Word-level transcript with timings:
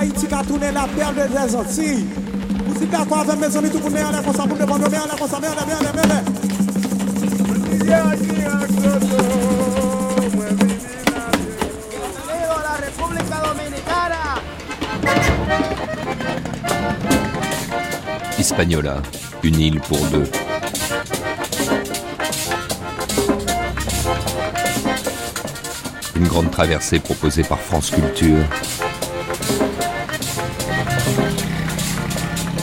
Haïti 0.00 0.26
qui 0.26 0.34
a 0.34 0.42
tourné 0.42 0.72
la 0.72 0.88
perle 0.96 1.14
des 1.14 1.54
Antilles. 1.54 2.06
Vous 2.66 2.82
êtes 2.82 2.90
d'accord 2.90 3.18
avec 3.18 3.38
mes 3.38 3.54
amis, 3.54 3.68
tout 3.70 3.76
le 3.76 3.82
monde 3.84 3.96
est 3.96 4.04
en 4.04 4.10
l'air 4.10 4.22
comme 4.22 4.34
ça, 4.34 4.46
vous 4.48 4.56
devez 4.56 4.72
en 4.72 4.78
l'air 4.78 4.88
comme 5.18 5.28
ça, 5.28 5.38
merde, 5.40 5.58
merde, 5.66 5.94
merde. 5.94 6.24
la 7.86 8.04
República 12.86 13.36
Dominicana! 13.44 14.40
Hispaniola, 18.38 19.02
une 19.42 19.60
île 19.60 19.80
pour 19.80 19.98
deux. 20.06 20.24
Une 26.16 26.26
grande 26.26 26.50
traversée 26.50 27.00
proposée 27.00 27.44
par 27.44 27.58
France 27.58 27.90
Culture. 27.90 28.46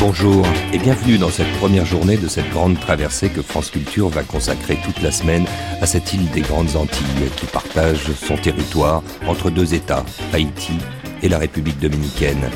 Bonjour 0.00 0.46
et 0.72 0.78
bienvenue 0.78 1.18
dans 1.18 1.28
cette 1.28 1.52
première 1.58 1.84
journée 1.84 2.16
de 2.16 2.26
cette 2.26 2.48
grande 2.48 2.80
traversée 2.80 3.28
que 3.28 3.42
France 3.42 3.70
Culture 3.70 4.08
va 4.08 4.22
consacrer 4.22 4.78
toute 4.82 5.02
la 5.02 5.12
semaine 5.12 5.44
à 5.82 5.86
cette 5.86 6.14
île 6.14 6.30
des 6.30 6.40
Grandes 6.40 6.74
Antilles 6.74 7.28
qui 7.36 7.44
partage 7.44 8.10
son 8.14 8.38
territoire 8.38 9.02
entre 9.26 9.50
deux 9.50 9.74
États, 9.74 10.06
Haïti 10.32 10.72
et 11.22 11.28
la 11.28 11.36
République 11.36 11.78
dominicaine. 11.78 12.48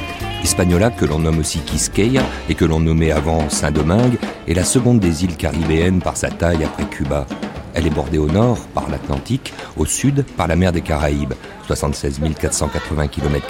Hispaniola, 0.42 0.90
que 0.90 1.04
l'on 1.04 1.18
nomme 1.18 1.40
aussi 1.40 1.58
Quisqueya 1.58 2.22
et 2.48 2.54
que 2.54 2.64
l'on 2.64 2.80
nommait 2.80 3.12
avant 3.12 3.50
Saint-Domingue, 3.50 4.16
est 4.48 4.54
la 4.54 4.64
seconde 4.64 5.00
des 5.00 5.24
îles 5.24 5.36
caribéennes 5.36 6.00
par 6.00 6.16
sa 6.16 6.30
taille 6.30 6.64
après 6.64 6.86
Cuba. 6.86 7.26
Elle 7.74 7.86
est 7.86 7.90
bordée 7.90 8.18
au 8.18 8.28
nord 8.28 8.60
par 8.72 8.88
l'Atlantique, 8.88 9.52
au 9.76 9.84
sud 9.84 10.24
par 10.38 10.48
la 10.48 10.56
mer 10.56 10.72
des 10.72 10.80
Caraïbes, 10.80 11.34
76 11.66 12.20
480 12.40 13.08
km 13.08 13.46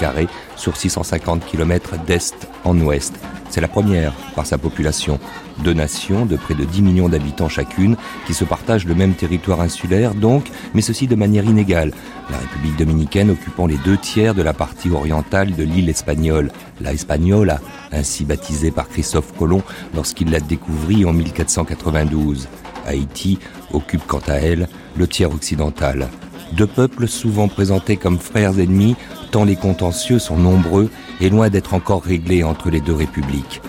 sur 0.56 0.76
650 0.76 1.46
km 1.46 1.94
d'est 2.04 2.48
en 2.64 2.76
ouest. 2.80 3.14
C'est 3.54 3.60
la 3.60 3.68
première 3.68 4.14
par 4.34 4.46
sa 4.46 4.58
population. 4.58 5.20
Deux 5.62 5.74
nations 5.74 6.26
de 6.26 6.34
près 6.34 6.56
de 6.56 6.64
10 6.64 6.82
millions 6.82 7.08
d'habitants 7.08 7.48
chacune 7.48 7.96
qui 8.26 8.34
se 8.34 8.42
partagent 8.42 8.84
le 8.84 8.96
même 8.96 9.14
territoire 9.14 9.60
insulaire 9.60 10.16
donc, 10.16 10.50
mais 10.74 10.80
ceci 10.80 11.06
de 11.06 11.14
manière 11.14 11.44
inégale. 11.44 11.92
La 12.32 12.38
République 12.38 12.76
dominicaine 12.76 13.30
occupant 13.30 13.68
les 13.68 13.76
deux 13.76 13.96
tiers 13.96 14.34
de 14.34 14.42
la 14.42 14.54
partie 14.54 14.90
orientale 14.90 15.54
de 15.54 15.62
l'île 15.62 15.88
espagnole, 15.88 16.50
la 16.80 16.94
Hispaniola, 16.94 17.60
ainsi 17.92 18.24
baptisée 18.24 18.72
par 18.72 18.88
Christophe 18.88 19.32
Colomb 19.38 19.62
lorsqu'il 19.94 20.32
la 20.32 20.40
découvrit 20.40 21.04
en 21.04 21.12
1492. 21.12 22.48
Haïti 22.88 23.38
occupe 23.72 24.04
quant 24.08 24.22
à 24.26 24.34
elle 24.34 24.66
le 24.96 25.06
tiers 25.06 25.32
occidental. 25.32 26.08
Deux 26.56 26.66
peuples 26.68 27.08
souvent 27.08 27.48
présentés 27.48 27.96
comme 27.96 28.20
frères 28.20 28.60
ennemis, 28.60 28.94
tant 29.32 29.44
les 29.44 29.56
contentieux 29.56 30.20
sont 30.20 30.36
nombreux 30.36 30.88
et 31.20 31.28
loin 31.28 31.50
d'être 31.50 31.74
encore 31.74 32.04
réglés 32.04 32.44
entre 32.44 32.70
les 32.70 32.80
deux 32.80 32.94
républiques. 32.94 33.60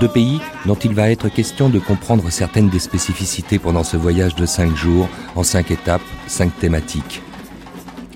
Deux 0.00 0.08
pays 0.08 0.40
dont 0.66 0.74
il 0.74 0.92
va 0.92 1.08
être 1.08 1.28
question 1.28 1.68
de 1.68 1.78
comprendre 1.78 2.28
certaines 2.30 2.68
des 2.68 2.80
spécificités 2.80 3.60
pendant 3.60 3.84
ce 3.84 3.96
voyage 3.96 4.34
de 4.34 4.44
cinq 4.44 4.74
jours, 4.74 5.08
en 5.36 5.44
cinq 5.44 5.70
étapes, 5.70 6.02
cinq 6.26 6.58
thématiques. 6.58 7.22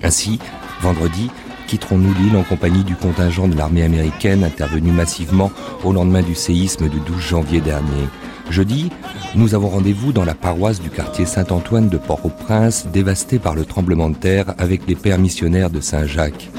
Ainsi, 0.03 0.39
vendredi, 0.81 1.31
quitterons-nous 1.67 2.13
l'île 2.15 2.35
en 2.35 2.43
compagnie 2.43 2.83
du 2.83 2.95
contingent 2.95 3.47
de 3.47 3.55
l'armée 3.55 3.83
américaine 3.83 4.43
intervenu 4.43 4.91
massivement 4.91 5.51
au 5.85 5.93
lendemain 5.93 6.21
du 6.21 6.35
séisme 6.35 6.89
du 6.89 6.99
12 6.99 7.17
janvier 7.17 7.61
dernier? 7.61 8.07
Jeudi, 8.49 8.89
nous 9.35 9.55
avons 9.55 9.69
rendez-vous 9.69 10.11
dans 10.11 10.25
la 10.25 10.35
paroisse 10.35 10.81
du 10.81 10.89
quartier 10.89 11.25
Saint-Antoine 11.25 11.89
de 11.89 11.97
Port-au-Prince, 11.97 12.87
dévastée 12.91 13.39
par 13.39 13.55
le 13.55 13.65
tremblement 13.65 14.09
de 14.09 14.15
terre 14.15 14.53
avec 14.57 14.87
les 14.87 14.95
pères 14.95 15.19
missionnaires 15.19 15.69
de 15.69 15.79
Saint-Jacques. 15.79 16.49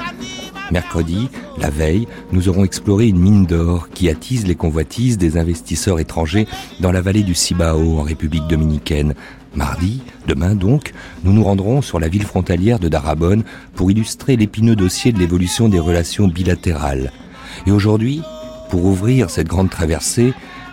Mercredi, 0.71 1.29
la 1.59 1.69
veille, 1.69 2.09
nous 2.33 2.49
aurons 2.49 2.65
exploré 2.65 3.09
une 3.09 3.19
mine 3.19 3.45
d'or 3.45 3.91
qui 3.91 4.09
attise 4.09 4.47
les 4.47 4.55
convoitises 4.55 5.19
des 5.19 5.37
investisseurs 5.37 6.01
étrangers 6.01 6.47
dans 6.81 6.93
la 6.93 7.03
vallée 7.03 7.25
du 7.25 7.35
Cibao 7.35 7.99
en 7.99 8.03
République 8.03 8.49
dominicaine. 8.49 9.15
Mardi, 9.55 10.01
demain 10.27 10.55
donc, 10.55 10.93
nous 11.25 11.33
nous 11.35 11.45
rendrons 11.45 11.83
sur 11.83 12.01
la 12.01 12.09
ville 12.09 12.25
frontalière 12.25 12.79
de 12.79 12.89
Darabonne 12.89 13.45
pour 13.75 13.91
illustrer 13.91 14.37
l'épineux 14.37 14.77
dossier 14.77 15.13
de 15.13 15.19
l'évolution 15.19 15.69
des 15.69 15.79
relations 15.79 16.27
bilatérales. 16.27 17.13
Et 17.67 17.71
aujourd'hui, 17.71 18.23
pour 18.71 18.87
ouvrir 18.87 19.29
cette 19.29 19.49
grande 19.49 19.69
traversée, 19.69 20.33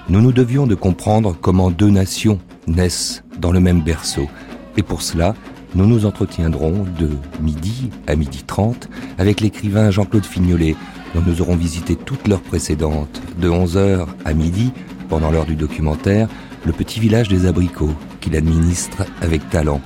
nous 0.10 0.22
nous 0.22 0.32
devions 0.32 0.66
de 0.66 0.74
comprendre 0.74 1.36
comment 1.40 1.70
deux 1.70 1.92
nations 1.92 2.40
naissent 2.66 3.24
dans 3.38 3.52
le 3.52 3.60
même 3.60 3.82
berceau. 3.82 4.28
Et 4.76 4.82
pour 4.82 5.04
cela, 5.04 5.36
nous 5.76 5.86
nous 5.86 6.08
entretiendrons 6.08 6.86
de 6.98 7.12
midi 7.40 7.92
à 8.08 8.16
midi 8.16 8.44
30 8.46 8.90
avec 9.20 9.40
l'écrivain 9.40 9.92
Jean-Claude 9.92 10.26
Fignolet, 10.26 10.76
dont 11.14 11.22
nous 11.26 11.42
aurons 11.42 11.56
visité 11.56 11.96
toutes 11.96 12.28
leurs 12.28 12.42
précédentes, 12.42 13.22
de 13.40 13.50
11h 13.50 14.08
à 14.26 14.34
midi, 14.34 14.72
pendant 15.10 15.30
l'heure 15.30 15.46
du 15.46 15.56
documentaire, 15.56 16.28
le 16.66 16.74
petit 16.74 17.00
village 17.00 17.28
des 17.28 17.46
abricots, 17.46 17.94
qu'il 18.20 18.36
administre 18.36 19.06
avec 19.22 19.48
talent. 19.50 19.80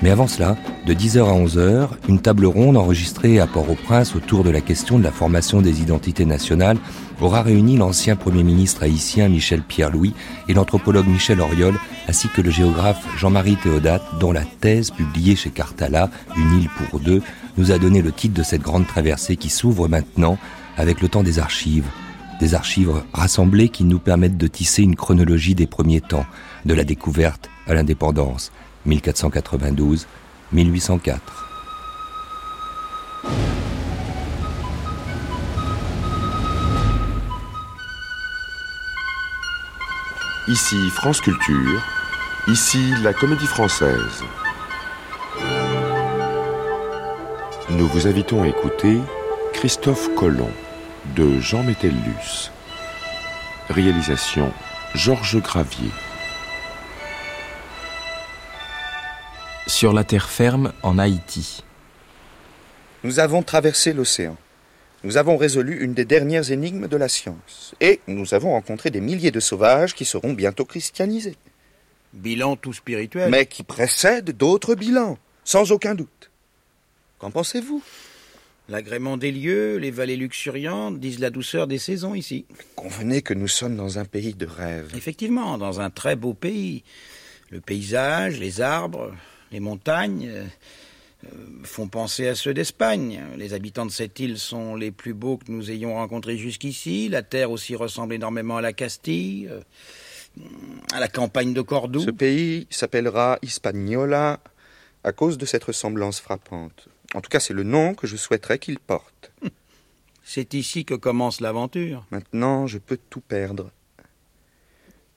Mais 0.00 0.10
avant 0.10 0.26
cela, 0.26 0.56
de 0.86 0.94
10h 0.94 1.20
à 1.20 1.32
11h, 1.32 1.88
une 2.08 2.20
table 2.20 2.46
ronde 2.46 2.76
enregistrée 2.76 3.38
à 3.38 3.46
Port-au-Prince 3.46 4.16
autour 4.16 4.42
de 4.44 4.50
la 4.50 4.60
question 4.60 4.98
de 4.98 5.04
la 5.04 5.12
formation 5.12 5.60
des 5.60 5.80
identités 5.80 6.24
nationales 6.24 6.78
aura 7.22 7.42
réuni 7.42 7.76
l'ancien 7.76 8.16
Premier 8.16 8.42
ministre 8.42 8.82
haïtien 8.82 9.28
Michel 9.28 9.62
Pierre-Louis 9.62 10.14
et 10.48 10.54
l'anthropologue 10.54 11.06
Michel 11.06 11.40
Oriol, 11.40 11.78
ainsi 12.08 12.28
que 12.28 12.40
le 12.40 12.50
géographe 12.50 13.06
Jean-Marie 13.16 13.56
Théodate, 13.56 14.02
dont 14.18 14.32
la 14.32 14.44
thèse 14.44 14.90
publiée 14.90 15.36
chez 15.36 15.50
Cartala, 15.50 16.10
Une 16.36 16.60
île 16.60 16.68
pour 16.68 17.00
deux, 17.00 17.22
nous 17.58 17.70
a 17.70 17.78
donné 17.78 18.02
le 18.02 18.12
titre 18.12 18.34
de 18.34 18.42
cette 18.42 18.62
grande 18.62 18.86
traversée 18.86 19.36
qui 19.36 19.50
s'ouvre 19.50 19.88
maintenant 19.88 20.36
avec 20.76 21.00
le 21.00 21.08
temps 21.08 21.22
des 21.22 21.38
archives. 21.38 21.86
Des 22.40 22.54
archives 22.54 23.02
rassemblées 23.12 23.68
qui 23.68 23.84
nous 23.84 24.00
permettent 24.00 24.38
de 24.38 24.48
tisser 24.48 24.82
une 24.82 24.96
chronologie 24.96 25.54
des 25.54 25.66
premiers 25.66 26.00
temps, 26.00 26.26
de 26.64 26.74
la 26.74 26.84
découverte 26.84 27.50
à 27.68 27.74
l'indépendance, 27.74 28.50
1492, 28.86 30.06
Ici 40.48 40.90
France 40.90 41.20
Culture, 41.20 41.80
ici 42.48 42.92
la 43.04 43.12
Comédie 43.14 43.46
Française. 43.46 44.24
Nous 47.70 47.86
vous 47.86 48.08
invitons 48.08 48.42
à 48.42 48.48
écouter 48.48 48.98
Christophe 49.52 50.12
Colomb 50.16 50.50
de 51.14 51.38
Jean 51.38 51.62
Métellus. 51.62 52.50
Réalisation 53.70 54.52
Georges 54.96 55.40
Gravier. 55.40 55.92
Sur 59.68 59.92
la 59.92 60.02
terre 60.02 60.28
ferme 60.28 60.72
en 60.82 60.98
Haïti. 60.98 61.62
Nous 63.04 63.20
avons 63.20 63.44
traversé 63.44 63.92
l'océan. 63.92 64.36
Nous 65.04 65.16
avons 65.16 65.36
résolu 65.36 65.82
une 65.82 65.94
des 65.94 66.04
dernières 66.04 66.52
énigmes 66.52 66.86
de 66.86 66.96
la 66.96 67.08
science. 67.08 67.74
Et 67.80 68.00
nous 68.06 68.34
avons 68.34 68.52
rencontré 68.52 68.90
des 68.90 69.00
milliers 69.00 69.32
de 69.32 69.40
sauvages 69.40 69.94
qui 69.94 70.04
seront 70.04 70.32
bientôt 70.32 70.64
christianisés. 70.64 71.36
Bilan 72.12 72.56
tout 72.56 72.72
spirituel. 72.72 73.30
Mais 73.30 73.46
qui 73.46 73.64
précèdent 73.64 74.30
d'autres 74.30 74.74
bilans, 74.74 75.18
sans 75.44 75.72
aucun 75.72 75.94
doute. 75.94 76.30
Qu'en 77.18 77.30
pensez-vous? 77.30 77.82
L'agrément 78.68 79.16
des 79.16 79.32
lieux, 79.32 79.76
les 79.76 79.90
vallées 79.90 80.16
luxuriantes 80.16 81.00
disent 81.00 81.18
la 81.18 81.30
douceur 81.30 81.66
des 81.66 81.78
saisons 81.78 82.14
ici. 82.14 82.44
Convenez 82.76 83.22
que 83.22 83.34
nous 83.34 83.48
sommes 83.48 83.76
dans 83.76 83.98
un 83.98 84.04
pays 84.04 84.34
de 84.34 84.46
rêve. 84.46 84.92
Effectivement, 84.96 85.58
dans 85.58 85.80
un 85.80 85.90
très 85.90 86.14
beau 86.14 86.32
pays. 86.32 86.84
Le 87.50 87.60
paysage, 87.60 88.38
les 88.38 88.60
arbres, 88.60 89.12
les 89.50 89.60
montagnes 89.60 90.30
font 91.64 91.88
penser 91.88 92.28
à 92.28 92.34
ceux 92.34 92.54
d'Espagne. 92.54 93.22
Les 93.36 93.54
habitants 93.54 93.86
de 93.86 93.90
cette 93.90 94.18
île 94.20 94.38
sont 94.38 94.74
les 94.74 94.90
plus 94.90 95.14
beaux 95.14 95.36
que 95.36 95.50
nous 95.50 95.70
ayons 95.70 95.94
rencontrés 95.94 96.36
jusqu'ici. 96.36 97.08
La 97.08 97.22
terre 97.22 97.50
aussi 97.50 97.74
ressemble 97.76 98.14
énormément 98.14 98.56
à 98.56 98.60
la 98.60 98.72
Castille, 98.72 99.48
euh, 99.48 99.60
à 100.92 101.00
la 101.00 101.08
campagne 101.08 101.54
de 101.54 101.62
Cordoue. 101.62 102.00
Ce 102.00 102.10
pays 102.10 102.66
s'appellera 102.70 103.38
Hispaniola 103.42 104.40
à 105.04 105.12
cause 105.12 105.38
de 105.38 105.46
cette 105.46 105.64
ressemblance 105.64 106.20
frappante. 106.20 106.88
En 107.14 107.20
tout 107.20 107.28
cas, 107.28 107.40
c'est 107.40 107.54
le 107.54 107.64
nom 107.64 107.94
que 107.94 108.06
je 108.06 108.16
souhaiterais 108.16 108.58
qu'il 108.58 108.78
porte. 108.78 109.32
C'est 110.24 110.54
ici 110.54 110.84
que 110.84 110.94
commence 110.94 111.40
l'aventure. 111.40 112.06
Maintenant, 112.12 112.68
je 112.68 112.78
peux 112.78 112.96
tout 113.10 113.20
perdre. 113.20 113.72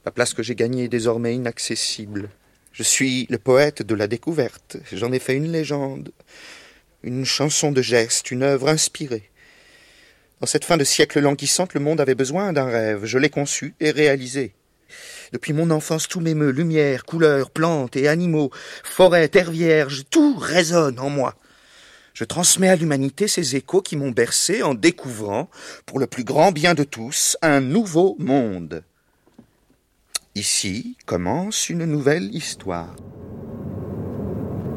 La 0.03 0.11
place 0.11 0.33
que 0.33 0.41
j'ai 0.41 0.55
gagnée 0.55 0.85
est 0.85 0.89
désormais 0.89 1.35
inaccessible. 1.35 2.29
Je 2.75 2.83
suis 2.83 3.25
le 3.29 3.37
poète 3.37 3.83
de 3.83 3.95
la 3.95 4.05
découverte. 4.05 4.75
J'en 4.91 5.13
ai 5.13 5.19
fait 5.19 5.33
une 5.33 5.49
légende, 5.49 6.11
une 7.03 7.23
chanson 7.23 7.71
de 7.71 7.81
geste, 7.81 8.31
une 8.31 8.43
œuvre 8.43 8.67
inspirée. 8.67 9.31
Dans 10.41 10.45
cette 10.45 10.65
fin 10.65 10.75
de 10.75 10.83
siècle 10.83 11.21
languissante, 11.21 11.73
le 11.73 11.79
monde 11.79 12.01
avait 12.01 12.15
besoin 12.15 12.51
d'un 12.51 12.65
rêve. 12.65 13.05
Je 13.05 13.17
l'ai 13.17 13.29
conçu 13.29 13.75
et 13.79 13.91
réalisé. 13.91 14.55
Depuis 15.31 15.53
mon 15.53 15.71
enfance, 15.71 16.09
tout 16.09 16.19
m'émeut, 16.19 16.51
lumière, 16.51 17.05
couleurs, 17.05 17.49
plantes 17.49 17.95
et 17.95 18.09
animaux, 18.09 18.51
forêts, 18.83 19.29
terre 19.29 19.51
vierge, 19.51 20.03
tout 20.09 20.35
résonne 20.37 20.99
en 20.99 21.09
moi. 21.09 21.35
Je 22.13 22.25
transmets 22.25 22.67
à 22.67 22.75
l'humanité 22.75 23.29
ces 23.29 23.55
échos 23.55 23.81
qui 23.81 23.95
m'ont 23.95 24.11
bercé 24.11 24.63
en 24.63 24.73
découvrant, 24.73 25.49
pour 25.85 25.97
le 25.97 26.07
plus 26.07 26.25
grand 26.25 26.51
bien 26.51 26.73
de 26.73 26.83
tous, 26.83 27.37
un 27.41 27.61
nouveau 27.61 28.17
monde. 28.19 28.83
Ici 30.37 30.97
commence 31.05 31.69
une 31.69 31.85
nouvelle 31.85 32.35
histoire. 32.35 32.93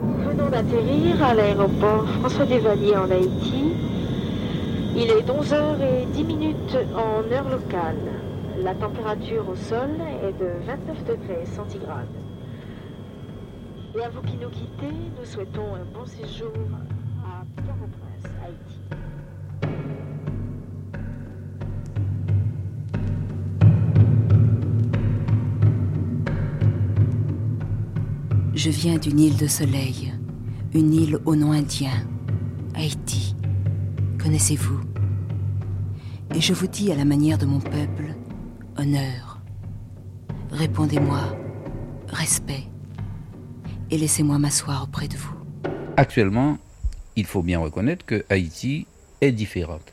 Nous 0.04 0.22
venons 0.22 0.48
d'atterrir 0.50 1.20
à 1.20 1.34
l'aéroport 1.34 2.08
François 2.20 2.46
Desvaliers 2.46 2.96
en 2.96 3.10
Haïti. 3.10 3.72
Il 4.94 5.10
est 5.10 5.26
11h10 5.28 6.24
minutes 6.24 6.78
en 6.94 7.28
heure 7.32 7.48
locale. 7.48 7.98
La 8.62 8.76
température 8.76 9.48
au 9.48 9.56
sol 9.56 9.90
est 10.22 10.38
de 10.38 10.64
29 10.64 11.04
degrés 11.04 11.44
centigrades. 11.46 12.06
Et 13.96 14.02
à 14.02 14.10
vous 14.10 14.22
qui 14.22 14.36
nous 14.36 14.50
quittez, 14.50 14.94
nous 15.18 15.24
souhaitons 15.24 15.74
un 15.74 15.84
bon 15.92 16.06
séjour 16.06 16.52
à 17.24 17.42
Je 28.58 28.70
viens 28.70 28.98
d'une 28.98 29.20
île 29.20 29.36
de 29.36 29.46
soleil, 29.46 30.12
une 30.74 30.92
île 30.92 31.20
au 31.26 31.36
nom 31.36 31.52
indien, 31.52 32.04
Haïti. 32.74 33.36
Connaissez-vous? 34.20 34.80
Et 36.34 36.40
je 36.40 36.52
vous 36.52 36.66
dis 36.66 36.90
à 36.90 36.96
la 36.96 37.04
manière 37.04 37.38
de 37.38 37.46
mon 37.46 37.60
peuple, 37.60 38.16
honneur. 38.76 39.40
Répondez-moi, 40.50 41.38
respect. 42.08 42.64
Et 43.92 43.96
laissez-moi 43.96 44.40
m'asseoir 44.40 44.82
auprès 44.82 45.06
de 45.06 45.16
vous. 45.16 45.36
Actuellement, 45.96 46.58
il 47.14 47.26
faut 47.26 47.42
bien 47.42 47.60
reconnaître 47.60 48.04
que 48.04 48.24
Haïti 48.28 48.88
est 49.20 49.30
différente. 49.30 49.92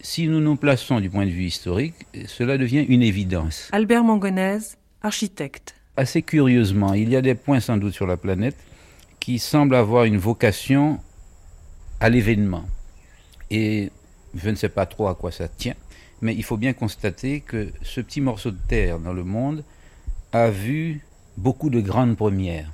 Si 0.00 0.26
nous 0.26 0.40
nous 0.40 0.56
plaçons 0.56 0.98
du 0.98 1.08
point 1.08 1.24
de 1.24 1.30
vue 1.30 1.44
historique, 1.44 2.04
cela 2.26 2.58
devient 2.58 2.84
une 2.88 3.04
évidence. 3.04 3.68
Albert 3.70 4.02
Mangonèse, 4.02 4.76
architecte. 5.02 5.76
Assez 5.96 6.22
curieusement, 6.22 6.94
il 6.94 7.08
y 7.10 7.16
a 7.16 7.22
des 7.22 7.36
points 7.36 7.60
sans 7.60 7.76
doute 7.76 7.94
sur 7.94 8.06
la 8.06 8.16
planète 8.16 8.56
qui 9.20 9.38
semblent 9.38 9.76
avoir 9.76 10.04
une 10.04 10.18
vocation 10.18 10.98
à 12.00 12.08
l'événement. 12.08 12.64
Et 13.50 13.92
je 14.34 14.50
ne 14.50 14.56
sais 14.56 14.68
pas 14.68 14.86
trop 14.86 15.06
à 15.06 15.14
quoi 15.14 15.30
ça 15.30 15.46
tient, 15.46 15.76
mais 16.20 16.34
il 16.34 16.42
faut 16.42 16.56
bien 16.56 16.72
constater 16.72 17.40
que 17.40 17.70
ce 17.82 18.00
petit 18.00 18.20
morceau 18.20 18.50
de 18.50 18.58
terre 18.66 18.98
dans 18.98 19.12
le 19.12 19.22
monde 19.22 19.62
a 20.32 20.50
vu 20.50 21.00
beaucoup 21.36 21.70
de 21.70 21.80
grandes 21.80 22.16
premières. 22.16 22.72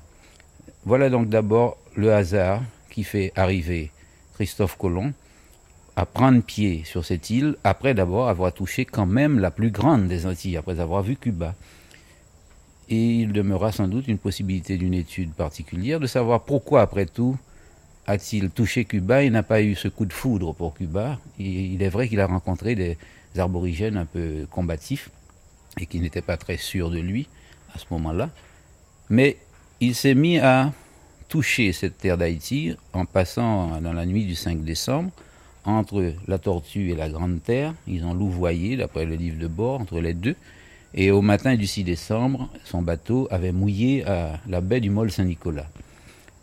Voilà 0.87 1.11
donc 1.11 1.29
d'abord 1.29 1.77
le 1.97 2.15
hasard 2.15 2.63
qui 2.89 3.05
fait 3.05 3.33
arriver 3.37 3.91
Christophe 4.35 4.79
Colomb 4.79 5.13
à 5.95 6.07
prendre 6.07 6.43
pied 6.43 6.85
sur 6.87 7.05
cette 7.05 7.29
île 7.29 7.57
après 7.65 7.93
d'abord 7.93 8.31
avoir 8.31 8.55
touché 8.55 8.87
quand 8.87 9.05
même 9.05 9.39
la 9.39 9.51
plus 9.51 9.71
grande 9.71 10.09
des 10.09 10.25
Antilles, 10.25 10.57
après 10.57 10.81
avoir 10.81 11.03
vu 11.03 11.17
Cuba. 11.17 11.55
Et 12.91 13.21
il 13.21 13.33
demeurera 13.33 13.73
sans 13.73 13.89
doute 13.89 14.09
une 14.09 14.19
possibilité 14.19 14.77
d'une 14.77 14.95
étude 14.95 15.33
particulière 15.33 16.01
de 16.01 16.07
savoir 16.07 16.43
pourquoi, 16.43 16.83
après 16.83 17.07
tout, 17.07 17.39
a-t-il 18.07 18.51
touché 18.51 18.85
Cuba 18.85 19.23
et 19.23 19.31
n'a 19.31 19.45
pas 19.45 19.63
eu 19.63 19.77
ce 19.77 19.89
coup 19.89 20.05
de 20.05 20.13
foudre 20.13 20.53
pour 20.55 20.75
Cuba. 20.75 21.19
il 21.39 21.81
est 21.83 21.89
vrai 21.89 22.09
qu'il 22.09 22.21
a 22.21 22.27
rencontré 22.27 22.75
des 22.75 22.99
aborigènes 23.39 23.97
un 23.97 24.07
peu 24.07 24.47
combatifs 24.51 25.11
et 25.79 25.87
qui 25.87 26.01
n'étaient 26.01 26.21
pas 26.21 26.37
très 26.37 26.57
sûrs 26.57 26.91
de 26.91 26.99
lui 26.99 27.29
à 27.75 27.79
ce 27.79 27.85
moment-là. 27.91 28.31
Mais 29.09 29.37
il 29.81 29.95
s'est 29.95 30.15
mis 30.15 30.39
à 30.39 30.73
toucher 31.29 31.73
cette 31.73 31.99
terre 31.99 32.19
d'Haïti 32.19 32.75
en 32.93 33.05
passant 33.05 33.81
dans 33.81 33.93
la 33.93 34.05
nuit 34.05 34.25
du 34.25 34.35
5 34.35 34.65
décembre 34.65 35.11
entre 35.65 36.13
la 36.27 36.39
Tortue 36.39 36.91
et 36.91 36.97
la 36.97 37.09
Grande 37.09 37.43
Terre. 37.43 37.75
Ils 37.87 38.05
ont 38.05 38.15
louvoyé, 38.15 38.77
d'après 38.77 39.05
le 39.05 39.15
livre 39.15 39.39
de 39.39 39.47
bord, 39.47 39.81
entre 39.81 40.01
les 40.01 40.15
deux. 40.15 40.35
Et 40.95 41.11
au 41.13 41.23
matin 41.23 41.55
du 41.55 41.67
6 41.67 41.85
décembre, 41.85 42.49
son 42.65 42.83
bateau 42.83 43.29
avait 43.31 43.53
mouillé 43.53 44.05
à 44.07 44.41
la 44.49 44.61
baie 44.61 44.81
du 44.81 44.91
Mol 44.91 45.11
Saint-Nicolas. 45.11 45.67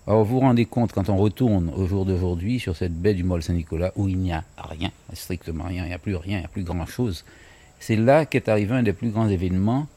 Alors 0.07 0.23
vous 0.23 0.35
vous 0.35 0.39
rendez 0.39 0.65
compte, 0.65 0.93
quand 0.93 1.09
on 1.09 1.17
retourne 1.17 1.69
au 1.75 1.85
jour 1.85 2.05
d'aujourd'hui 2.05 2.59
sur 2.61 2.77
cette 2.77 2.93
baie 2.93 3.13
du 3.13 3.25
Mol 3.25 3.43
Saint-Nicolas, 3.43 3.91
où 3.97 4.07
il 4.07 4.17
n'y 4.17 4.31
a 4.31 4.45
rien, 4.57 4.89
strictement 5.11 5.65
rien, 5.65 5.83
il 5.83 5.89
n'y 5.89 5.93
a 5.93 5.99
plus 5.99 6.15
rien, 6.15 6.37
il 6.37 6.41
n'y 6.41 6.45
a 6.45 6.49
plus 6.49 6.63
grand-chose, 6.63 7.25
c'est 7.79 7.97
là 7.97 8.25
qu'est 8.25 8.47
arrivé 8.47 8.73
un 8.73 8.83
des 8.83 8.93
plus 8.93 9.09
grands 9.09 9.27
événements 9.27 9.87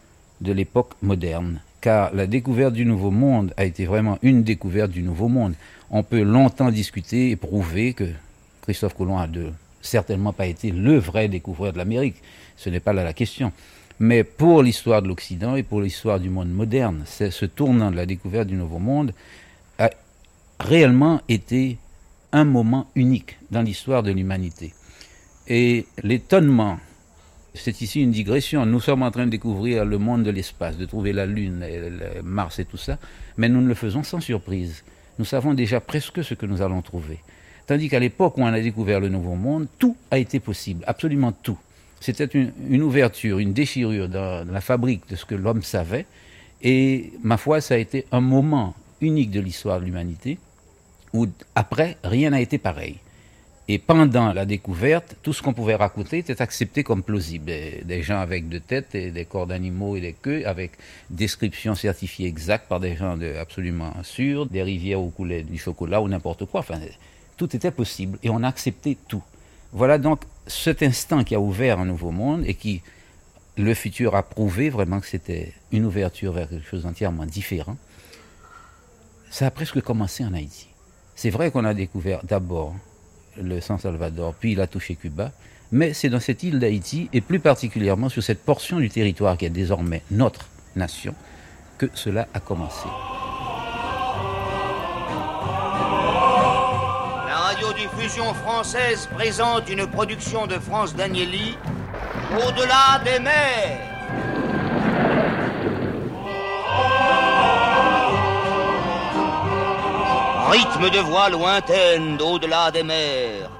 de 0.41 0.53
l'époque 0.53 0.95
moderne. 1.01 1.61
Car 1.81 2.13
la 2.13 2.27
découverte 2.27 2.75
du 2.75 2.85
Nouveau 2.85 3.13
Monde 3.13 3.55
a 3.57 3.65
été 3.65 3.87
vraiment 3.87 4.19
une 4.21 4.43
découverte 4.43 4.91
du 4.91 5.03
Nouveau 5.03 5.29
Monde. 5.29 5.55
On 5.91 6.03
peut 6.03 6.23
longtemps 6.23 6.71
discuter 6.71 7.31
et 7.31 7.37
prouver 7.37 7.95
que 7.95 8.05
Christophe 8.63 8.95
Colomb 8.95 9.19
a 9.19 9.29
certainement 9.81 10.33
pas 10.33 10.47
été 10.47 10.73
le 10.73 10.99
vrai 10.99 11.29
découvreur 11.29 11.73
de 11.73 11.79
l'Amérique. 11.79 12.17
Ce 12.57 12.69
n'est 12.69 12.81
pas 12.81 12.93
là 12.93 13.05
la 13.05 13.15
question. 13.15 13.53
Mais 14.03 14.25
pour 14.25 14.63
l'histoire 14.63 15.03
de 15.03 15.09
l'Occident 15.09 15.57
et 15.57 15.63
pour 15.63 15.83
l'histoire 15.83 16.19
du 16.19 16.31
monde 16.31 16.49
moderne, 16.49 17.05
ce 17.07 17.45
tournant 17.45 17.91
de 17.91 17.97
la 17.97 18.07
découverte 18.07 18.49
du 18.49 18.55
Nouveau 18.55 18.79
Monde 18.79 19.13
a 19.79 19.91
réellement 20.59 21.21
été 21.29 21.77
un 22.33 22.45
moment 22.45 22.89
unique 22.95 23.37
dans 23.51 23.61
l'histoire 23.61 24.03
de 24.03 24.11
l'humanité. 24.11 24.73
Et 25.49 25.85
l'étonnement, 26.03 26.79
c'est 27.53 27.83
ici 27.83 28.01
une 28.01 28.11
digression, 28.11 28.65
nous 28.65 28.81
sommes 28.81 29.03
en 29.03 29.11
train 29.11 29.27
de 29.27 29.31
découvrir 29.33 29.85
le 29.85 29.99
monde 29.99 30.23
de 30.23 30.31
l'espace, 30.31 30.79
de 30.79 30.87
trouver 30.87 31.13
la 31.13 31.27
Lune, 31.27 31.63
et 31.63 32.23
Mars 32.23 32.59
et 32.59 32.65
tout 32.65 32.79
ça, 32.79 32.99
mais 33.37 33.51
nous 33.51 33.61
ne 33.61 33.69
le 33.69 33.75
faisons 33.75 34.03
sans 34.03 34.21
surprise. 34.21 34.83
Nous 35.19 35.27
savons 35.27 35.53
déjà 35.53 35.79
presque 35.79 36.25
ce 36.25 36.33
que 36.33 36.47
nous 36.47 36.63
allons 36.63 36.81
trouver. 36.81 37.19
Tandis 37.67 37.91
qu'à 37.91 38.01
l'époque 38.01 38.39
où 38.39 38.43
on 38.45 38.47
a 38.47 38.61
découvert 38.63 38.99
le 38.99 39.11
Nouveau 39.11 39.35
Monde, 39.35 39.67
tout 39.79 39.95
a 40.11 40.17
été 40.17 40.41
possible, 40.41 40.85
absolument 40.87 41.33
tout. 41.33 41.59
C'était 42.01 42.25
une, 42.25 42.83
ouverture, 42.83 43.39
une 43.39 43.53
déchirure 43.53 44.09
dans, 44.09 44.51
la 44.51 44.61
fabrique 44.63 45.09
de 45.09 45.17
ce 45.17 45.25
que 45.27 45.35
l'homme 45.35 45.63
savait, 45.63 46.07
et 46.63 47.13
ma 47.23 47.37
foi, 47.37 47.61
ça 47.61 47.75
a 47.75 47.79
été 47.79 48.07
un 48.11 48.21
moment 48.21 48.75
unique 49.01 49.31
de 49.31 49.41
l'histoire 49.41 49.81
de 49.81 49.85
l'humanité, 49.85 50.39
où 51.13 51.27
après, 51.55 51.97
rien 52.03 52.31
n'a 52.31 52.41
été 52.41 52.59
pareil. 52.59 52.97
Et 53.69 53.79
pendant 53.79 54.33
la 54.33 54.47
découverte, 54.47 55.15
tout 55.23 55.33
ce 55.33 55.43
qu'on 55.43 55.53
pouvait 55.53 55.77
raconter 55.77 56.19
était 56.19 56.43
accepté 56.43 56.83
comme 56.83 57.05
plausible. 57.05 57.53
Des, 57.85 58.03
gens 58.03 58.19
avec 58.19 58.49
deux 58.49 58.59
têtes 58.59 58.97
et 58.97 59.13
des 59.13 59.25
corps 59.25 59.47
d'animaux 59.47 59.95
et 59.95 60.01
des 60.01 60.13
queues, 60.13 60.43
avec 60.45 60.73
descriptions 61.09 61.77
certifiées 61.77 62.27
exactes 62.27 62.67
par 62.67 62.81
des 62.81 62.97
gens 62.97 63.17
de, 63.17 63.35
absolument 63.37 63.93
sûrs, 64.03 64.47
des 64.47 64.65
rivières 64.65 65.01
où 65.01 65.11
coulait 65.11 65.45
du 65.45 65.57
chocolat 65.57 66.03
ou 66.03 66.09
n'importe 66.09 66.47
quoi. 66.47 66.61
Enfin, 66.61 66.81
tout 67.37 67.55
était 67.55 67.71
possible 67.71 68.19
et 68.25 68.31
on 68.31 68.43
a 68.43 68.49
accepté 68.49 68.97
tout. 69.07 69.23
Voilà 69.73 69.99
donc 69.99 70.23
cet 70.47 70.83
instant 70.83 71.23
qui 71.23 71.35
a 71.35 71.41
ouvert 71.41 71.79
un 71.79 71.85
nouveau 71.85 72.11
monde 72.11 72.43
et 72.47 72.55
qui, 72.55 72.83
le 73.57 73.75
futur 73.75 74.17
a 74.17 74.23
prouvé 74.23 74.71
vraiment 74.71 75.01
que 75.01 75.07
c'était 75.07 75.53
une 75.71 75.85
ouverture 75.85 76.33
vers 76.33 76.49
quelque 76.49 76.67
chose 76.67 76.83
d'entièrement 76.83 77.27
différent. 77.27 77.77
Ça 79.31 79.47
a 79.47 79.51
presque 79.51 79.81
commencé 79.81 80.25
en 80.25 80.35
Haïti. 80.35 80.69
C'est 81.15 81.31
vrai 81.31 81.51
qu'on 81.51 81.65
a 81.65 81.75
découvert 81.75 82.25
d'abord 82.25 82.75
le 83.41 83.61
San 83.61 83.79
Salvador, 83.79 84.35
puis 84.35 84.53
il 84.53 84.61
a 84.61 84.67
touché 84.67 84.97
Cuba, 84.97 85.33
mais 85.71 85.93
c'est 85.93 86.09
dans 86.09 86.21
cette 86.21 86.43
île 86.43 86.59
d'Haïti, 86.59 87.09
et 87.13 87.21
plus 87.21 87.39
particulièrement 87.39 88.09
sur 88.09 88.23
cette 88.23 88.43
portion 88.43 88.81
du 88.81 88.91
territoire 88.91 89.37
qui 89.37 89.45
est 89.45 89.51
désormais 89.51 90.03
notre 90.11 90.49
nation, 90.75 91.15
que 91.79 91.89
cela 91.95 92.27
a 92.35 92.41
commencé. 92.41 92.89
Radiodiffusion 97.81 98.35
française 98.35 99.09
présente 99.15 99.69
une 99.71 99.87
production 99.87 100.47
de 100.47 100.59
France 100.59 100.95
Danieli, 100.95 101.57
Au-delà 102.47 103.01
des 103.05 103.19
mers. 103.19 103.81
Rythme 110.51 110.91
de 110.91 110.99
voix 110.99 111.29
lointaine 111.31 112.17
d'au-delà 112.17 112.71
des 112.71 112.83
mers. 112.83 113.51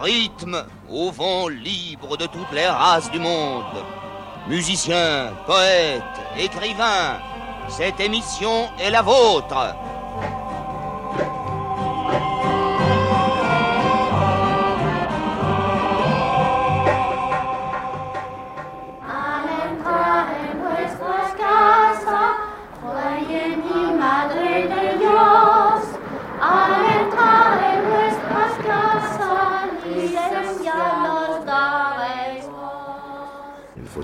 Rythme 0.00 0.64
au 0.90 1.10
vent 1.10 1.48
libre 1.48 2.16
de 2.16 2.26
toutes 2.26 2.52
les 2.52 2.66
races 2.66 3.10
du 3.10 3.18
monde. 3.18 3.64
Musiciens, 4.48 5.32
poètes, 5.46 6.02
écrivains, 6.38 7.18
cette 7.68 8.00
émission 8.00 8.68
est 8.80 8.90
la 8.90 9.02
vôtre. 9.02 9.74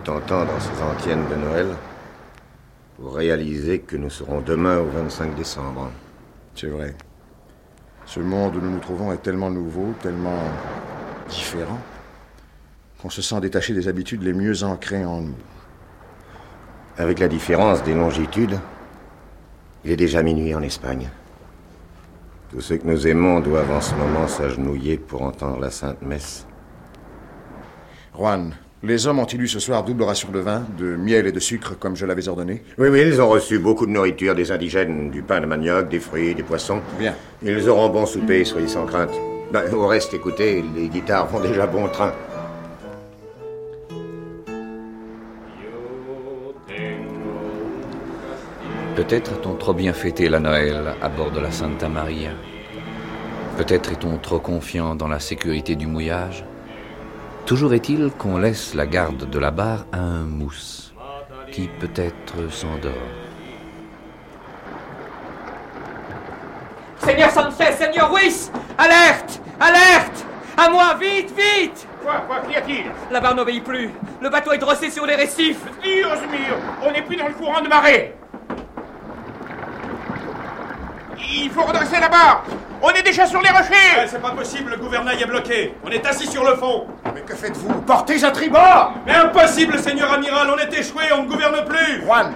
Faut 0.04 0.12
entendre 0.12 0.52
ces 0.60 0.82
antiennes 0.82 1.26
de 1.30 1.34
Noël 1.34 1.66
pour 2.96 3.14
réaliser 3.14 3.78
que 3.78 3.96
nous 3.96 4.10
serons 4.10 4.40
demain 4.42 4.78
au 4.78 4.86
25 4.86 5.34
décembre. 5.34 5.90
C'est 6.54 6.66
vrai. 6.66 6.94
Ce 8.04 8.20
monde 8.20 8.56
où 8.56 8.60
nous 8.60 8.70
nous 8.70 8.80
trouvons 8.80 9.12
est 9.12 9.22
tellement 9.22 9.50
nouveau, 9.50 9.94
tellement 10.02 10.42
différent, 11.28 11.78
qu'on 13.00 13.08
se 13.08 13.22
sent 13.22 13.40
détaché 13.40 13.72
des 13.72 13.88
habitudes 13.88 14.22
les 14.22 14.34
mieux 14.34 14.62
ancrées 14.62 15.06
en 15.06 15.22
nous. 15.22 15.36
Avec 16.98 17.18
la 17.18 17.28
différence 17.28 17.82
des 17.82 17.94
longitudes, 17.94 18.58
il 19.84 19.92
est 19.92 19.96
déjà 19.96 20.22
minuit 20.22 20.54
en 20.54 20.62
Espagne. 20.62 21.08
Tous 22.50 22.60
ceux 22.60 22.76
que 22.76 22.86
nous 22.86 23.06
aimons 23.06 23.40
doivent 23.40 23.72
en 23.72 23.80
ce 23.80 23.94
moment 23.94 24.28
s'agenouiller 24.28 24.98
pour 24.98 25.22
entendre 25.22 25.60
la 25.60 25.70
Sainte 25.70 26.02
Messe. 26.02 26.46
Juan, 28.14 28.54
les 28.84 29.06
hommes 29.06 29.18
ont-ils 29.18 29.40
eu 29.40 29.48
ce 29.48 29.60
soir 29.60 29.82
double 29.82 30.02
ration 30.02 30.30
de 30.30 30.38
vin, 30.38 30.62
de 30.78 30.96
miel 30.96 31.26
et 31.26 31.32
de 31.32 31.40
sucre 31.40 31.78
comme 31.78 31.96
je 31.96 32.04
l'avais 32.04 32.28
ordonné 32.28 32.62
Oui, 32.78 32.88
oui, 32.88 33.02
ils 33.06 33.20
ont 33.20 33.28
reçu 33.28 33.58
beaucoup 33.58 33.86
de 33.86 33.90
nourriture 33.90 34.34
des 34.34 34.52
indigènes, 34.52 35.10
du 35.10 35.22
pain 35.22 35.40
de 35.40 35.46
manioc, 35.46 35.88
des 35.88 36.00
fruits, 36.00 36.34
des 36.34 36.42
poissons. 36.42 36.80
Bien. 36.98 37.14
Ils 37.42 37.68
auront 37.68 37.88
bon 37.88 38.04
souper, 38.04 38.44
soyez 38.44 38.68
sans 38.68 38.84
crainte. 38.84 39.12
Ben, 39.52 39.62
au 39.72 39.86
reste, 39.86 40.12
écoutez, 40.12 40.62
les 40.74 40.88
guitares 40.88 41.26
vont 41.28 41.40
déjà 41.40 41.66
bon 41.66 41.88
train. 41.88 42.12
Peut-être 48.96 49.32
a-t-on 49.32 49.54
trop 49.54 49.74
bien 49.74 49.92
fêté 49.92 50.28
la 50.28 50.40
Noël 50.40 50.94
à 51.00 51.08
bord 51.08 51.30
de 51.30 51.40
la 51.40 51.50
Santa 51.50 51.88
Maria. 51.88 52.30
Peut-être 53.56 53.92
est-on 53.92 54.18
trop 54.18 54.38
confiant 54.38 54.94
dans 54.94 55.08
la 55.08 55.20
sécurité 55.20 55.74
du 55.74 55.86
mouillage. 55.86 56.44
Toujours 57.46 57.74
est-il 57.74 58.10
qu'on 58.10 58.38
laisse 58.38 58.74
la 58.74 58.86
garde 58.86 59.28
de 59.28 59.38
la 59.38 59.50
barre 59.50 59.84
à 59.92 59.98
un 59.98 60.24
mousse, 60.24 60.94
qui 61.52 61.68
peut-être 61.68 62.50
s'endort. 62.50 62.92
Seigneur 66.98 67.30
Sanchez, 67.30 67.72
Seigneur 67.76 68.10
Ruiz 68.10 68.50
Alerte 68.78 69.42
Alerte 69.60 70.24
À 70.56 70.70
moi, 70.70 70.94
vite, 70.98 71.34
vite 71.36 71.86
Quoi, 72.02 72.24
quoi, 72.26 72.40
qu'y 72.48 72.56
a-t-il? 72.56 72.86
La 73.10 73.20
barre 73.20 73.34
n'obéit 73.34 73.62
plus. 73.62 73.90
Le 74.22 74.30
bateau 74.30 74.52
est 74.52 74.58
drossé 74.58 74.90
sur 74.90 75.04
les 75.04 75.14
récifs. 75.14 75.60
Dios 75.82 76.08
mio 76.30 76.56
On 76.82 76.92
n'est 76.92 77.02
plus 77.02 77.16
dans 77.16 77.28
le 77.28 77.34
courant 77.34 77.60
de 77.60 77.68
marée 77.68 78.14
Il 81.18 81.50
faut 81.50 81.64
redresser 81.64 82.00
la 82.00 82.08
barre 82.08 82.42
On 82.86 82.90
est 82.90 83.02
déjà 83.02 83.24
sur 83.24 83.40
les 83.40 83.48
rochers. 83.48 83.96
Ouais, 83.98 84.06
c'est 84.06 84.20
pas 84.20 84.32
possible, 84.32 84.72
le 84.72 84.76
gouvernail 84.76 85.22
est 85.22 85.24
bloqué. 85.24 85.72
On 85.86 85.88
est 85.88 86.04
assis 86.04 86.26
sur 86.26 86.44
le 86.44 86.54
fond. 86.54 86.86
Mais 87.14 87.22
que 87.22 87.34
faites-vous? 87.34 87.80
Portez 87.80 88.22
à 88.22 88.30
tribord. 88.30 88.92
Mais 89.06 89.14
impossible, 89.14 89.78
seigneur 89.78 90.12
amiral, 90.12 90.48
on 90.54 90.58
est 90.58 90.78
échoué, 90.78 91.04
on 91.16 91.22
ne 91.22 91.28
gouverne 91.28 91.64
plus. 91.64 92.02
Juan, 92.02 92.34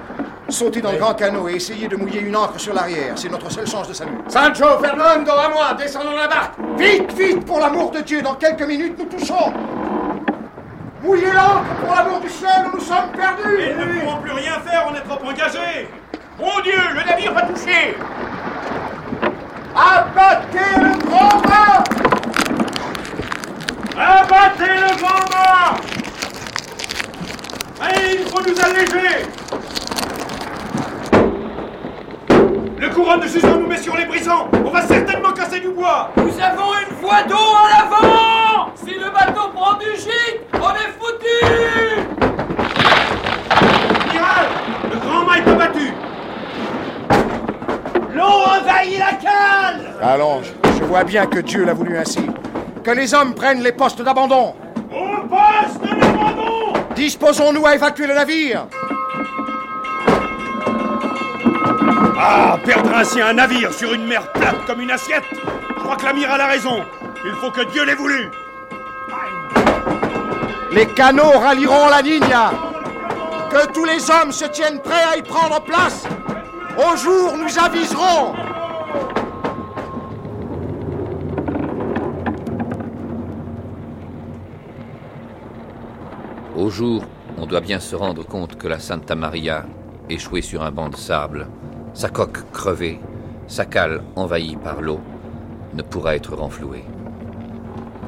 sautez 0.49 0.81
dans 0.81 0.93
le 0.93 0.97
grand 0.97 1.13
canot 1.13 1.51
et 1.51 1.57
essayez 1.57 1.87
de 1.87 1.97
mouiller 1.97 2.21
une 2.21 2.35
ancre 2.35 2.59
sur 2.59 2.73
l'arrière. 2.73 3.13
C'est 3.17 3.29
notre 3.29 3.53
seule 3.53 3.67
chance 3.67 3.89
de 3.89 3.93
salut. 3.93 4.17
Sancho, 4.27 4.79
Fernando, 4.81 5.33
à 5.33 5.51
moi 5.51 5.75
Descendons 5.77 6.17
la 6.17 6.29
barque 6.29 6.55
Vite, 6.79 7.13
vite, 7.13 7.45
pour 7.45 7.61
l'amour 7.61 7.91
de 7.91 8.01
Dieu, 8.01 8.23
dans 8.23 8.37
quelques 8.37 8.67
minutes 8.67 8.99
nous 8.99 9.19
touchons. 9.19 9.53
Mouillez 11.03 11.31
l'ancre, 11.31 11.75
pour 11.85 11.95
l'amour 11.95 12.21
du 12.21 12.31
ciel, 12.31 12.71
nous 12.73 12.81
sommes 12.81 13.13
perdus. 13.15 13.65
Ils 13.69 13.77
ne 13.77 14.01
pourront 14.01 14.23
plus 14.23 14.33
rien 14.33 14.55
faire, 14.67 14.91
on 14.91 14.95
est 14.95 15.03
trop 15.03 15.23
engagés. 15.29 15.91
Mon 16.41 16.59
Dieu, 16.63 16.81
le 16.95 17.05
navire 17.05 17.35
va 17.35 17.43
toucher 17.43 17.95
Abattez 19.81 20.81
le 20.81 21.09
grand 21.09 21.41
mât 21.47 21.85
Abattez 23.97 24.75
le 24.75 24.97
grand 24.97 25.23
mât 25.31 25.77
Allez, 27.81 28.19
il 28.19 28.27
faut 28.27 28.41
nous 28.43 28.61
alléger. 28.61 29.27
Le 32.77 32.89
courant 32.89 33.19
de 33.19 33.29
Jusant 33.29 33.57
nous 33.61 33.69
met 33.69 33.77
sur 33.77 33.97
les 33.97 34.05
brisants. 34.05 34.49
On 34.67 34.71
va 34.71 34.83
certainement 34.83 35.31
casser 35.33 35.61
du 35.61 35.69
bois. 35.69 36.11
Nous 36.17 36.41
avons 36.41 36.73
une 36.75 36.97
voie 36.97 37.23
d'eau 37.23 37.37
en 37.37 37.69
avant. 37.81 38.73
Si 38.75 38.95
le 38.95 39.11
bateau 39.13 39.51
prend 39.55 39.75
du 39.75 39.91
gîte, 39.97 40.41
on 40.55 40.75
est 40.75 40.93
foutu. 40.99 42.01
Amiral 44.11 44.49
Le 44.91 44.99
grand 44.99 45.25
mât 45.25 45.39
est 45.39 45.49
abattu 45.49 45.93
L'eau 48.15 48.23
envahit 48.23 48.99
la 48.99 49.13
cale 49.13 49.95
Allons, 50.03 50.43
je 50.79 50.85
vois 50.85 51.05
bien 51.05 51.27
que 51.27 51.41
Dieu 51.41 51.65
l'a 51.65 51.75
voulu 51.75 51.97
ainsi. 51.99 52.21
Que 52.83 52.91
les 52.91 53.13
hommes 53.15 53.35
prennent 53.35 53.63
les 53.63 53.73
postes 53.73 54.03
d'abandon. 54.03 54.55
Au 54.91 55.27
poste 55.27 55.83
d'abandon 55.83 56.73
Disposons-nous 56.95 57.67
à 57.67 57.75
évacuer 57.75 58.07
le 58.07 58.15
navire. 58.15 58.67
Ah, 62.21 62.59
perdre 62.65 62.95
ainsi 62.95 63.21
un 63.21 63.35
navire 63.35 63.73
sur 63.73 63.93
une 63.93 64.07
mer 64.07 64.33
plate 64.33 64.65
comme 64.67 64.81
une 64.81 64.91
assiette 64.91 65.25
Je 65.31 65.83
crois 65.83 65.97
que 65.97 66.05
l'amiral 66.05 66.41
a 66.41 66.47
raison. 66.47 66.85
Il 67.25 67.33
faut 67.33 67.51
que 67.51 67.71
Dieu 67.73 67.85
l'ait 67.85 67.95
voulu. 67.95 68.31
Les 70.73 70.87
canots 70.87 71.39
rallieront 71.39 71.89
la 71.89 72.03
Nina. 72.03 72.53
Que 73.51 73.67
tous 73.73 73.85
les 73.85 74.11
hommes 74.11 74.33
se 74.33 74.45
tiennent 74.47 74.81
prêts 74.81 75.05
à 75.13 75.17
y 75.17 75.23
prendre 75.23 75.61
place. 75.63 76.07
Au 76.79 76.97
jour, 76.97 77.37
nous 77.37 77.59
aviserons. 77.59 78.35
Au 86.57 86.71
jour, 86.71 87.03
on 87.37 87.47
doit 87.47 87.61
bien 87.61 87.81
se 87.81 87.97
rendre 87.97 88.25
compte 88.25 88.57
que 88.57 88.69
la 88.69 88.79
Santa 88.79 89.17
Maria, 89.17 89.67
échouée 90.09 90.41
sur 90.41 90.63
un 90.63 90.71
banc 90.71 90.89
de 90.89 90.95
sable, 90.95 91.49
sa 91.95 92.11
coque 92.11 92.49
crevée, 92.53 93.01
sa 93.49 93.65
cale 93.65 94.05
envahie 94.15 94.55
par 94.55 94.81
l'eau, 94.81 95.01
ne 95.75 95.83
pourra 95.83 96.15
être 96.15 96.37
renflouée. 96.37 96.85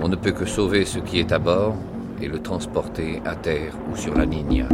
On 0.00 0.06
ne 0.06 0.14
peut 0.14 0.30
que 0.30 0.46
sauver 0.46 0.84
ce 0.84 1.00
qui 1.00 1.18
est 1.18 1.32
à 1.32 1.40
bord 1.40 1.74
et 2.22 2.28
le 2.28 2.40
transporter 2.40 3.20
à 3.24 3.34
terre 3.34 3.74
ou 3.92 3.96
sur 3.96 4.14
la 4.14 4.26
Nina. 4.26 4.68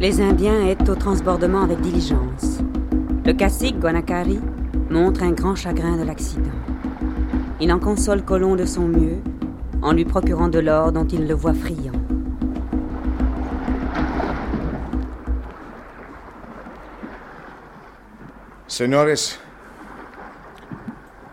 Les 0.00 0.22
Indiens 0.22 0.66
aident 0.66 0.88
au 0.88 0.94
transbordement 0.94 1.60
avec 1.60 1.78
diligence. 1.82 2.60
Le 3.26 3.34
cacique 3.34 3.78
Guanacari 3.78 4.40
montre 4.88 5.22
un 5.22 5.32
grand 5.32 5.54
chagrin 5.54 5.98
de 5.98 6.04
l'accident. 6.04 6.56
Il 7.60 7.70
en 7.70 7.78
console 7.78 8.22
Colomb 8.22 8.56
de 8.56 8.64
son 8.64 8.88
mieux 8.88 9.18
en 9.82 9.92
lui 9.92 10.06
procurant 10.06 10.48
de 10.48 10.58
l'or 10.58 10.92
dont 10.92 11.06
il 11.06 11.28
le 11.28 11.34
voit 11.34 11.52
friand. 11.52 11.92
Senores, 18.68 19.36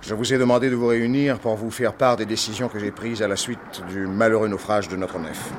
je 0.02 0.14
vous 0.14 0.34
ai 0.34 0.38
demandé 0.38 0.70
de 0.70 0.76
vous 0.76 0.88
réunir 0.88 1.40
pour 1.40 1.56
vous 1.56 1.72
faire 1.72 1.94
part 1.94 2.18
des 2.18 2.26
décisions 2.26 2.68
que 2.68 2.80
j'ai 2.80 2.92
prises 2.92 3.22
à 3.22 3.30
la 3.30 3.38
suite 3.38 3.82
du 3.88 4.08
malheureux 4.08 4.50
naufrage 4.50 4.90
de 4.90 4.98
notre 4.98 5.20
nef. 5.20 5.54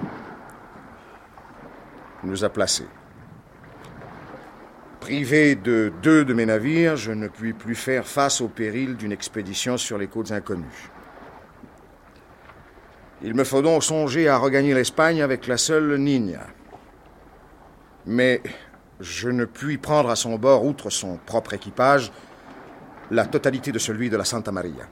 Nous 2.25 2.44
a 2.44 2.48
placés. 2.48 2.87
Privé 5.00 5.54
de 5.54 5.92
deux 6.02 6.25
de 6.25 6.34
mes 6.34 6.46
navires, 6.46 6.96
je 6.96 7.12
ne 7.12 7.28
puis 7.28 7.52
plus 7.52 7.75
faire 7.75 8.06
face 8.06 8.40
au 8.40 8.48
péril 8.48 8.96
d'une 8.96 9.12
expédition 9.12 9.76
sur 9.76 9.96
les 9.96 10.08
côtes 10.08 10.32
inconnues. 10.32 10.90
Il 13.22 13.34
me 13.34 13.44
faut 13.44 13.62
donc 13.62 13.82
songer 13.82 14.28
à 14.28 14.37
regagner 14.37 14.75
l'Espagne 14.75 15.22
avec 15.22 15.46
la 15.46 15.56
seule 15.56 15.96
Nina. 15.98 16.46
Mais 18.06 18.42
je 19.00 19.28
ne 19.28 19.44
puis 19.44 19.78
prendre 19.78 20.10
à 20.10 20.16
son 20.16 20.37
bord, 20.37 20.64
outre 20.64 20.90
son 20.90 21.16
propre 21.16 21.54
équipage, 21.54 22.12
la 23.10 23.26
totalité 23.26 23.72
de 23.72 23.78
celui 23.78 24.10
de 24.10 24.16
la 24.16 24.25
Santa 24.25 24.52
Maria. 24.52 24.88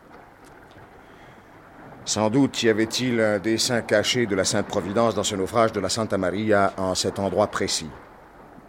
Sans 2.06 2.30
doute 2.30 2.62
y 2.62 2.68
avait-il 2.68 3.20
un 3.20 3.40
dessein 3.40 3.82
caché 3.82 4.26
de 4.26 4.36
la 4.36 4.44
Sainte 4.44 4.68
Providence 4.68 5.16
dans 5.16 5.24
ce 5.24 5.34
naufrage 5.34 5.72
de 5.72 5.80
la 5.80 5.88
Santa 5.88 6.16
Maria 6.16 6.72
en 6.76 6.94
cet 6.94 7.18
endroit 7.18 7.48
précis. 7.48 7.90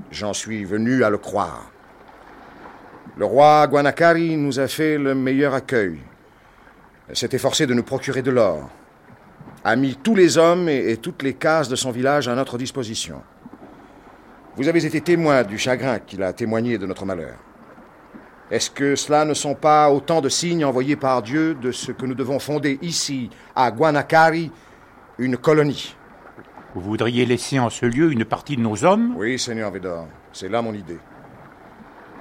J'en 0.09 0.33
suis 0.33 0.65
venu 0.65 1.03
à 1.03 1.11
le 1.11 1.19
croire. 1.19 1.69
Le 3.15 3.25
roi 3.25 3.67
Guanacari 3.67 4.37
nous 4.37 4.59
a 4.59 4.67
fait 4.67 4.97
le 4.97 5.13
meilleur 5.13 5.53
accueil. 5.53 5.99
S'est 7.13 7.29
efforcé 7.31 7.67
de 7.67 7.75
nous 7.75 7.83
procurer 7.83 8.23
de 8.23 8.31
l'or. 8.31 8.71
A 9.63 9.75
mis 9.75 9.95
tous 9.97 10.15
les 10.15 10.39
hommes 10.39 10.67
et 10.67 10.97
toutes 10.97 11.21
les 11.21 11.35
cases 11.35 11.69
de 11.69 11.75
son 11.75 11.91
village 11.91 12.27
à 12.27 12.33
notre 12.33 12.57
disposition. 12.57 13.21
Vous 14.55 14.67
avez 14.67 14.83
été 14.83 14.99
témoin 15.01 15.43
du 15.43 15.59
chagrin 15.59 15.99
qu'il 15.99 16.23
a 16.23 16.33
témoigné 16.33 16.79
de 16.79 16.87
notre 16.87 17.05
malheur. 17.05 17.35
Est-ce 18.49 18.71
que 18.71 18.95
cela 18.95 19.25
ne 19.25 19.33
sont 19.33 19.55
pas 19.55 19.91
autant 19.91 20.21
de 20.21 20.29
signes 20.29 20.63
envoyés 20.63 20.95
par 20.95 21.21
Dieu 21.21 21.53
de 21.53 21.73
ce 21.73 21.91
que 21.91 22.05
nous 22.05 22.15
devons 22.15 22.39
fonder 22.39 22.79
ici, 22.81 23.29
à 23.55 23.71
Guanacari, 23.71 24.51
une 25.17 25.35
colonie? 25.35 25.95
Vous 26.73 26.79
voudriez 26.79 27.25
laisser 27.25 27.59
en 27.59 27.69
ce 27.69 27.85
lieu 27.85 28.11
une 28.11 28.23
partie 28.23 28.55
de 28.55 28.61
nos 28.61 28.85
hommes? 28.85 29.15
Oui, 29.17 29.37
Seigneur 29.37 29.71
Védor, 29.71 30.07
c'est 30.31 30.47
là 30.47 30.61
mon 30.61 30.73
idée. 30.73 30.99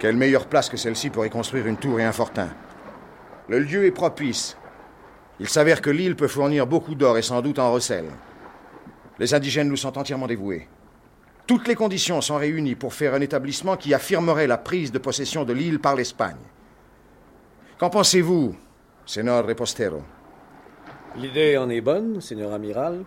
Quelle 0.00 0.16
meilleure 0.16 0.46
place 0.46 0.68
que 0.68 0.76
celle-ci 0.76 1.10
pour 1.10 1.24
y 1.24 1.30
construire 1.30 1.68
une 1.68 1.76
tour 1.76 2.00
et 2.00 2.04
un 2.04 2.12
fortin? 2.12 2.48
Le 3.48 3.60
lieu 3.60 3.84
est 3.84 3.92
propice. 3.92 4.56
Il 5.38 5.48
s'avère 5.48 5.80
que 5.80 5.90
l'île 5.90 6.16
peut 6.16 6.26
fournir 6.26 6.66
beaucoup 6.66 6.96
d'or 6.96 7.18
et 7.18 7.22
sans 7.22 7.40
doute 7.40 7.60
en 7.60 7.70
recel. 7.70 8.06
Les 9.20 9.32
indigènes 9.32 9.68
nous 9.68 9.76
sont 9.76 9.96
entièrement 9.96 10.26
dévoués. 10.26 10.68
Toutes 11.46 11.68
les 11.68 11.76
conditions 11.76 12.20
sont 12.20 12.36
réunies 12.36 12.74
pour 12.74 12.92
faire 12.92 13.14
un 13.14 13.20
établissement 13.20 13.76
qui 13.76 13.94
affirmerait 13.94 14.48
la 14.48 14.58
prise 14.58 14.90
de 14.90 14.98
possession 14.98 15.44
de 15.44 15.52
l'île 15.52 15.78
par 15.78 15.94
l'Espagne. 15.94 16.34
Qu'en 17.78 17.88
pensez-vous, 17.88 18.56
Senor 19.04 19.46
Repostero? 19.46 20.02
L'idée 21.16 21.56
en 21.56 21.70
est 21.70 21.80
bonne, 21.80 22.20
Seigneur 22.20 22.52
Amiral. 22.52 23.04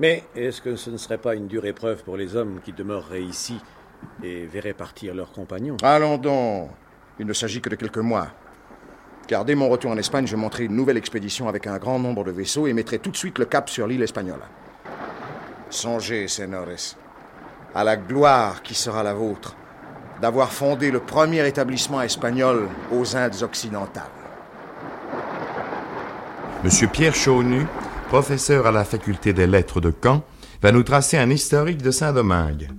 Mais 0.00 0.24
est-ce 0.34 0.60
que 0.60 0.74
ce 0.74 0.90
ne 0.90 0.96
serait 0.96 1.18
pas 1.18 1.36
une 1.36 1.46
dure 1.46 1.64
épreuve 1.64 2.02
pour 2.02 2.16
les 2.16 2.34
hommes 2.34 2.60
qui 2.64 2.72
demeureraient 2.72 3.22
ici 3.22 3.60
et 4.22 4.46
verraient 4.46 4.74
partir 4.74 5.14
leurs 5.14 5.30
compagnons? 5.30 5.76
Allons 5.82 6.18
donc. 6.18 6.70
Il 7.20 7.26
ne 7.26 7.32
s'agit 7.32 7.60
que 7.60 7.70
de 7.70 7.76
quelques 7.76 7.98
mois. 7.98 8.28
Car 9.28 9.44
dès 9.44 9.54
mon 9.54 9.68
retour 9.68 9.92
en 9.92 9.96
Espagne, 9.96 10.26
je 10.26 10.36
monterai 10.36 10.64
une 10.64 10.76
nouvelle 10.76 10.96
expédition 10.96 11.48
avec 11.48 11.66
un 11.68 11.78
grand 11.78 12.00
nombre 12.00 12.24
de 12.24 12.32
vaisseaux 12.32 12.66
et 12.66 12.72
mettrai 12.72 12.98
tout 12.98 13.10
de 13.10 13.16
suite 13.16 13.38
le 13.38 13.44
cap 13.44 13.70
sur 13.70 13.86
l'île 13.86 14.02
espagnole. 14.02 14.42
Songez, 15.70 16.28
senores, 16.28 16.96
à 17.76 17.84
la 17.84 17.96
gloire 17.98 18.62
qui 18.62 18.74
sera 18.74 19.02
la 19.02 19.12
vôtre 19.12 19.54
d'avoir 20.22 20.50
fondé 20.50 20.90
le 20.90 20.98
premier 20.98 21.46
établissement 21.46 22.00
espagnol 22.00 22.70
aux 22.90 23.14
Indes 23.14 23.42
occidentales. 23.42 24.04
Monsieur 26.64 26.88
Pierre 26.88 27.14
Chaunu, 27.14 27.66
professeur 28.08 28.66
à 28.66 28.72
la 28.72 28.86
faculté 28.86 29.34
des 29.34 29.46
lettres 29.46 29.82
de 29.82 29.92
Caen, 30.02 30.24
va 30.62 30.72
nous 30.72 30.84
tracer 30.84 31.18
un 31.18 31.28
historique 31.28 31.82
de 31.82 31.90
Saint-Domingue. 31.90 32.70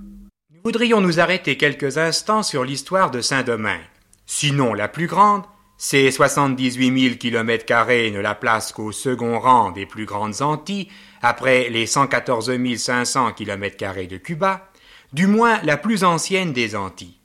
Nous 0.50 0.60
voudrions 0.64 1.00
nous 1.00 1.20
arrêter 1.20 1.56
quelques 1.56 1.96
instants 1.96 2.42
sur 2.42 2.64
l'histoire 2.64 3.12
de 3.12 3.20
Saint-Domingue. 3.20 3.88
Sinon 4.26 4.74
la 4.74 4.88
plus 4.88 5.06
grande, 5.06 5.44
ces 5.76 6.10
78 6.10 7.00
000 7.02 7.14
kilomètres 7.18 7.66
carrés 7.66 8.10
ne 8.10 8.18
la 8.18 8.34
placent 8.34 8.72
qu'au 8.72 8.90
second 8.90 9.38
rang 9.38 9.70
des 9.70 9.86
plus 9.86 10.06
grandes 10.06 10.42
Antilles, 10.42 10.88
après 11.22 11.68
les 11.70 11.86
114 11.86 12.50
500 12.76 13.32
kilomètres 13.34 13.76
carrés 13.76 14.08
de 14.08 14.16
Cuba, 14.16 14.67
du 15.12 15.26
moins 15.26 15.60
la 15.62 15.76
plus 15.76 16.04
ancienne 16.04 16.52
des 16.52 16.76
Antilles. 16.76 17.18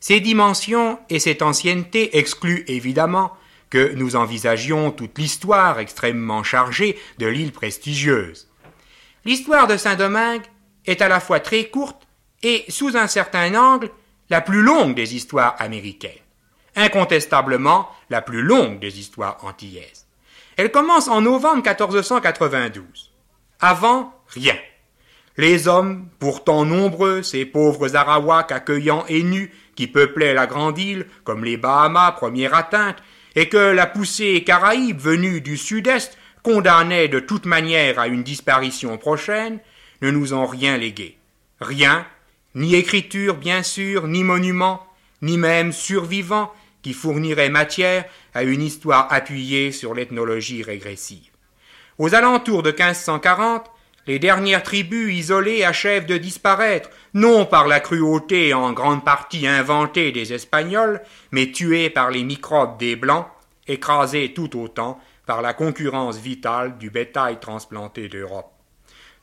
Ces 0.00 0.20
dimensions 0.20 0.98
et 1.08 1.18
cette 1.18 1.42
ancienneté 1.42 2.18
excluent 2.18 2.64
évidemment 2.68 3.32
que 3.70 3.94
nous 3.94 4.14
envisagions 4.14 4.90
toute 4.90 5.18
l'histoire 5.18 5.78
extrêmement 5.80 6.42
chargée 6.42 6.98
de 7.18 7.26
l'île 7.26 7.52
prestigieuse. 7.52 8.48
L'histoire 9.24 9.66
de 9.66 9.76
Saint-Domingue 9.76 10.44
est 10.86 11.02
à 11.02 11.08
la 11.08 11.18
fois 11.18 11.40
très 11.40 11.64
courte 11.64 12.06
et, 12.42 12.64
sous 12.68 12.96
un 12.96 13.08
certain 13.08 13.54
angle, 13.54 13.90
la 14.30 14.40
plus 14.40 14.62
longue 14.62 14.94
des 14.94 15.16
histoires 15.16 15.56
américaines. 15.58 16.12
Incontestablement 16.76 17.88
la 18.10 18.22
plus 18.22 18.42
longue 18.42 18.78
des 18.78 19.00
histoires 19.00 19.38
antillaises. 19.42 20.06
Elle 20.56 20.70
commence 20.70 21.08
en 21.08 21.20
novembre 21.20 21.56
1492. 21.56 23.12
Avant, 23.60 24.14
rien. 24.28 24.56
Les 25.38 25.68
hommes, 25.68 26.08
pourtant 26.18 26.64
nombreux, 26.64 27.22
ces 27.22 27.44
pauvres 27.44 27.94
Arawaks 27.94 28.52
accueillants 28.52 29.04
et 29.08 29.22
nus, 29.22 29.52
qui 29.74 29.86
peuplaient 29.86 30.34
la 30.34 30.46
grande 30.46 30.78
île, 30.78 31.06
comme 31.24 31.44
les 31.44 31.58
Bahamas, 31.58 32.12
première 32.12 32.54
atteinte, 32.54 32.98
et 33.34 33.48
que 33.48 33.56
la 33.56 33.86
poussée 33.86 34.42
caraïbe 34.44 34.98
venue 34.98 35.42
du 35.42 35.58
sud-est 35.58 36.16
condamnait 36.42 37.08
de 37.08 37.20
toute 37.20 37.44
manière 37.44 37.98
à 37.98 38.06
une 38.06 38.22
disparition 38.22 38.96
prochaine, 38.96 39.58
ne 40.00 40.10
nous 40.10 40.32
ont 40.32 40.46
rien 40.46 40.78
légué. 40.78 41.18
Rien, 41.60 42.06
ni 42.54 42.74
écriture 42.74 43.36
bien 43.36 43.62
sûr, 43.62 44.06
ni 44.06 44.24
monument, 44.24 44.86
ni 45.20 45.36
même 45.36 45.72
survivant 45.72 46.52
qui 46.82 46.92
fournirait 46.92 47.50
matière 47.50 48.04
à 48.32 48.42
une 48.42 48.62
histoire 48.62 49.08
appuyée 49.10 49.72
sur 49.72 49.92
l'ethnologie 49.92 50.62
régressive. 50.62 51.30
Aux 51.98 52.14
alentours 52.14 52.62
de 52.62 52.70
1540, 52.70 53.70
les 54.06 54.18
dernières 54.18 54.62
tribus 54.62 55.14
isolées 55.14 55.64
achèvent 55.64 56.06
de 56.06 56.16
disparaître, 56.16 56.90
non 57.14 57.44
par 57.44 57.66
la 57.66 57.80
cruauté 57.80 58.54
en 58.54 58.72
grande 58.72 59.04
partie 59.04 59.46
inventée 59.46 60.12
des 60.12 60.32
Espagnols, 60.32 61.00
mais 61.32 61.50
tuées 61.50 61.90
par 61.90 62.10
les 62.10 62.22
microbes 62.22 62.78
des 62.78 62.94
Blancs, 62.94 63.26
écrasées 63.66 64.32
tout 64.32 64.60
autant 64.60 65.00
par 65.26 65.42
la 65.42 65.54
concurrence 65.54 66.18
vitale 66.18 66.78
du 66.78 66.90
bétail 66.90 67.40
transplanté 67.40 68.08
d'Europe. 68.08 68.52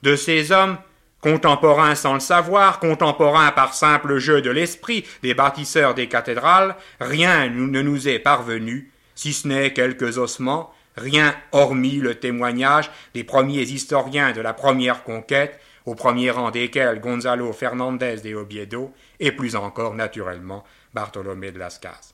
De 0.02 0.18
ces 0.18 0.52
hommes, 0.52 0.78
contemporains 1.22 1.96
sans 1.96 2.16
le 2.16 2.20
savoir, 2.20 2.80
contemporains 2.80 3.52
par 3.52 3.74
simple 3.74 4.18
jeu 4.18 4.42
de 4.42 4.50
l'esprit 4.50 5.06
des 5.22 5.34
bâtisseurs 5.34 5.94
des 5.94 6.10
cathédrales, 6.10 6.76
rien 7.00 7.48
ne 7.48 7.82
nous 7.82 8.10
est 8.10 8.20
parvenu, 8.20 8.92
si 9.16 9.32
ce 9.32 9.48
n'est 9.48 9.72
quelques 9.72 10.18
ossements, 10.18 10.74
rien 10.96 11.36
hormis 11.52 11.98
le 11.98 12.16
témoignage 12.16 12.90
des 13.14 13.24
premiers 13.24 13.64
historiens 13.64 14.32
de 14.32 14.42
la 14.42 14.54
première 14.54 15.04
conquête, 15.04 15.60
au 15.86 15.96
premier 15.96 16.32
rang 16.32 16.52
desquels 16.52 17.00
Gonzalo 17.00 17.52
Fernandez 17.54 18.18
de 18.18 18.36
Oviedo, 18.36 18.94
et 19.20 19.32
plus 19.32 19.56
encore 19.56 19.94
naturellement 19.96 20.64
Bartolomé 20.94 21.52
de 21.52 21.60
Las 21.60 21.80
Casas. 21.80 22.14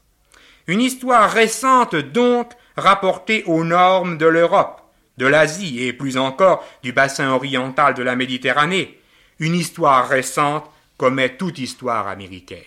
Une 0.67 0.81
histoire 0.81 1.31
récente 1.31 1.95
donc 1.95 2.51
rapportée 2.77 3.43
aux 3.45 3.63
normes 3.63 4.17
de 4.17 4.25
l'Europe, 4.25 4.81
de 5.17 5.25
l'Asie 5.25 5.83
et 5.83 5.93
plus 5.93 6.17
encore 6.17 6.63
du 6.83 6.93
bassin 6.93 7.31
oriental 7.31 7.93
de 7.93 8.03
la 8.03 8.15
Méditerranée. 8.15 8.99
Une 9.39 9.55
histoire 9.55 10.07
récente 10.07 10.69
comme 10.97 11.19
est 11.19 11.37
toute 11.37 11.59
histoire 11.59 12.07
américaine. 12.07 12.59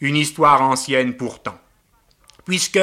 Une 0.00 0.16
histoire 0.16 0.62
ancienne 0.62 1.14
pourtant. 1.14 1.58
Puisque 2.44 2.80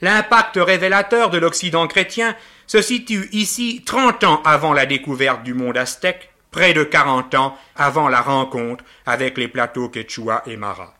L'impact 0.00 0.56
révélateur 0.56 1.30
de 1.30 1.38
l'Occident 1.38 1.86
chrétien 1.88 2.36
se 2.66 2.80
situe 2.80 3.28
ici 3.32 3.82
trente 3.84 4.22
ans 4.24 4.42
avant 4.44 4.72
la 4.72 4.86
découverte 4.86 5.42
du 5.42 5.54
monde 5.54 5.76
aztèque, 5.76 6.30
près 6.50 6.72
de 6.72 6.84
quarante 6.84 7.34
ans 7.34 7.56
avant 7.76 8.08
la 8.08 8.20
rencontre 8.20 8.84
avec 9.06 9.36
les 9.38 9.48
plateaux 9.48 9.88
Quechua 9.88 10.42
et 10.46 10.56
Mara. 10.56 10.94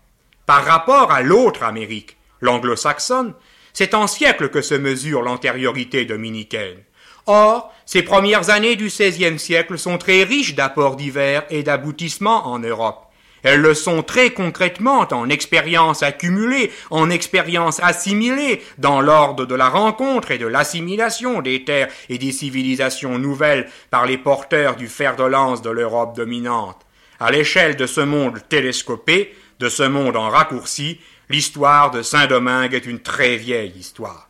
Par 0.46 0.64
rapport 0.64 1.12
à 1.12 1.22
l'autre 1.22 1.62
Amérique, 1.62 2.16
l'anglo-saxonne, 2.40 3.34
c'est 3.72 3.94
en 3.94 4.06
siècles 4.06 4.48
que 4.48 4.62
se 4.62 4.74
mesure 4.74 5.22
l'antériorité 5.22 6.04
dominicaine. 6.04 6.78
Or, 7.26 7.72
ces 7.84 8.02
premières 8.02 8.50
années 8.50 8.74
du 8.74 8.87
XVIe 8.87 9.38
siècle 9.38 9.78
sont 9.78 9.98
très 9.98 10.24
riches 10.24 10.54
d'apports 10.54 10.96
divers 10.96 11.44
et 11.50 11.62
d'aboutissements 11.62 12.46
en 12.46 12.58
Europe. 12.58 13.08
Elles 13.42 13.61
le 13.61 13.74
sont 13.74 14.03
très 14.03 14.31
concrètement 14.31 15.07
en 15.11 15.29
expérience 15.29 16.03
accumulée, 16.03 16.72
en 16.90 17.11
expérience 17.11 17.81
assimilée, 17.83 18.62
dans 18.79 19.01
l'ordre 19.01 19.46
de 19.46 19.55
la 19.55 19.68
rencontre 19.68 20.31
et 20.31 20.38
de 20.38 20.46
l'assimilation 20.46 21.40
des 21.40 21.64
terres 21.64 21.88
et 22.09 22.18
des 22.18 22.33
civilisations 22.33 23.18
nouvelles 23.18 23.68
par 23.90 24.07
les 24.07 24.18
porteurs 24.18 24.77
du 24.77 24.88
fer 24.88 25.16
de 25.16 25.24
lance 25.24 25.62
de 25.62 25.70
l'Europe 25.70 26.16
dominante. 26.16 26.85
À 27.20 27.31
l'échelle 27.31 27.77
de 27.77 27.87
ce 27.87 28.01
monde 28.01 28.40
télescopé, 28.48 29.35
de 29.59 29.68
ce 29.68 29.83
monde 29.83 30.16
en 30.16 30.29
raccourci, 30.29 31.01
l'histoire 31.29 31.90
de 31.90 32.03
Saint-Domingue 32.03 32.74
est 32.74 32.87
une 32.87 33.01
très 33.01 33.37
vieille 33.37 33.74
histoire. 33.77 34.29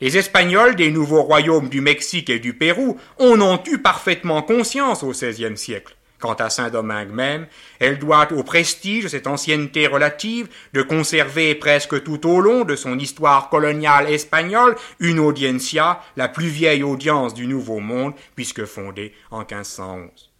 Les 0.00 0.16
Espagnols 0.16 0.76
des 0.76 0.90
nouveaux 0.90 1.22
royaumes 1.22 1.68
du 1.68 1.80
Mexique 1.80 2.30
et 2.30 2.38
du 2.38 2.54
Pérou 2.54 2.98
en 3.18 3.40
ont 3.40 3.60
eu 3.66 3.78
parfaitement 3.78 4.42
conscience 4.42 5.02
au 5.02 5.10
XVIe 5.10 5.58
siècle. 5.58 5.94
Quant 6.20 6.34
à 6.34 6.50
Saint-Domingue 6.50 7.10
même, 7.10 7.46
elle 7.78 7.98
doit 7.98 8.30
au 8.32 8.42
prestige 8.42 9.04
de 9.04 9.08
cette 9.08 9.26
ancienneté 9.26 9.86
relative 9.86 10.48
de 10.74 10.82
conserver 10.82 11.54
presque 11.54 12.02
tout 12.04 12.28
au 12.28 12.40
long 12.40 12.64
de 12.64 12.76
son 12.76 12.98
histoire 12.98 13.48
coloniale 13.48 14.10
espagnole 14.10 14.76
une 15.00 15.18
audiencia, 15.18 16.00
la 16.16 16.28
plus 16.28 16.48
vieille 16.48 16.82
audience 16.82 17.32
du 17.32 17.46
Nouveau 17.46 17.80
Monde, 17.80 18.12
puisque 18.36 18.66
fondée 18.66 19.14
en 19.30 19.40
1511. 19.40 20.30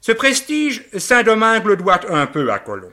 Ce 0.00 0.12
prestige, 0.12 0.84
Saint-Domingue 0.96 1.66
le 1.66 1.76
doit 1.76 2.00
un 2.12 2.26
peu 2.26 2.50
à 2.50 2.58
Colomb. 2.58 2.92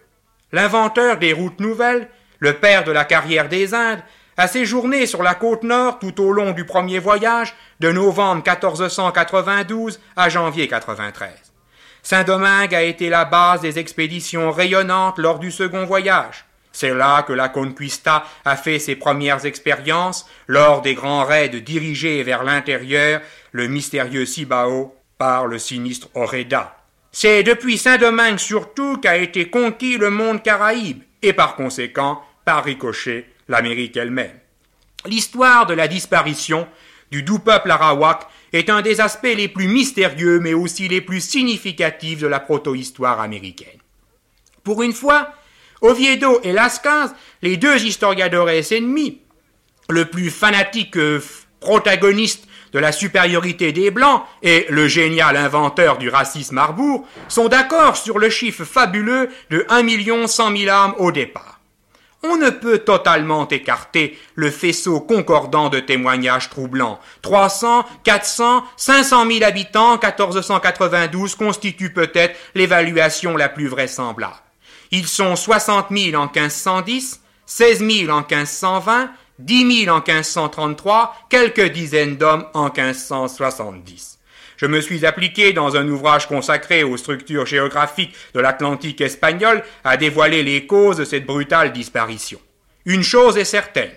L'inventeur 0.51 1.17
des 1.17 1.33
routes 1.33 1.59
nouvelles, 1.59 2.09
le 2.37 2.53
père 2.53 2.83
de 2.83 2.91
la 2.91 3.05
carrière 3.05 3.49
des 3.49 3.73
Indes, 3.73 4.03
a 4.37 4.47
séjourné 4.47 5.05
sur 5.05 5.23
la 5.23 5.33
côte 5.33 5.63
nord 5.63 5.99
tout 5.99 6.21
au 6.21 6.31
long 6.31 6.51
du 6.51 6.65
premier 6.65 6.99
voyage, 6.99 7.55
de 7.79 7.91
novembre 7.91 8.43
1492 8.43 9.99
à 10.15 10.29
janvier 10.29 10.67
93. 10.67 11.52
Saint-Domingue 12.03 12.75
a 12.75 12.83
été 12.83 13.09
la 13.09 13.23
base 13.23 13.61
des 13.61 13.79
expéditions 13.79 14.51
rayonnantes 14.51 15.17
lors 15.17 15.39
du 15.39 15.51
second 15.51 15.85
voyage. 15.85 16.43
C'est 16.73 16.93
là 16.93 17.23
que 17.23 17.31
la 17.31 17.47
Conquista 17.47 18.25
a 18.43 18.57
fait 18.57 18.77
ses 18.79 18.97
premières 18.97 19.45
expériences 19.45 20.27
lors 20.47 20.81
des 20.81 20.95
grands 20.95 21.23
raids 21.23 21.47
dirigés 21.47 22.21
vers 22.23 22.43
l'intérieur, 22.43 23.21
le 23.53 23.67
mystérieux 23.67 24.25
Cibao 24.25 24.93
par 25.17 25.47
le 25.47 25.57
sinistre 25.57 26.09
Oreda. 26.13 26.75
C'est 27.11 27.43
depuis 27.43 27.77
Saint-Domingue 27.77 28.39
surtout 28.39 28.97
qu'a 28.97 29.17
été 29.17 29.49
conquis 29.49 29.97
le 29.97 30.09
monde 30.09 30.43
caraïbe 30.43 31.03
et 31.21 31.31
par 31.31 31.55
conséquent, 31.55 32.21
par 32.43 32.65
ricochet, 32.65 33.29
l'Amérique 33.47 33.95
elle-même. 33.95 34.39
L'histoire 35.05 35.67
de 35.67 35.73
la 35.73 35.87
disparition 35.87 36.67
du 37.11 37.23
doux 37.23 37.39
peuple 37.39 37.71
arawak 37.71 38.27
est 38.53 38.69
un 38.69 38.81
des 38.81 39.01
aspects 39.01 39.23
les 39.23 39.47
plus 39.47 39.67
mystérieux 39.67 40.39
mais 40.39 40.53
aussi 40.53 40.87
les 40.87 41.01
plus 41.01 41.21
significatifs 41.21 42.19
de 42.19 42.27
la 42.27 42.39
proto-histoire 42.39 43.19
américaine. 43.19 43.79
Pour 44.63 44.83
une 44.83 44.93
fois, 44.93 45.33
Oviedo 45.81 46.39
et 46.43 46.53
Lascaz, 46.53 47.13
les 47.41 47.57
deux 47.57 47.83
historiadores 47.83 48.49
ennemis, 48.49 49.19
le 49.89 50.05
plus 50.05 50.29
fanatique 50.29 50.97
protagoniste 51.59 52.47
de 52.71 52.79
la 52.79 52.91
supériorité 52.91 53.71
des 53.71 53.91
Blancs 53.91 54.23
et 54.41 54.65
le 54.69 54.87
génial 54.87 55.37
inventeur 55.37 55.97
du 55.97 56.09
racisme 56.09 56.57
Arbour 56.57 57.07
sont 57.27 57.47
d'accord 57.47 57.97
sur 57.97 58.17
le 58.17 58.29
chiffre 58.29 58.65
fabuleux 58.65 59.29
de 59.49 59.65
1 59.69 59.83
million 59.83 60.27
100 60.27 60.57
000 60.57 60.69
âmes 60.71 60.95
au 60.97 61.11
départ. 61.11 61.52
On 62.25 62.37
ne 62.37 62.49
peut 62.49 62.79
totalement 62.79 63.47
écarter 63.49 64.17
le 64.35 64.49
faisceau 64.49 65.01
concordant 65.01 65.67
de 65.67 65.81
témoignages 65.81 66.49
troublants. 66.49 66.99
300, 67.21 67.85
400, 68.05 68.63
500 68.77 69.29
000 69.29 69.43
habitants 69.43 69.91
en 69.91 69.97
1492 69.97 71.35
constituent 71.35 71.91
peut-être 71.91 72.35
l'évaluation 72.55 73.35
la 73.35 73.49
plus 73.49 73.67
vraisemblable. 73.67 74.35
Ils 74.91 75.07
sont 75.07 75.35
60 75.35 75.87
000 75.91 76.15
en 76.21 76.27
1510, 76.27 77.19
16 77.45 77.79
000 77.79 78.11
en 78.11 78.19
1520, 78.21 79.11
10 79.39 79.85
000 79.85 79.95
en 79.95 79.99
1533, 79.99 81.15
quelques 81.29 81.71
dizaines 81.71 82.15
d'hommes 82.15 82.45
en 82.53 82.69
1570. 82.69 84.12
Je 84.57 84.65
me 84.65 84.81
suis 84.81 85.05
appliqué 85.05 85.53
dans 85.53 85.75
un 85.75 85.87
ouvrage 85.87 86.27
consacré 86.27 86.83
aux 86.83 86.97
structures 86.97 87.45
géographiques 87.45 88.15
de 88.33 88.39
l'Atlantique 88.39 89.01
espagnol 89.01 89.63
à 89.83 89.97
dévoiler 89.97 90.43
les 90.43 90.65
causes 90.65 90.97
de 90.97 91.05
cette 91.05 91.25
brutale 91.25 91.73
disparition. 91.73 92.39
Une 92.85 93.03
chose 93.03 93.37
est 93.37 93.45
certaine. 93.45 93.91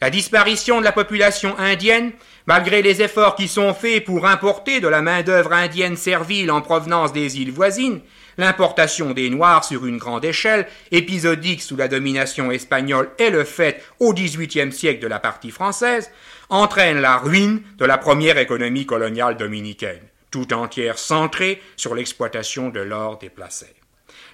La 0.00 0.08
disparition 0.08 0.78
de 0.80 0.84
la 0.84 0.92
population 0.92 1.58
indienne, 1.58 2.12
malgré 2.46 2.80
les 2.80 3.02
efforts 3.02 3.34
qui 3.34 3.48
sont 3.48 3.74
faits 3.74 4.04
pour 4.04 4.26
importer 4.26 4.80
de 4.80 4.88
la 4.88 5.02
main-d'œuvre 5.02 5.52
indienne 5.52 5.96
servile 5.96 6.50
en 6.50 6.62
provenance 6.62 7.12
des 7.12 7.38
îles 7.38 7.52
voisines, 7.52 8.00
L'importation 8.38 9.10
des 9.10 9.30
Noirs 9.30 9.64
sur 9.64 9.86
une 9.86 9.98
grande 9.98 10.24
échelle, 10.24 10.66
épisodique 10.90 11.62
sous 11.62 11.76
la 11.76 11.88
domination 11.88 12.50
espagnole 12.50 13.10
et 13.18 13.30
le 13.30 13.44
fait 13.44 13.82
au 13.98 14.14
XVIIIe 14.14 14.72
siècle 14.72 15.00
de 15.00 15.06
la 15.08 15.18
partie 15.18 15.50
française, 15.50 16.10
entraîne 16.48 17.00
la 17.00 17.16
ruine 17.16 17.62
de 17.78 17.84
la 17.84 17.98
première 17.98 18.38
économie 18.38 18.86
coloniale 18.86 19.36
dominicaine, 19.36 20.02
tout 20.30 20.52
entière 20.52 20.98
centrée 20.98 21.62
sur 21.76 21.94
l'exploitation 21.94 22.68
de 22.68 22.80
l'or 22.80 23.18
des 23.18 23.30
placers. 23.30 23.68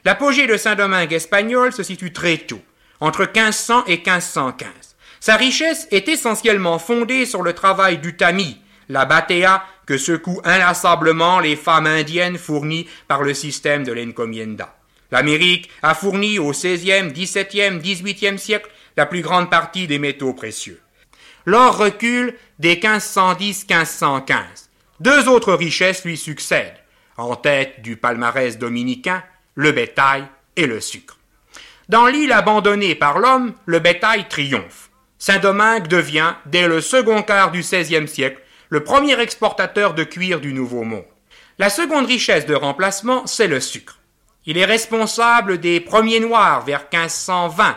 L'apogée 0.04 0.46
de 0.46 0.56
Saint-Domingue 0.56 1.12
espagnol 1.12 1.72
se 1.72 1.82
situe 1.82 2.12
très 2.12 2.38
tôt, 2.38 2.62
entre 3.00 3.22
1500 3.22 3.84
et 3.86 3.96
1515. 3.96 4.68
Sa 5.20 5.36
richesse 5.36 5.88
est 5.90 6.08
essentiellement 6.08 6.78
fondée 6.78 7.26
sur 7.26 7.42
le 7.42 7.52
travail 7.52 7.98
du 7.98 8.16
tamis, 8.16 8.60
la 8.88 9.04
batea 9.04 9.64
que 9.86 9.96
secouent 9.96 10.42
inlassablement 10.44 11.40
les 11.40 11.56
femmes 11.56 11.86
indiennes 11.86 12.38
fournies 12.38 12.88
par 13.08 13.22
le 13.22 13.32
système 13.32 13.84
de 13.84 13.92
l'encomienda. 13.92 14.76
L'Amérique 15.12 15.70
a 15.82 15.94
fourni 15.94 16.38
au 16.38 16.50
XVIe, 16.50 17.12
XVIIe, 17.12 17.78
XVIIIe 17.78 18.38
siècle 18.38 18.70
la 18.96 19.06
plus 19.06 19.22
grande 19.22 19.48
partie 19.48 19.86
des 19.86 19.98
métaux 19.98 20.34
précieux. 20.34 20.80
L'or 21.44 21.78
recule 21.78 22.34
dès 22.58 22.74
1510-1515. 22.74 24.34
Deux 24.98 25.28
autres 25.28 25.54
richesses 25.54 26.04
lui 26.04 26.16
succèdent, 26.16 26.76
en 27.16 27.36
tête 27.36 27.82
du 27.82 27.96
palmarès 27.96 28.58
dominicain, 28.58 29.22
le 29.54 29.70
bétail 29.70 30.24
et 30.56 30.66
le 30.66 30.80
sucre. 30.80 31.18
Dans 31.88 32.06
l'île 32.06 32.32
abandonnée 32.32 32.96
par 32.96 33.20
l'homme, 33.20 33.54
le 33.64 33.78
bétail 33.78 34.26
triomphe. 34.28 34.90
Saint-Domingue 35.18 35.86
devient, 35.86 36.34
dès 36.46 36.66
le 36.66 36.80
second 36.80 37.22
quart 37.22 37.52
du 37.52 37.60
XVIe 37.60 38.08
siècle, 38.08 38.42
le 38.68 38.84
premier 38.84 39.18
exportateur 39.20 39.94
de 39.94 40.04
cuir 40.04 40.40
du 40.40 40.52
Nouveau 40.52 40.82
Monde. 40.82 41.04
La 41.58 41.70
seconde 41.70 42.06
richesse 42.06 42.46
de 42.46 42.54
remplacement, 42.54 43.26
c'est 43.26 43.46
le 43.46 43.60
sucre. 43.60 43.98
Il 44.44 44.58
est 44.58 44.64
responsable 44.64 45.58
des 45.58 45.80
premiers 45.80 46.20
noirs 46.20 46.64
vers 46.64 46.86
1520. 46.92 47.76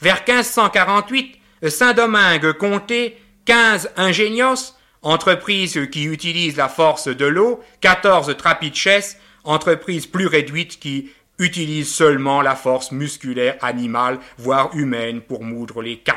Vers 0.00 0.24
1548, 0.26 1.36
Saint-Domingue 1.68 2.52
comptait 2.52 3.16
15 3.44 3.90
ingénios, 3.96 4.74
entreprises 5.02 5.88
qui 5.90 6.04
utilisent 6.04 6.56
la 6.56 6.68
force 6.68 7.08
de 7.08 7.26
l'eau, 7.26 7.60
14 7.80 8.36
trapiches, 8.36 9.16
entreprises 9.44 10.06
plus 10.06 10.26
réduites 10.26 10.78
qui 10.78 11.10
utilisent 11.38 11.92
seulement 11.92 12.42
la 12.42 12.56
force 12.56 12.92
musculaire 12.92 13.56
animale, 13.60 14.18
voire 14.38 14.70
humaine, 14.74 15.20
pour 15.20 15.44
moudre 15.44 15.82
les 15.82 15.98
cannes. 15.98 16.16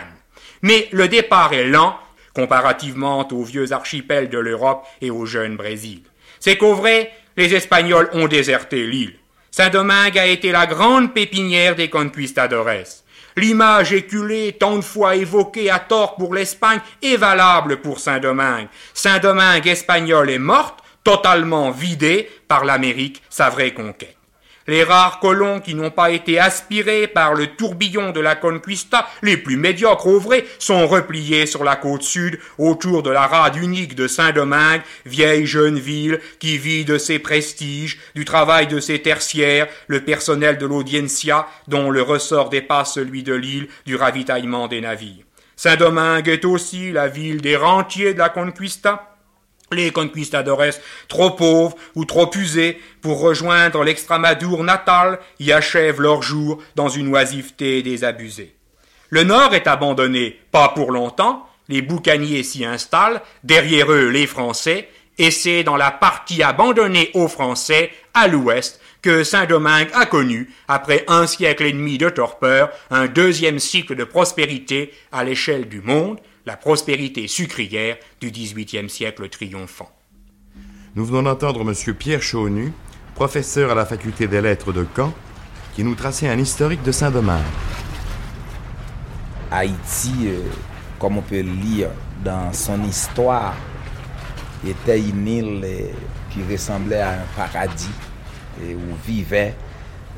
Mais 0.62 0.88
le 0.92 1.08
départ 1.08 1.54
est 1.54 1.68
lent 1.68 1.98
comparativement 2.34 3.28
aux 3.32 3.44
vieux 3.44 3.72
archipels 3.72 4.30
de 4.30 4.38
l'Europe 4.38 4.86
et 5.02 5.12
au 5.12 5.26
jeune 5.26 5.58
Brésil. 5.58 6.02
C'est 6.40 6.58
qu'au 6.58 6.74
vrai, 6.74 7.12
les 7.38 7.54
Espagnols 7.54 8.10
ont 8.14 8.28
déserté 8.28 8.86
l'île. 8.88 9.16
Saint-Domingue 9.52 10.18
a 10.18 10.28
été 10.28 10.52
la 10.52 10.66
grande 10.66 11.14
pépinière 11.14 11.76
des 11.76 11.90
conquistadores. 11.90 12.70
L'image 13.38 13.94
éculée, 13.94 14.56
tant 14.60 14.78
de 14.78 14.82
fois 14.82 15.16
évoquée 15.16 15.70
à 15.70 15.80
tort 15.80 16.16
pour 16.16 16.34
l'Espagne, 16.34 16.80
est 17.02 17.18
valable 17.18 17.78
pour 17.82 18.00
Saint-Domingue. 18.00 18.68
Saint-Domingue 18.94 19.68
espagnol 19.68 20.30
est 20.30 20.40
morte, 20.40 20.80
totalement 21.04 21.72
vidée 21.72 22.30
par 22.48 22.66
l'Amérique, 22.66 23.22
sa 23.30 23.50
vraie 23.50 23.74
conquête. 23.74 24.18
Les 24.68 24.84
rares 24.84 25.20
colons 25.20 25.60
qui 25.60 25.74
n'ont 25.74 25.90
pas 25.90 26.12
été 26.12 26.40
aspirés 26.40 27.08
par 27.08 27.34
le 27.34 27.48
tourbillon 27.48 28.12
de 28.12 28.20
la 28.20 28.36
conquista, 28.36 29.08
les 29.22 29.38
plus 29.38 29.58
médiocres 29.58 30.08
au 30.08 30.20
vrai, 30.20 30.46
sont 30.60 30.88
repliés 30.88 31.46
sur 31.46 31.64
la 31.64 31.76
côte 31.76 32.04
sud, 32.04 32.40
autour 32.58 33.02
de 33.02 33.10
la 33.10 33.26
rade 33.28 33.56
unique 33.56 33.96
de 33.96 34.08
Saint-Domingue, 34.08 34.82
vieille 35.06 35.46
jeune 35.46 35.80
ville 35.80 36.20
qui 36.40 36.58
vit 36.58 36.86
de 36.86 36.98
ses 36.98 37.20
prestiges, 37.20 38.00
du 38.16 38.24
travail 38.24 38.68
de 38.68 38.80
ses 38.80 39.02
tertiaires, 39.02 39.68
le 39.88 40.04
personnel 40.04 40.58
de 40.58 40.66
l'audiencia, 40.66 41.48
dont 41.68 41.90
le 41.90 42.02
ressort 42.02 42.50
dépasse 42.50 42.94
celui 42.94 43.24
de 43.24 43.34
l'île, 43.34 43.68
du 43.86 43.96
ravitaillement 43.96 44.68
des 44.68 44.82
navires. 44.82 45.26
Saint-Domingue 45.56 46.28
est 46.28 46.46
aussi 46.46 46.92
la 46.92 47.08
ville 47.08 47.42
des 47.42 47.56
rentiers 47.56 48.14
de 48.14 48.20
la 48.20 48.30
conquista, 48.30 49.11
les 49.74 49.92
conquistadores, 49.92 50.74
trop 51.08 51.32
pauvres 51.32 51.78
ou 51.96 52.06
trop 52.06 52.30
usés 52.36 52.80
pour 53.02 53.22
rejoindre 53.22 53.84
l'Extramadour 53.84 54.64
natal, 54.64 55.20
y 55.40 55.52
achèvent 55.52 56.02
leur 56.02 56.22
jour 56.22 56.62
dans 56.76 56.90
une 56.90 57.14
oisiveté 57.14 57.82
désabusée. 57.82 58.56
Le 59.10 59.24
nord 59.24 59.54
est 59.54 59.68
abandonné, 59.68 60.40
pas 60.52 60.70
pour 60.70 60.92
longtemps, 60.92 61.48
les 61.70 61.82
boucaniers 61.82 62.44
s'y 62.44 62.66
installent, 62.66 63.22
derrière 63.44 63.92
eux 63.92 64.10
les 64.10 64.28
Français, 64.28 64.90
et 65.18 65.32
c'est 65.32 65.64
dans 65.64 65.78
la 65.78 65.92
partie 65.92 66.44
abandonnée 66.44 67.12
aux 67.14 67.28
Français, 67.28 67.92
à 68.14 68.28
l'ouest, 68.28 68.82
que 69.02 69.24
Saint-Domingue 69.24 69.90
a 69.94 70.06
connu, 70.06 70.54
après 70.68 71.04
un 71.08 71.28
siècle 71.28 71.66
et 71.66 71.72
demi 71.72 71.98
de 71.98 72.10
torpeur, 72.10 72.70
un 72.90 73.08
deuxième 73.08 73.60
cycle 73.60 73.96
de 73.96 74.04
prospérité 74.04 74.94
à 75.12 75.24
l'échelle 75.24 75.68
du 75.68 75.82
monde, 75.82 76.20
la 76.46 76.58
prospérité 76.58 77.28
sucrière 77.28 77.98
du 78.20 78.32
XVIIIe 78.32 78.90
siècle 78.90 79.30
triomphant. 79.30 79.90
Nous 80.96 81.06
venons 81.06 81.24
d'entendre 81.24 81.62
M. 81.62 81.96
Pierre 81.96 82.22
Chaunu, 82.22 82.74
professeur 83.16 83.72
à 83.72 83.76
la 83.76 83.86
faculté 83.86 84.28
des 84.28 84.42
lettres 84.42 84.74
de 84.74 84.86
Caen, 84.96 85.14
qui 85.74 85.84
nous 85.84 85.96
traçait 85.96 86.28
un 86.28 86.38
historique 86.38 86.84
de 86.84 86.92
Saint-Domingue. 86.92 87.40
Haïti, 89.52 90.14
euh, 90.26 90.40
comme 91.00 91.18
on 91.18 91.22
peut 91.22 91.42
le 91.42 91.52
lire 91.52 91.90
dans 92.24 92.52
son 92.52 92.84
histoire, 92.84 93.56
était 94.68 95.00
une 95.00 95.28
île 95.28 95.62
euh, 95.64 95.92
qui 96.32 96.40
ressemblait 96.50 97.02
à 97.02 97.12
un 97.12 97.26
paradis 97.36 97.90
et 98.62 98.76
où 98.76 98.96
vivaient 99.06 99.56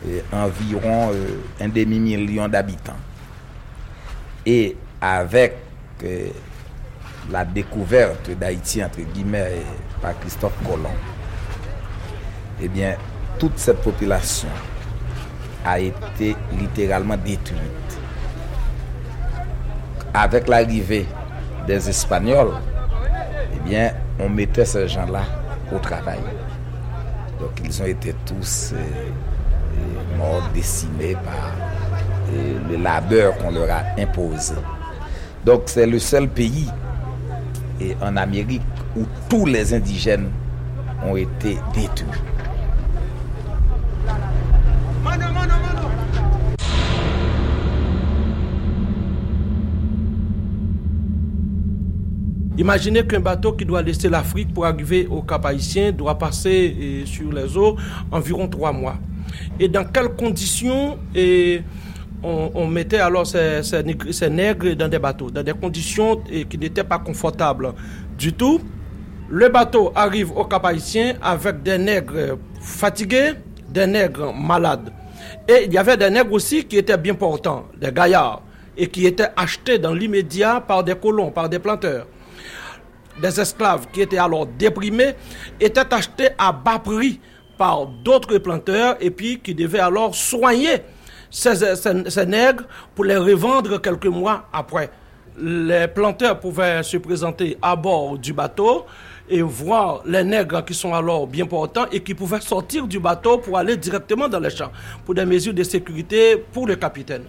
euh, 0.07 0.21
environ 0.31 1.11
un 1.59 1.67
demi-million 1.67 2.47
d'habitants. 2.47 2.99
Et 4.45 4.75
avec 4.99 5.62
la 7.31 7.45
découverte 7.45 8.29
d'Haïti, 8.31 8.83
entre 8.83 9.01
guillemets, 9.13 9.61
par 10.01 10.19
Christophe 10.19 10.57
Colomb, 10.65 10.89
eh 12.61 12.67
bien, 12.67 12.95
toute 13.39 13.57
cette 13.57 13.81
population 13.81 14.49
a 15.65 15.79
été 15.79 16.35
littéralement 16.59 17.17
détruite. 17.17 17.59
Avec 20.13 20.47
l'arrivée 20.47 21.07
des 21.65 21.89
Espagnols, 21.89 22.53
eh 23.55 23.59
bien, 23.67 23.93
on 24.19 24.29
mettait 24.29 24.65
ces 24.65 24.87
gens-là 24.87 25.23
au 25.73 25.79
travail. 25.79 26.19
Donc, 27.39 27.51
ils 27.63 27.81
ont 27.81 27.85
été 27.85 28.13
tous 28.25 28.73
euh, 28.73 28.77
euh, 28.77 30.17
morts, 30.17 30.49
décimés 30.53 31.15
par 31.15 31.51
euh, 32.31 32.59
le 32.69 32.77
labeur 32.77 33.37
qu'on 33.37 33.51
leur 33.51 33.69
a 33.71 33.99
imposé. 33.99 34.53
Donc 35.45 35.63
c'est 35.65 35.85
le 35.87 35.99
seul 35.99 36.29
pays 36.29 36.67
et 37.81 37.95
en 38.01 38.15
Amérique 38.15 38.61
où 38.95 39.03
tous 39.29 39.45
les 39.45 39.73
indigènes 39.73 40.29
ont 41.05 41.15
été 41.17 41.57
détruits. 41.73 42.09
Imaginez 52.55 53.05
qu'un 53.05 53.19
bateau 53.19 53.53
qui 53.53 53.65
doit 53.65 53.81
laisser 53.81 54.09
l'Afrique 54.09 54.53
pour 54.53 54.65
arriver 54.65 55.07
au 55.07 55.23
Cap 55.23 55.45
Haïtien 55.45 55.91
doit 55.91 56.17
passer 56.17 56.77
eh, 56.79 57.05
sur 57.05 57.33
les 57.33 57.57
eaux 57.57 57.75
environ 58.11 58.47
trois 58.47 58.71
mois. 58.71 58.95
Et 59.59 59.67
dans 59.67 59.83
quelles 59.83 60.09
conditions 60.09 60.99
et 61.15 61.63
on, 62.23 62.67
mettait 62.67 62.99
alors 62.99 63.27
ces, 63.27 63.61
nègres 64.29 64.75
dans 64.75 64.87
des 64.87 64.99
bateaux, 64.99 65.29
dans 65.29 65.43
des 65.43 65.53
conditions 65.53 66.17
qui 66.49 66.57
n'étaient 66.57 66.83
pas 66.83 66.99
confortables 66.99 67.73
du 68.17 68.33
tout. 68.33 68.61
Le 69.29 69.49
bateau 69.49 69.91
arrive 69.95 70.31
au 70.31 70.45
Cap 70.45 70.65
Haïtien 70.65 71.15
avec 71.21 71.63
des 71.63 71.77
nègres 71.77 72.37
fatigués, 72.61 73.33
des 73.69 73.87
nègres 73.87 74.33
malades. 74.33 74.91
Et 75.47 75.65
il 75.65 75.73
y 75.73 75.77
avait 75.77 75.97
des 75.97 76.09
nègres 76.09 76.33
aussi 76.33 76.65
qui 76.65 76.77
étaient 76.77 76.97
bien 76.97 77.13
portants, 77.13 77.65
des 77.79 77.91
gaillards, 77.91 78.41
et 78.77 78.87
qui 78.87 79.05
étaient 79.05 79.29
achetés 79.35 79.79
dans 79.79 79.93
l'immédiat 79.93 80.61
par 80.61 80.83
des 80.83 80.95
colons, 80.95 81.31
par 81.31 81.49
des 81.49 81.59
planteurs. 81.59 82.07
Des 83.21 83.39
esclaves 83.39 83.87
qui 83.91 84.01
étaient 84.01 84.17
alors 84.17 84.45
déprimés 84.45 85.13
étaient 85.59 85.93
achetés 85.93 86.29
à 86.37 86.51
bas 86.51 86.79
prix 86.79 87.19
par 87.57 87.85
d'autres 87.85 88.37
planteurs 88.39 88.97
et 88.99 89.11
puis 89.11 89.39
qui 89.39 89.53
devaient 89.53 89.79
alors 89.79 90.15
soigner 90.15 90.81
ces, 91.33 91.55
ces- 91.75 92.09
ces 92.09 92.25
nègres 92.25 92.63
pour 92.95 93.05
les 93.05 93.17
revendre 93.17 93.81
quelques 93.81 94.05
mois 94.05 94.47
après. 94.53 94.89
Les 95.39 95.87
planteurs 95.87 96.39
pouvaient 96.39 96.83
se 96.83 96.97
présenter 96.97 97.57
à 97.61 97.75
bord 97.75 98.19
du 98.19 98.33
bateau 98.33 98.85
et 99.27 99.41
voir 99.41 100.01
les 100.05 100.23
nègres 100.23 100.63
qui 100.63 100.75
sont 100.75 100.93
alors 100.93 101.25
bien 101.25 101.47
portants 101.47 101.87
et 101.91 102.01
qui 102.01 102.13
pouvaient 102.13 102.41
sortir 102.41 102.85
du 102.85 102.99
bateau 102.99 103.39
pour 103.39 103.57
aller 103.57 103.75
directement 103.77 104.27
dans 104.29 104.39
les 104.39 104.51
champs 104.51 104.71
pour 105.05 105.15
des 105.15 105.25
mesures 105.25 105.53
de 105.55 105.63
sécurité 105.63 106.37
pour 106.37 106.67
le 106.67 106.75
capitaine. 106.75 107.23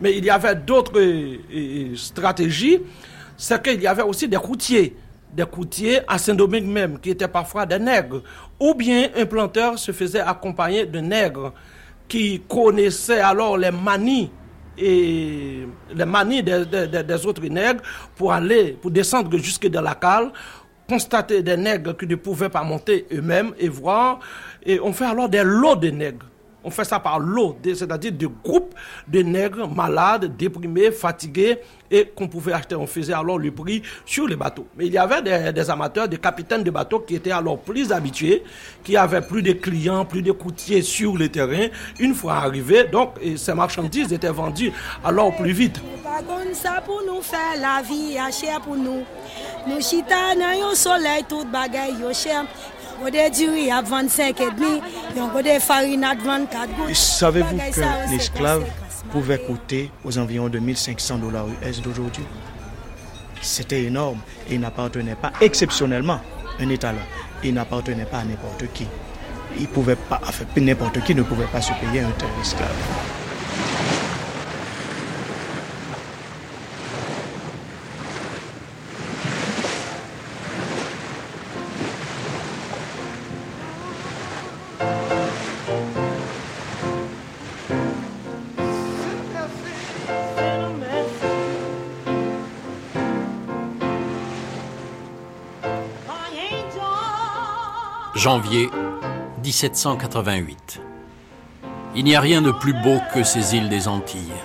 Mais 0.00 0.16
il 0.16 0.24
y 0.24 0.30
avait 0.30 0.54
d'autres 0.54 0.92
euh, 1.00 1.38
euh, 1.52 1.96
stratégies, 1.96 2.78
c'est 3.36 3.60
qu'il 3.60 3.82
y 3.82 3.86
avait 3.88 4.02
aussi 4.02 4.28
des 4.28 4.36
routiers 4.36 4.94
des 5.34 5.44
coutiers 5.44 6.00
à 6.08 6.16
Saint-Domingue 6.16 6.64
même, 6.66 6.98
qui 6.98 7.10
étaient 7.10 7.28
parfois 7.28 7.66
des 7.66 7.78
nègres. 7.78 8.22
Ou 8.58 8.72
bien 8.74 9.08
un 9.14 9.26
planteur 9.26 9.78
se 9.78 9.92
faisait 9.92 10.20
accompagner 10.20 10.86
de 10.86 11.00
nègres 11.00 11.52
qui 12.08 12.40
connaissaient 12.48 13.20
alors 13.20 13.56
les 13.58 13.70
manies 13.70 14.30
et 14.76 15.66
les 15.94 16.04
manies 16.04 16.42
des- 16.42 16.64
des 16.64 17.26
autres 17.26 17.44
nègres 17.46 17.82
pour 18.16 18.32
aller, 18.32 18.72
pour 18.80 18.90
descendre 18.90 19.36
jusque 19.38 19.66
dans 19.68 19.82
la 19.82 19.94
cale, 19.94 20.30
constater 20.88 21.42
des 21.42 21.56
nègres 21.56 21.96
qui 21.96 22.06
ne 22.06 22.14
pouvaient 22.14 22.48
pas 22.48 22.62
monter 22.62 23.06
eux-mêmes 23.12 23.52
et 23.58 23.68
voir. 23.68 24.20
Et 24.64 24.80
on 24.80 24.92
fait 24.92 25.04
alors 25.04 25.28
des 25.28 25.42
lots 25.44 25.76
de 25.76 25.88
nègres. 25.88 26.26
On 26.68 26.70
fait 26.70 26.84
ça 26.84 27.00
par 27.00 27.18
lot, 27.18 27.56
c'est-à-dire 27.64 28.12
des 28.12 28.28
groupes 28.44 28.74
de 29.06 29.22
nègres 29.22 29.66
malades, 29.74 30.36
déprimés, 30.36 30.90
fatigués, 30.90 31.60
et 31.90 32.04
qu'on 32.14 32.28
pouvait 32.28 32.52
acheter. 32.52 32.74
On 32.74 32.86
faisait 32.86 33.14
alors 33.14 33.38
le 33.38 33.50
prix 33.50 33.80
sur 34.04 34.28
les 34.28 34.36
bateaux. 34.36 34.66
Mais 34.76 34.84
il 34.84 34.92
y 34.92 34.98
avait 34.98 35.22
des, 35.50 35.70
amateurs, 35.70 36.06
des 36.06 36.18
capitaines 36.18 36.62
de 36.62 36.70
bateaux 36.70 37.00
qui 37.00 37.14
étaient 37.14 37.30
alors 37.30 37.58
plus 37.58 37.90
habitués, 37.90 38.42
qui 38.84 38.98
avaient 38.98 39.22
plus 39.22 39.42
de 39.42 39.52
clients, 39.52 40.04
plus 40.04 40.20
de 40.20 40.30
courtiers 40.32 40.82
sur 40.82 41.16
le 41.16 41.30
terrain. 41.30 41.68
Une 41.98 42.14
fois 42.14 42.34
arrivés, 42.34 42.84
donc, 42.84 43.14
ces 43.38 43.54
marchandises 43.54 44.12
étaient 44.12 44.28
vendues 44.28 44.70
alors 45.02 45.34
plus 45.34 45.52
vite. 45.52 45.80
Pour 46.84 47.02
nous 47.06 47.22
la 47.62 47.80
vie 47.80 48.18
pour 48.62 48.76
nous. 48.76 49.02
Nous. 49.66 49.80
On 53.00 53.06
a 53.06 53.30
du 53.30 53.48
riz 53.48 53.70
à 53.70 53.80
25 53.80 54.40
et 54.40 54.50
demi, 54.50 54.80
et 55.16 55.20
on 55.20 55.36
a 55.36 55.42
des 55.42 55.60
farines 55.60 56.04
à 56.04 56.14
24 56.14 56.76
gouttes. 56.76 56.94
Savez-vous 56.94 57.56
que 57.56 58.10
l'esclave 58.10 58.64
pouvait 59.12 59.38
coûter 59.38 59.90
aux 60.04 60.18
environs 60.18 60.48
de 60.48 60.58
1500 60.58 61.18
dollars 61.18 61.46
US 61.62 61.80
d'aujourd'hui? 61.80 62.24
C'était 63.40 63.84
énorme 63.84 64.18
et 64.50 64.54
il 64.54 64.60
n'appartenait 64.60 65.14
pas 65.14 65.32
exceptionnellement 65.40 66.20
un 66.58 66.68
étalon. 66.68 66.98
Il 67.44 67.54
n'appartenait 67.54 68.04
pas 68.04 68.18
à 68.18 68.24
n'importe 68.24 68.64
qui. 68.72 68.86
Il 69.58 69.68
pouvait 69.68 69.96
pas, 69.96 70.20
enfin, 70.26 70.44
n'importe 70.56 71.00
qui 71.04 71.14
ne 71.14 71.22
pouvait 71.22 71.46
pas 71.46 71.60
se 71.60 71.72
payer 71.74 72.00
un 72.00 72.10
tel 72.18 72.28
esclave. 72.40 72.74
Janvier 98.18 98.68
1788. 99.44 100.80
Il 101.94 102.02
n'y 102.02 102.16
a 102.16 102.20
rien 102.20 102.42
de 102.42 102.50
plus 102.50 102.72
beau 102.72 102.98
que 103.14 103.22
ces 103.22 103.54
îles 103.54 103.68
des 103.68 103.86
Antilles. 103.86 104.42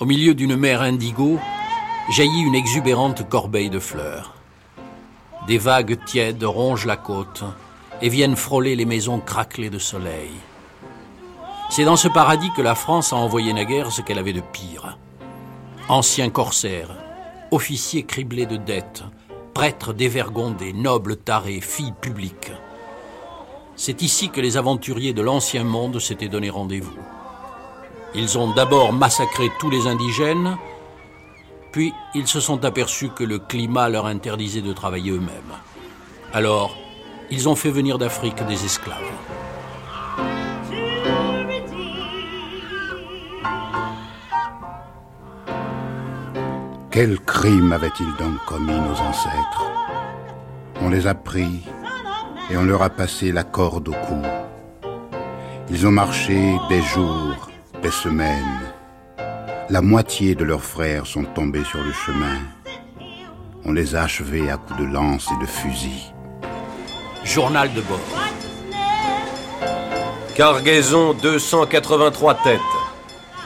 Au 0.00 0.06
milieu 0.06 0.34
d'une 0.34 0.56
mer 0.56 0.80
indigo 0.80 1.38
jaillit 2.08 2.40
une 2.40 2.54
exubérante 2.54 3.28
corbeille 3.28 3.68
de 3.68 3.78
fleurs. 3.78 4.32
Des 5.46 5.58
vagues 5.58 6.02
tièdes 6.06 6.42
rongent 6.42 6.86
la 6.86 6.96
côte 6.96 7.44
et 8.00 8.08
viennent 8.08 8.34
frôler 8.34 8.76
les 8.76 8.86
maisons 8.86 9.20
craquelées 9.20 9.68
de 9.68 9.78
soleil. 9.78 10.32
C'est 11.68 11.84
dans 11.84 11.96
ce 11.96 12.08
paradis 12.08 12.50
que 12.56 12.62
la 12.62 12.74
France 12.74 13.12
a 13.12 13.16
envoyé 13.16 13.52
naguère 13.52 13.92
ce 13.92 14.00
qu'elle 14.00 14.18
avait 14.18 14.32
de 14.32 14.40
pire. 14.40 14.96
Anciens 15.90 16.30
corsaires, 16.30 16.96
officiers 17.50 18.04
criblés 18.04 18.46
de 18.46 18.56
dettes, 18.56 19.04
prêtres 19.54 19.92
dévergondés, 19.92 20.72
nobles 20.72 21.16
tarés, 21.16 21.60
filles 21.60 21.94
publiques. 22.00 22.52
C'est 23.76 24.02
ici 24.02 24.28
que 24.28 24.40
les 24.40 24.56
aventuriers 24.56 25.12
de 25.12 25.22
l'ancien 25.22 25.64
monde 25.64 25.98
s'étaient 26.00 26.28
donné 26.28 26.50
rendez-vous. 26.50 26.98
Ils 28.14 28.38
ont 28.38 28.52
d'abord 28.52 28.92
massacré 28.92 29.50
tous 29.58 29.70
les 29.70 29.86
indigènes, 29.86 30.56
puis 31.72 31.92
ils 32.14 32.28
se 32.28 32.40
sont 32.40 32.64
aperçus 32.64 33.08
que 33.08 33.24
le 33.24 33.38
climat 33.38 33.88
leur 33.88 34.06
interdisait 34.06 34.60
de 34.60 34.72
travailler 34.72 35.12
eux-mêmes. 35.12 35.54
Alors, 36.32 36.76
ils 37.30 37.48
ont 37.48 37.56
fait 37.56 37.70
venir 37.70 37.98
d'Afrique 37.98 38.44
des 38.46 38.64
esclaves. 38.64 39.00
Quel 46.94 47.18
crime 47.18 47.72
avaient-ils 47.72 48.14
donc 48.20 48.36
commis 48.46 48.78
nos 48.78 49.00
ancêtres? 49.00 49.64
On 50.80 50.88
les 50.88 51.08
a 51.08 51.14
pris 51.14 51.64
et 52.48 52.56
on 52.56 52.62
leur 52.62 52.82
a 52.82 52.88
passé 52.88 53.32
la 53.32 53.42
corde 53.42 53.88
au 53.88 53.94
cou. 54.06 54.22
Ils 55.70 55.88
ont 55.88 55.90
marché 55.90 56.56
des 56.68 56.82
jours, 56.82 57.50
des 57.82 57.90
semaines. 57.90 58.60
La 59.70 59.82
moitié 59.82 60.36
de 60.36 60.44
leurs 60.44 60.62
frères 60.62 61.04
sont 61.04 61.24
tombés 61.24 61.64
sur 61.64 61.82
le 61.82 61.92
chemin. 61.92 62.38
On 63.64 63.72
les 63.72 63.96
a 63.96 64.04
achevés 64.04 64.48
à 64.48 64.56
coups 64.56 64.78
de 64.78 64.84
lance 64.84 65.28
et 65.32 65.42
de 65.42 65.50
fusil. 65.50 66.12
Journal 67.24 67.74
de 67.74 67.80
bord. 67.80 67.98
Cargaison 70.36 71.12
283 71.14 72.34
têtes. 72.44 72.60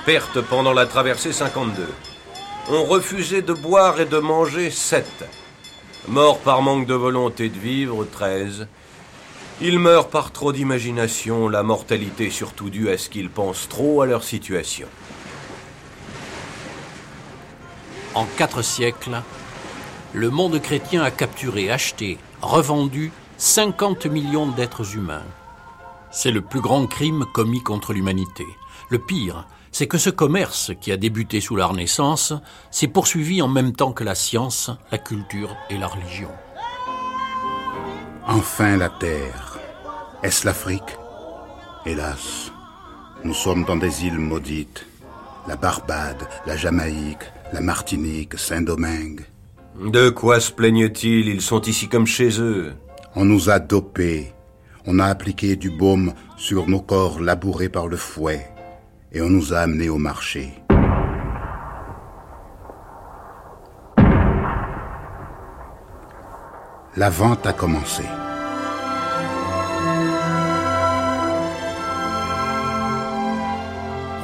Perte 0.04 0.38
pendant 0.42 0.74
la 0.74 0.84
traversée 0.84 1.32
52. 1.32 1.88
On 2.70 2.84
refusait 2.84 3.40
de 3.40 3.54
boire 3.54 3.98
et 3.98 4.04
de 4.04 4.18
manger 4.18 4.70
7. 4.70 5.06
Mort 6.06 6.38
par 6.38 6.60
manque 6.60 6.86
de 6.86 6.92
volonté 6.92 7.48
de 7.48 7.58
vivre 7.58 8.04
13. 8.04 8.66
Ils 9.62 9.78
meurent 9.78 10.08
par 10.08 10.32
trop 10.32 10.52
d'imagination, 10.52 11.48
la 11.48 11.62
mortalité 11.62 12.28
surtout 12.28 12.68
due 12.68 12.90
à 12.90 12.98
ce 12.98 13.08
qu'ils 13.08 13.30
pensent 13.30 13.70
trop 13.70 14.02
à 14.02 14.06
leur 14.06 14.22
situation. 14.22 14.86
En 18.14 18.26
quatre 18.36 18.60
siècles, 18.60 19.22
le 20.12 20.28
monde 20.28 20.60
chrétien 20.60 21.02
a 21.02 21.10
capturé, 21.10 21.70
acheté, 21.70 22.18
revendu 22.42 23.12
50 23.38 24.04
millions 24.06 24.46
d'êtres 24.46 24.94
humains. 24.94 25.24
C'est 26.20 26.32
le 26.32 26.40
plus 26.40 26.60
grand 26.60 26.88
crime 26.88 27.26
commis 27.32 27.62
contre 27.62 27.92
l'humanité. 27.92 28.44
Le 28.90 28.98
pire, 28.98 29.46
c'est 29.70 29.86
que 29.86 29.98
ce 29.98 30.10
commerce, 30.10 30.72
qui 30.80 30.90
a 30.90 30.96
débuté 30.96 31.40
sous 31.40 31.54
la 31.54 31.66
Renaissance, 31.66 32.32
s'est 32.72 32.88
poursuivi 32.88 33.40
en 33.40 33.46
même 33.46 33.72
temps 33.72 33.92
que 33.92 34.02
la 34.02 34.16
science, 34.16 34.68
la 34.90 34.98
culture 34.98 35.54
et 35.70 35.78
la 35.78 35.86
religion. 35.86 36.30
Enfin 38.26 38.76
la 38.76 38.88
terre. 38.88 39.60
Est-ce 40.24 40.44
l'Afrique? 40.44 40.98
Hélas, 41.86 42.50
nous 43.22 43.32
sommes 43.32 43.64
dans 43.64 43.76
des 43.76 44.04
îles 44.04 44.18
maudites. 44.18 44.86
La 45.46 45.54
Barbade, 45.54 46.28
la 46.46 46.56
Jamaïque, 46.56 47.30
la 47.52 47.60
Martinique, 47.60 48.36
Saint-Domingue. 48.36 49.24
De 49.80 50.10
quoi 50.10 50.40
se 50.40 50.50
plaignent-ils? 50.50 51.28
Ils 51.28 51.42
sont 51.42 51.60
ici 51.60 51.88
comme 51.88 52.08
chez 52.08 52.40
eux. 52.40 52.74
On 53.14 53.24
nous 53.24 53.50
a 53.50 53.60
dopés. 53.60 54.32
On 54.90 55.00
a 55.00 55.04
appliqué 55.04 55.56
du 55.56 55.68
baume 55.68 56.14
sur 56.38 56.66
nos 56.66 56.80
corps 56.80 57.20
labourés 57.20 57.68
par 57.68 57.88
le 57.88 57.98
fouet. 57.98 58.48
Et 59.12 59.20
on 59.20 59.28
nous 59.28 59.52
a 59.52 59.58
amenés 59.58 59.90
au 59.90 59.98
marché. 59.98 60.62
La 66.96 67.10
vente 67.10 67.46
a 67.46 67.52
commencé. 67.52 68.02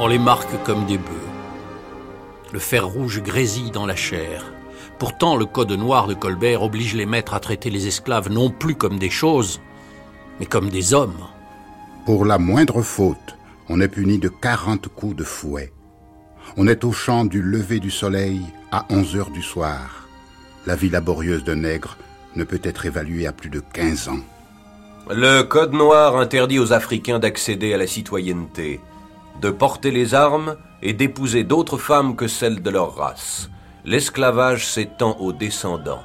On 0.00 0.06
les 0.06 0.18
marque 0.18 0.62
comme 0.64 0.86
des 0.86 0.96
bœufs. 0.96 1.30
Le 2.54 2.58
fer 2.58 2.86
rouge 2.86 3.22
grésille 3.22 3.70
dans 3.70 3.84
la 3.84 3.96
chair. 3.96 4.50
Pourtant, 4.98 5.36
le 5.36 5.44
Code 5.44 5.72
noir 5.72 6.06
de 6.06 6.14
Colbert 6.14 6.62
oblige 6.62 6.94
les 6.94 7.04
maîtres 7.04 7.34
à 7.34 7.40
traiter 7.40 7.68
les 7.68 7.86
esclaves 7.86 8.30
non 8.30 8.48
plus 8.48 8.76
comme 8.76 8.98
des 8.98 9.10
choses, 9.10 9.60
mais 10.38 10.46
comme 10.46 10.70
des 10.70 10.94
hommes. 10.94 11.26
Pour 12.06 12.24
la 12.24 12.38
moindre 12.38 12.82
faute, 12.82 13.36
on 13.68 13.80
est 13.80 13.88
puni 13.88 14.18
de 14.18 14.28
40 14.28 14.88
coups 14.88 15.16
de 15.16 15.24
fouet. 15.24 15.72
On 16.56 16.68
est 16.68 16.84
au 16.84 16.92
champ 16.92 17.24
du 17.24 17.42
lever 17.42 17.80
du 17.80 17.90
soleil 17.90 18.40
à 18.70 18.86
11 18.90 19.16
heures 19.16 19.30
du 19.30 19.42
soir. 19.42 20.08
La 20.66 20.76
vie 20.76 20.90
laborieuse 20.90 21.44
d'un 21.44 21.56
nègre 21.56 21.96
ne 22.36 22.44
peut 22.44 22.60
être 22.62 22.86
évaluée 22.86 23.26
à 23.26 23.32
plus 23.32 23.50
de 23.50 23.60
15 23.60 24.08
ans. 24.08 24.20
Le 25.10 25.42
Code 25.42 25.74
noir 25.74 26.16
interdit 26.16 26.58
aux 26.58 26.72
Africains 26.72 27.18
d'accéder 27.18 27.74
à 27.74 27.76
la 27.76 27.86
citoyenneté, 27.86 28.80
de 29.40 29.50
porter 29.50 29.90
les 29.90 30.14
armes 30.14 30.56
et 30.82 30.92
d'épouser 30.92 31.44
d'autres 31.44 31.78
femmes 31.78 32.16
que 32.16 32.28
celles 32.28 32.62
de 32.62 32.70
leur 32.70 32.96
race. 32.96 33.50
L'esclavage 33.84 34.66
s'étend 34.66 35.16
aux 35.18 35.32
descendants. 35.32 36.02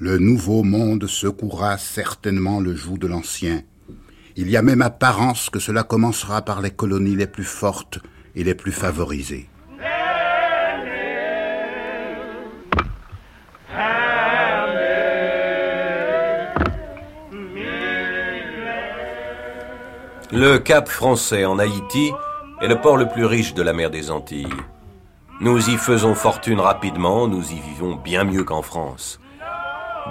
Le 0.00 0.18
nouveau 0.18 0.64
monde 0.64 1.06
secouera 1.06 1.78
certainement 1.78 2.58
le 2.58 2.74
joug 2.74 2.98
de 2.98 3.06
l'ancien. 3.06 3.62
Il 4.34 4.50
y 4.50 4.56
a 4.56 4.62
même 4.62 4.82
apparence 4.82 5.50
que 5.50 5.60
cela 5.60 5.84
commencera 5.84 6.42
par 6.42 6.60
les 6.60 6.72
colonies 6.72 7.14
les 7.14 7.28
plus 7.28 7.44
fortes 7.44 8.00
et 8.34 8.42
les 8.42 8.56
plus 8.56 8.72
favorisées. 8.72 9.48
Le 20.32 20.58
Cap 20.58 20.88
français 20.88 21.44
en 21.44 21.60
Haïti 21.60 22.10
est 22.60 22.66
le 22.66 22.80
port 22.80 22.96
le 22.96 23.08
plus 23.08 23.24
riche 23.24 23.54
de 23.54 23.62
la 23.62 23.72
mer 23.72 23.90
des 23.90 24.10
Antilles. 24.10 24.48
Nous 25.40 25.70
y 25.70 25.76
faisons 25.76 26.16
fortune 26.16 26.58
rapidement, 26.58 27.28
nous 27.28 27.52
y 27.52 27.60
vivons 27.60 27.94
bien 27.94 28.24
mieux 28.24 28.42
qu'en 28.42 28.62
France. 28.62 29.20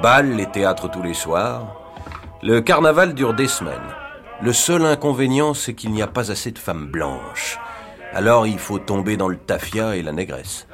Bal, 0.04 0.36
les 0.36 0.48
théâtres 0.48 0.92
tous 0.92 1.02
les 1.02 1.14
soirs. 1.14 1.80
Le 2.42 2.60
carnaval 2.60 3.14
dure 3.14 3.34
des 3.34 3.48
semaines. 3.48 3.96
Le 4.42 4.52
seul 4.52 4.86
inconvénient, 4.86 5.54
c'est 5.54 5.74
qu'il 5.76 5.92
n'y 5.92 6.02
a 6.02 6.08
pas 6.08 6.30
assez 6.30 6.52
de 6.52 6.60
femmes 6.60 6.88
blanches. 6.88 7.58
Alors 8.12 8.46
il 8.46 8.60
faut 8.60 8.80
tomber 8.80 9.16
dans 9.16 9.30
le 9.30 9.38
tafia 9.38 9.96
et 9.96 10.04
la 10.04 10.12
négresse. 10.12 10.68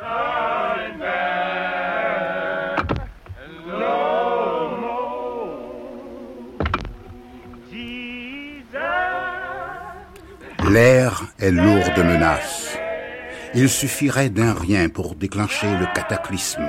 L'air 10.71 11.21
est 11.37 11.51
lourd 11.51 11.85
de 11.95 12.01
menaces. 12.01 12.75
Il 13.53 13.69
suffirait 13.69 14.29
d'un 14.29 14.55
rien 14.55 14.89
pour 14.89 15.13
déclencher 15.13 15.67
le 15.77 15.85
cataclysme. 15.93 16.67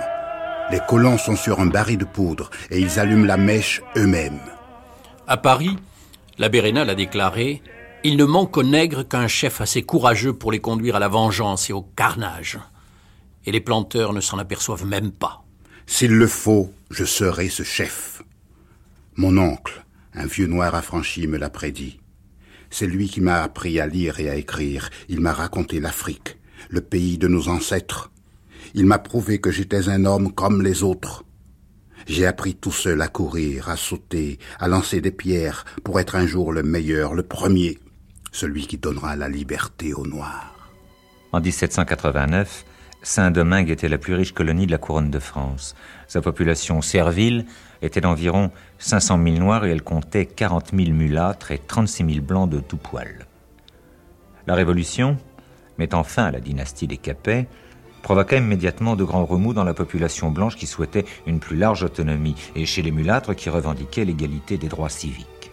Les 0.70 0.80
colons 0.88 1.18
sont 1.18 1.34
sur 1.34 1.58
un 1.58 1.66
baril 1.66 1.98
de 1.98 2.04
poudre 2.04 2.48
et 2.70 2.78
ils 2.78 3.00
allument 3.00 3.26
la 3.26 3.36
mèche 3.36 3.82
eux-mêmes. 3.96 4.40
À 5.26 5.36
Paris, 5.36 5.76
l'abbé 6.38 6.60
Rénal 6.60 6.88
a 6.88 6.94
déclaré 6.94 7.60
Il 8.04 8.16
ne 8.16 8.24
manque 8.24 8.56
aux 8.56 8.62
nègres 8.62 9.06
qu'un 9.06 9.26
chef 9.26 9.60
assez 9.60 9.82
courageux 9.82 10.32
pour 10.32 10.52
les 10.52 10.60
conduire 10.60 10.94
à 10.94 11.00
la 11.00 11.08
vengeance 11.08 11.70
et 11.70 11.72
au 11.72 11.82
carnage. 11.82 12.60
Et 13.46 13.50
les 13.50 13.60
planteurs 13.60 14.12
ne 14.12 14.20
s'en 14.20 14.38
aperçoivent 14.38 14.86
même 14.86 15.10
pas. 15.10 15.42
S'il 15.86 16.12
le 16.12 16.28
faut, 16.28 16.72
je 16.90 17.04
serai 17.04 17.48
ce 17.48 17.64
chef. 17.64 18.22
Mon 19.16 19.38
oncle, 19.38 19.84
un 20.14 20.26
vieux 20.26 20.46
noir 20.46 20.76
affranchi, 20.76 21.26
me 21.26 21.36
l'a 21.36 21.50
prédit. 21.50 21.98
C'est 22.70 22.86
lui 22.86 23.08
qui 23.08 23.20
m'a 23.20 23.42
appris 23.42 23.80
à 23.80 23.88
lire 23.88 24.20
et 24.20 24.30
à 24.30 24.36
écrire. 24.36 24.88
Il 25.08 25.20
m'a 25.20 25.32
raconté 25.32 25.80
l'Afrique, 25.80 26.38
le 26.68 26.80
pays 26.80 27.18
de 27.18 27.26
nos 27.26 27.48
ancêtres. 27.48 28.12
Il 28.74 28.86
m'a 28.86 28.98
prouvé 28.98 29.40
que 29.40 29.50
j'étais 29.50 29.88
un 29.88 30.04
homme 30.04 30.32
comme 30.32 30.62
les 30.62 30.82
autres. 30.82 31.24
J'ai 32.06 32.26
appris 32.26 32.54
tout 32.54 32.72
seul 32.72 33.02
à 33.02 33.08
courir, 33.08 33.68
à 33.68 33.76
sauter, 33.76 34.38
à 34.58 34.68
lancer 34.68 35.00
des 35.00 35.10
pierres 35.10 35.64
pour 35.84 36.00
être 36.00 36.16
un 36.16 36.26
jour 36.26 36.52
le 36.52 36.62
meilleur, 36.62 37.14
le 37.14 37.22
premier, 37.22 37.78
celui 38.32 38.66
qui 38.66 38.78
donnera 38.78 39.16
la 39.16 39.28
liberté 39.28 39.92
aux 39.92 40.06
Noirs. 40.06 40.70
En 41.32 41.40
1789, 41.40 42.64
Saint-Domingue 43.02 43.70
était 43.70 43.88
la 43.88 43.98
plus 43.98 44.14
riche 44.14 44.32
colonie 44.32 44.66
de 44.66 44.72
la 44.72 44.78
couronne 44.78 45.10
de 45.10 45.18
France. 45.18 45.74
Sa 46.06 46.20
population 46.20 46.82
servile 46.82 47.46
était 47.82 48.00
d'environ 48.00 48.50
500 48.78 49.22
000 49.22 49.36
noirs 49.36 49.64
et 49.64 49.70
elle 49.70 49.82
comptait 49.82 50.26
40 50.26 50.72
000 50.76 50.90
mulâtres 50.90 51.50
et 51.50 51.58
36 51.58 52.14
000 52.14 52.24
blancs 52.24 52.50
de 52.50 52.60
tout 52.60 52.76
poil. 52.76 53.26
La 54.46 54.54
Révolution, 54.54 55.16
mettant 55.78 56.04
fin 56.04 56.24
à 56.24 56.30
la 56.30 56.40
dynastie 56.40 56.86
des 56.86 56.98
Capets, 56.98 57.48
provoqua 58.02 58.36
immédiatement 58.36 58.96
de 58.96 59.04
grands 59.04 59.24
remous 59.24 59.54
dans 59.54 59.64
la 59.64 59.74
population 59.74 60.30
blanche 60.30 60.56
qui 60.56 60.66
souhaitait 60.66 61.04
une 61.26 61.40
plus 61.40 61.56
large 61.56 61.82
autonomie 61.82 62.36
et 62.54 62.66
chez 62.66 62.82
les 62.82 62.90
mulâtres 62.90 63.34
qui 63.34 63.50
revendiquaient 63.50 64.04
l'égalité 64.04 64.58
des 64.58 64.68
droits 64.68 64.88
civiques. 64.88 65.52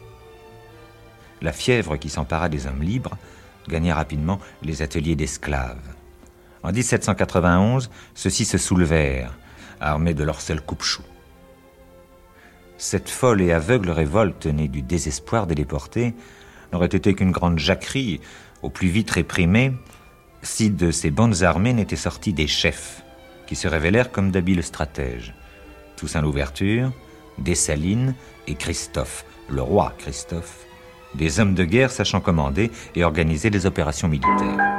La 1.42 1.52
fièvre 1.52 1.98
qui 1.98 2.10
s'empara 2.10 2.50
des 2.50 2.68
hommes 2.68 2.82
libres 2.82 3.18
gagna 3.68 3.96
rapidement 3.96 4.40
les 4.64 4.82
ateliers 4.82 5.16
d'esclaves. 5.16 5.78
En 6.64 6.72
1791, 6.72 7.90
ceux-ci 8.16 8.46
se 8.46 8.58
soulevèrent, 8.58 9.38
armés 9.80 10.14
de 10.14 10.24
leur 10.24 10.42
seul 10.42 10.62
coupe-chou. 10.62 11.04
Cette 12.78 13.10
folle 13.10 13.42
et 13.42 13.52
aveugle 13.52 13.90
révolte 13.90 14.46
née 14.46 14.68
du 14.68 14.82
désespoir 14.82 15.48
des 15.48 15.56
déportés 15.56 16.14
n'aurait 16.72 16.88
été 16.88 17.14
qu'une 17.14 17.32
grande 17.32 17.60
jacquerie, 17.60 18.22
au 18.62 18.70
plus 18.70 18.88
vite 18.88 19.12
réprimée, 19.12 19.74
si 20.42 20.70
de 20.70 20.92
ces 20.92 21.12
bandes 21.12 21.44
armées 21.44 21.74
n'étaient 21.74 21.96
sortis 21.96 22.34
des 22.34 22.48
chefs, 22.48 23.04
qui 23.46 23.56
se 23.56 23.68
révélèrent 23.68 24.12
comme 24.12 24.32
d'habiles 24.32 24.64
stratèges. 24.64 25.34
Toussaint 25.96 26.22
Louverture, 26.22 26.92
Dessalines 27.38 28.14
et 28.48 28.56
Christophe, 28.56 29.26
le 29.50 29.62
roi 29.62 29.94
Christophe, 29.98 30.66
des 31.16 31.40
hommes 31.40 31.56
de 31.56 31.64
guerre 31.64 31.92
sachant 31.92 32.22
commander 32.22 32.72
et 32.96 33.04
organiser 33.04 33.50
des 33.50 33.66
opérations 33.66 34.08
militaires. 34.08 34.78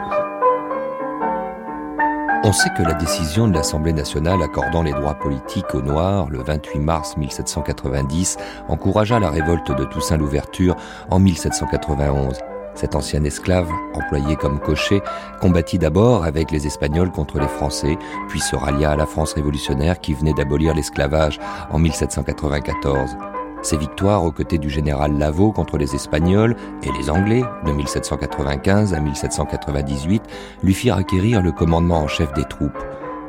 On 2.44 2.52
sait 2.52 2.70
que 2.70 2.82
la 2.82 2.94
décision 2.94 3.48
de 3.48 3.54
l'Assemblée 3.54 3.92
nationale 3.92 4.42
accordant 4.42 4.82
les 4.82 4.92
droits 4.92 5.18
politiques 5.18 5.74
aux 5.74 5.82
Noirs 5.82 6.30
le 6.30 6.42
28 6.42 6.78
mars 6.78 7.16
1790 7.16 8.36
encouragea 8.68 9.18
la 9.18 9.30
révolte 9.30 9.76
de 9.76 9.84
Toussaint 9.84 10.16
l'Ouverture 10.16 10.76
en 11.10 11.18
1791. 11.18 12.38
Cet 12.78 12.94
ancien 12.94 13.24
esclave, 13.24 13.68
employé 13.92 14.36
comme 14.36 14.60
cocher, 14.60 15.02
combattit 15.40 15.80
d'abord 15.80 16.22
avec 16.22 16.52
les 16.52 16.64
Espagnols 16.64 17.10
contre 17.10 17.40
les 17.40 17.48
Français, 17.48 17.98
puis 18.28 18.38
se 18.38 18.54
rallia 18.54 18.92
à 18.92 18.96
la 18.96 19.04
France 19.04 19.32
révolutionnaire 19.32 19.98
qui 20.00 20.14
venait 20.14 20.32
d'abolir 20.32 20.76
l'esclavage 20.76 21.40
en 21.72 21.80
1794. 21.80 23.16
Ses 23.62 23.78
victoires 23.78 24.22
aux 24.22 24.30
côtés 24.30 24.58
du 24.58 24.70
général 24.70 25.18
Lavaux 25.18 25.50
contre 25.50 25.76
les 25.76 25.96
Espagnols 25.96 26.54
et 26.84 26.92
les 26.96 27.10
Anglais 27.10 27.42
de 27.66 27.72
1795 27.72 28.94
à 28.94 29.00
1798 29.00 30.22
lui 30.62 30.72
firent 30.72 30.98
acquérir 30.98 31.42
le 31.42 31.50
commandement 31.50 32.02
en 32.02 32.06
chef 32.06 32.32
des 32.34 32.44
troupes. 32.44 32.78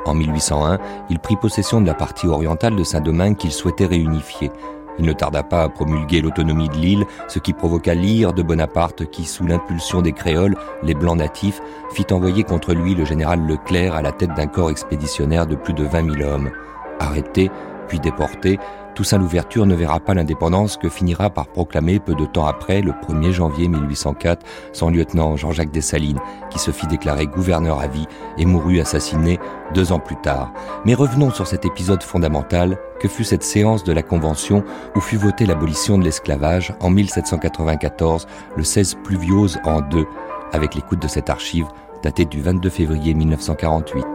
En 0.05 0.13
1801, 0.13 0.77
il 1.09 1.17
prit 1.17 1.37
possession 1.37 1.81
de 1.81 1.87
la 1.87 1.95
partie 1.95 2.27
orientale 2.27 2.75
de 2.75 2.83
Saint-Domingue 2.83 3.35
qu'il 3.35 3.51
souhaitait 3.51 3.87
réunifier. 3.87 4.51
Il 4.99 5.05
ne 5.05 5.13
tarda 5.13 5.43
pas 5.43 5.63
à 5.63 5.69
promulguer 5.69 6.21
l'autonomie 6.21 6.69
de 6.69 6.75
l'île, 6.75 7.05
ce 7.27 7.39
qui 7.39 7.53
provoqua 7.53 7.93
l'ire 7.93 8.33
de 8.33 8.43
Bonaparte 8.43 9.09
qui, 9.09 9.23
sous 9.23 9.45
l'impulsion 9.45 10.01
des 10.01 10.11
créoles, 10.11 10.55
les 10.83 10.93
blancs 10.93 11.17
natifs, 11.17 11.61
fit 11.93 12.05
envoyer 12.11 12.43
contre 12.43 12.73
lui 12.73 12.95
le 12.95 13.05
général 13.05 13.45
Leclerc 13.47 13.95
à 13.95 14.01
la 14.01 14.11
tête 14.11 14.33
d'un 14.35 14.47
corps 14.47 14.69
expéditionnaire 14.69 15.47
de 15.47 15.55
plus 15.55 15.73
de 15.73 15.85
20 15.85 16.17
000 16.19 16.29
hommes. 16.29 16.51
Arrêté, 16.99 17.49
puis 17.87 17.99
déporté, 17.99 18.59
Toussaint 18.99 19.17
l'Ouverture 19.17 19.65
ne 19.65 19.75
verra 19.75 20.01
pas 20.01 20.13
l'indépendance 20.13 20.75
que 20.75 20.89
finira 20.89 21.29
par 21.29 21.47
proclamer 21.47 21.99
peu 21.99 22.15
de 22.15 22.25
temps 22.25 22.47
après, 22.47 22.81
le 22.81 22.91
1er 22.91 23.31
janvier 23.31 23.69
1804, 23.69 24.45
son 24.73 24.89
lieutenant 24.89 25.37
Jean-Jacques 25.37 25.71
Dessalines, 25.71 26.19
qui 26.49 26.59
se 26.59 26.71
fit 26.71 26.85
déclarer 26.85 27.25
gouverneur 27.25 27.79
à 27.79 27.87
vie 27.87 28.07
et 28.37 28.45
mourut 28.45 28.81
assassiné 28.81 29.39
deux 29.73 29.93
ans 29.93 30.01
plus 30.01 30.17
tard. 30.17 30.51
Mais 30.83 30.95
revenons 30.95 31.31
sur 31.31 31.47
cet 31.47 31.63
épisode 31.63 32.03
fondamental 32.03 32.77
que 32.99 33.07
fut 33.07 33.23
cette 33.23 33.43
séance 33.43 33.85
de 33.85 33.93
la 33.93 34.03
Convention 34.03 34.65
où 34.97 34.99
fut 34.99 35.15
votée 35.15 35.45
l'abolition 35.45 35.97
de 35.97 36.03
l'esclavage 36.03 36.73
en 36.81 36.89
1794, 36.89 38.27
le 38.57 38.63
16 38.65 38.97
pluviose 39.01 39.59
en 39.63 39.79
deux, 39.79 40.07
avec 40.51 40.75
l'écoute 40.75 41.01
de 41.01 41.07
cette 41.07 41.29
archive 41.29 41.67
datée 42.03 42.25
du 42.25 42.41
22 42.41 42.69
février 42.69 43.13
1948. 43.13 44.05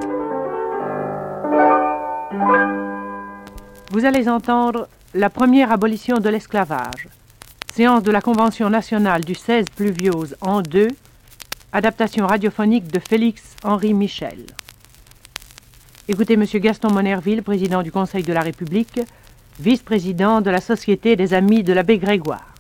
Vous 3.94 4.04
allez 4.04 4.28
entendre 4.28 4.88
la 5.14 5.30
première 5.30 5.70
abolition 5.70 6.16
de 6.16 6.28
l'esclavage. 6.28 7.06
Séance 7.72 8.02
de 8.02 8.10
la 8.10 8.20
Convention 8.20 8.68
nationale 8.68 9.24
du 9.24 9.36
16 9.36 9.66
pluviose 9.66 10.34
en 10.40 10.62
deux. 10.62 10.88
Adaptation 11.72 12.26
radiophonique 12.26 12.90
de 12.90 12.98
Félix-Henri 12.98 13.94
Michel. 13.94 14.46
Écoutez 16.08 16.34
M. 16.34 16.44
Gaston 16.54 16.90
Monerville, 16.90 17.44
président 17.44 17.84
du 17.84 17.92
Conseil 17.92 18.24
de 18.24 18.32
la 18.32 18.40
République, 18.40 19.00
vice-président 19.60 20.40
de 20.40 20.50
la 20.50 20.60
Société 20.60 21.14
des 21.14 21.32
Amis 21.32 21.62
de 21.62 21.72
l'abbé 21.72 21.98
Grégoire. 21.98 22.52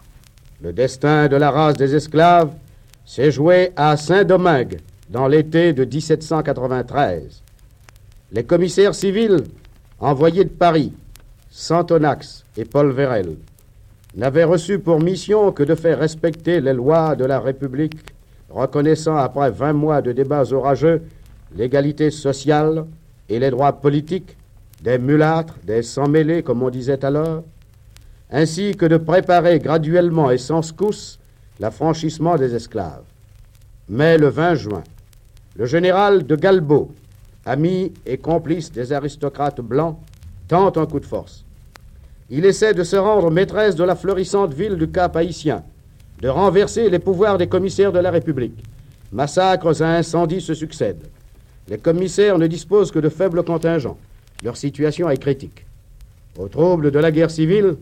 Le 0.62 0.72
destin 0.72 1.26
de 1.26 1.34
la 1.34 1.50
race 1.50 1.76
des 1.76 1.96
esclaves 1.96 2.52
s'est 3.04 3.32
joué 3.32 3.72
à 3.74 3.96
Saint-Domingue 3.96 4.78
dans 5.10 5.26
l'été 5.26 5.72
de 5.72 5.84
1793. 5.84 7.42
les 8.30 8.44
commissaires 8.44 8.94
civils 8.94 9.42
envoyés 9.98 10.44
de 10.44 10.50
Paris, 10.50 10.92
Santonax 11.56 12.44
et 12.56 12.64
Paul 12.64 12.90
Vérel, 12.90 13.36
n'avaient 14.16 14.42
reçu 14.42 14.80
pour 14.80 15.00
mission 15.00 15.52
que 15.52 15.62
de 15.62 15.76
faire 15.76 16.00
respecter 16.00 16.60
les 16.60 16.72
lois 16.72 17.14
de 17.14 17.24
la 17.24 17.38
République, 17.38 17.96
reconnaissant 18.50 19.16
après 19.16 19.52
vingt 19.52 19.72
mois 19.72 20.02
de 20.02 20.10
débats 20.10 20.52
orageux 20.52 21.02
l'égalité 21.54 22.10
sociale 22.10 22.86
et 23.28 23.38
les 23.38 23.50
droits 23.50 23.80
politiques 23.80 24.36
des 24.82 24.98
mulâtres, 24.98 25.54
des 25.62 25.84
sans-mêlés, 25.84 26.42
comme 26.42 26.60
on 26.64 26.70
disait 26.70 27.04
alors, 27.04 27.44
ainsi 28.32 28.74
que 28.74 28.86
de 28.86 28.96
préparer 28.96 29.60
graduellement 29.60 30.32
et 30.32 30.38
sans 30.38 30.60
secousse 30.60 31.20
l'affranchissement 31.60 32.34
des 32.34 32.52
esclaves. 32.52 33.04
Mais 33.88 34.18
le 34.18 34.26
20 34.26 34.54
juin, 34.56 34.82
le 35.54 35.66
général 35.66 36.26
de 36.26 36.34
Galbaud, 36.34 36.90
ami 37.46 37.92
et 38.04 38.18
complice 38.18 38.72
des 38.72 38.92
aristocrates 38.92 39.60
blancs, 39.60 39.98
tente 40.48 40.78
un 40.78 40.86
coup 40.86 41.00
de 41.00 41.06
force. 41.06 41.44
Il 42.30 42.44
essaie 42.44 42.74
de 42.74 42.84
se 42.84 42.96
rendre 42.96 43.30
maîtresse 43.30 43.76
de 43.76 43.84
la 43.84 43.96
florissante 43.96 44.54
ville 44.54 44.76
du 44.76 44.88
Cap 44.90 45.16
haïtien, 45.16 45.62
de 46.20 46.28
renverser 46.28 46.88
les 46.88 46.98
pouvoirs 46.98 47.38
des 47.38 47.48
commissaires 47.48 47.92
de 47.92 47.98
la 47.98 48.10
République. 48.10 48.64
Massacres 49.12 49.80
et 49.80 49.84
incendies 49.84 50.40
se 50.40 50.54
succèdent. 50.54 51.06
Les 51.68 51.78
commissaires 51.78 52.38
ne 52.38 52.46
disposent 52.46 52.90
que 52.90 52.98
de 52.98 53.08
faibles 53.08 53.42
contingents. 53.42 53.98
Leur 54.42 54.56
situation 54.56 55.08
est 55.08 55.18
critique. 55.18 55.64
Aux 56.38 56.48
troubles 56.48 56.90
de 56.90 56.98
la 56.98 57.12
guerre 57.12 57.30
civile 57.30 57.76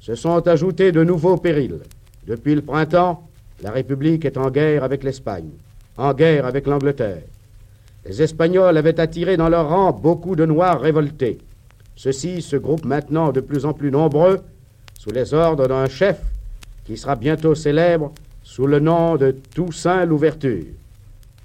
se 0.00 0.14
sont 0.14 0.46
ajoutés 0.48 0.90
de 0.90 1.04
nouveaux 1.04 1.36
périls. 1.36 1.80
Depuis 2.26 2.54
le 2.54 2.62
printemps, 2.62 3.28
la 3.62 3.70
République 3.70 4.24
est 4.24 4.36
en 4.36 4.50
guerre 4.50 4.84
avec 4.84 5.04
l'Espagne, 5.04 5.50
en 5.96 6.12
guerre 6.12 6.46
avec 6.46 6.66
l'Angleterre. 6.66 7.22
Les 8.04 8.20
Espagnols 8.20 8.76
avaient 8.76 8.98
attiré 8.98 9.36
dans 9.36 9.48
leur 9.48 9.68
rang 9.68 9.92
beaucoup 9.92 10.34
de 10.34 10.44
Noirs 10.44 10.80
révoltés. 10.80 11.38
Ceux-ci 11.96 12.42
se 12.42 12.56
groupent 12.56 12.84
maintenant 12.84 13.32
de 13.32 13.40
plus 13.40 13.64
en 13.64 13.72
plus 13.72 13.90
nombreux 13.90 14.40
sous 14.98 15.10
les 15.10 15.34
ordres 15.34 15.68
d'un 15.68 15.88
chef 15.88 16.20
qui 16.84 16.96
sera 16.96 17.16
bientôt 17.16 17.54
célèbre 17.54 18.12
sous 18.42 18.66
le 18.66 18.80
nom 18.80 19.16
de 19.16 19.36
Toussaint 19.54 20.04
l'Ouverture. 20.04 20.64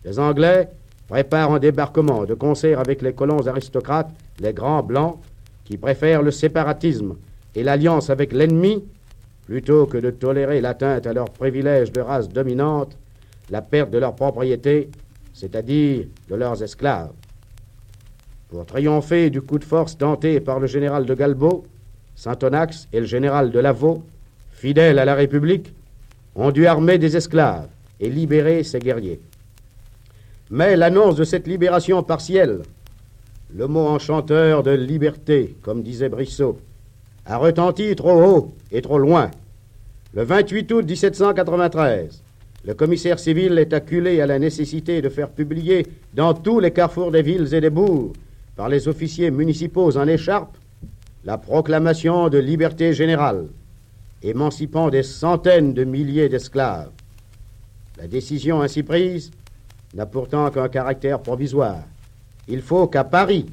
Les 0.03 0.19
Anglais 0.19 0.69
préparent 1.07 1.53
un 1.53 1.59
débarquement 1.59 2.25
de 2.25 2.33
concert 2.33 2.79
avec 2.79 3.01
les 3.01 3.13
colons 3.13 3.45
aristocrates, 3.47 4.09
les 4.39 4.53
grands 4.53 4.83
blancs, 4.83 5.19
qui 5.63 5.77
préfèrent 5.77 6.21
le 6.21 6.31
séparatisme 6.31 7.15
et 7.55 7.63
l'alliance 7.63 8.09
avec 8.09 8.31
l'ennemi 8.31 8.83
plutôt 9.45 9.85
que 9.85 9.97
de 9.97 10.11
tolérer 10.11 10.59
l'atteinte 10.59 11.07
à 11.07 11.13
leurs 11.13 11.29
privilèges 11.29 11.91
de 11.91 12.01
race 12.01 12.27
dominante, 12.27 12.97
la 13.49 13.61
perte 13.61 13.89
de 13.89 13.97
leur 13.97 14.13
propriété, 14.13 14.89
c'est-à-dire 15.33 16.05
de 16.29 16.35
leurs 16.35 16.61
esclaves. 16.61 17.11
Pour 18.49 18.65
triompher 18.65 19.29
du 19.29 19.41
coup 19.41 19.59
de 19.59 19.65
force 19.65 19.97
tenté 19.97 20.39
par 20.39 20.61
le 20.61 20.67
général 20.67 21.05
de 21.05 21.13
Galbaud, 21.13 21.65
Saint-Onax 22.15 22.87
et 22.93 23.01
le 23.01 23.05
général 23.05 23.51
de 23.51 23.59
Lavaux, 23.59 24.03
fidèles 24.51 24.99
à 24.99 25.05
la 25.05 25.15
République, 25.15 25.73
ont 26.33 26.51
dû 26.51 26.65
armer 26.65 26.97
des 26.97 27.17
esclaves 27.17 27.67
et 27.99 28.09
libérer 28.09 28.63
ces 28.63 28.79
guerriers. 28.79 29.19
Mais 30.49 30.77
l'annonce 30.77 31.17
de 31.17 31.25
cette 31.25 31.45
libération 31.45 32.03
partielle, 32.03 32.61
le 33.53 33.67
mot 33.67 33.85
enchanteur 33.85 34.63
de 34.63 34.71
liberté, 34.71 35.57
comme 35.61 35.83
disait 35.83 36.07
Brissot, 36.07 36.57
a 37.25 37.37
retenti 37.37 37.93
trop 37.97 38.23
haut 38.23 38.55
et 38.71 38.81
trop 38.81 38.97
loin. 38.97 39.29
Le 40.13 40.23
28 40.23 40.71
août 40.71 40.85
1793, 40.85 42.23
le 42.63 42.73
commissaire 42.73 43.19
civil 43.19 43.57
est 43.59 43.73
acculé 43.73 44.21
à 44.21 44.25
la 44.25 44.39
nécessité 44.39 45.01
de 45.01 45.09
faire 45.09 45.31
publier 45.31 45.85
dans 46.13 46.33
tous 46.33 46.61
les 46.61 46.71
carrefours 46.71 47.11
des 47.11 47.21
villes 47.21 47.53
et 47.53 47.59
des 47.59 47.69
bourgs, 47.69 48.13
par 48.57 48.67
les 48.67 48.87
officiers 48.87 49.31
municipaux 49.31 49.95
en 49.97 50.07
écharpe, 50.07 50.57
la 51.23 51.37
proclamation 51.37 52.27
de 52.27 52.39
liberté 52.39 52.91
générale, 52.91 53.47
émancipant 54.23 54.89
des 54.89 55.03
centaines 55.03 55.73
de 55.73 55.83
milliers 55.83 56.27
d'esclaves. 56.27 56.89
La 57.97 58.07
décision 58.07 58.61
ainsi 58.61 58.81
prise 58.81 59.31
n'a 59.93 60.07
pourtant 60.07 60.49
qu'un 60.49 60.69
caractère 60.69 61.21
provisoire. 61.21 61.83
Il 62.47 62.61
faut 62.61 62.87
qu'à 62.87 63.03
Paris, 63.03 63.45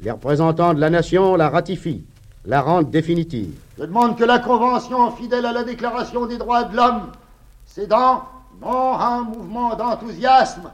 les 0.00 0.10
représentants 0.10 0.74
de 0.74 0.80
la 0.80 0.90
nation 0.90 1.36
la 1.36 1.50
ratifient 1.50 2.04
la 2.46 2.62
rendre 2.62 2.88
définitive. 2.88 3.58
Je 3.76 3.84
demande 3.84 4.16
que 4.16 4.24
la 4.24 4.38
Convention, 4.38 5.10
fidèle 5.10 5.46
à 5.46 5.52
la 5.52 5.64
Déclaration 5.64 6.26
des 6.26 6.38
droits 6.38 6.64
de 6.64 6.76
l'homme, 6.76 7.10
cédant 7.66 8.22
non 8.60 8.94
à 8.94 9.18
un 9.18 9.22
mouvement 9.24 9.74
d'enthousiasme, 9.74 10.70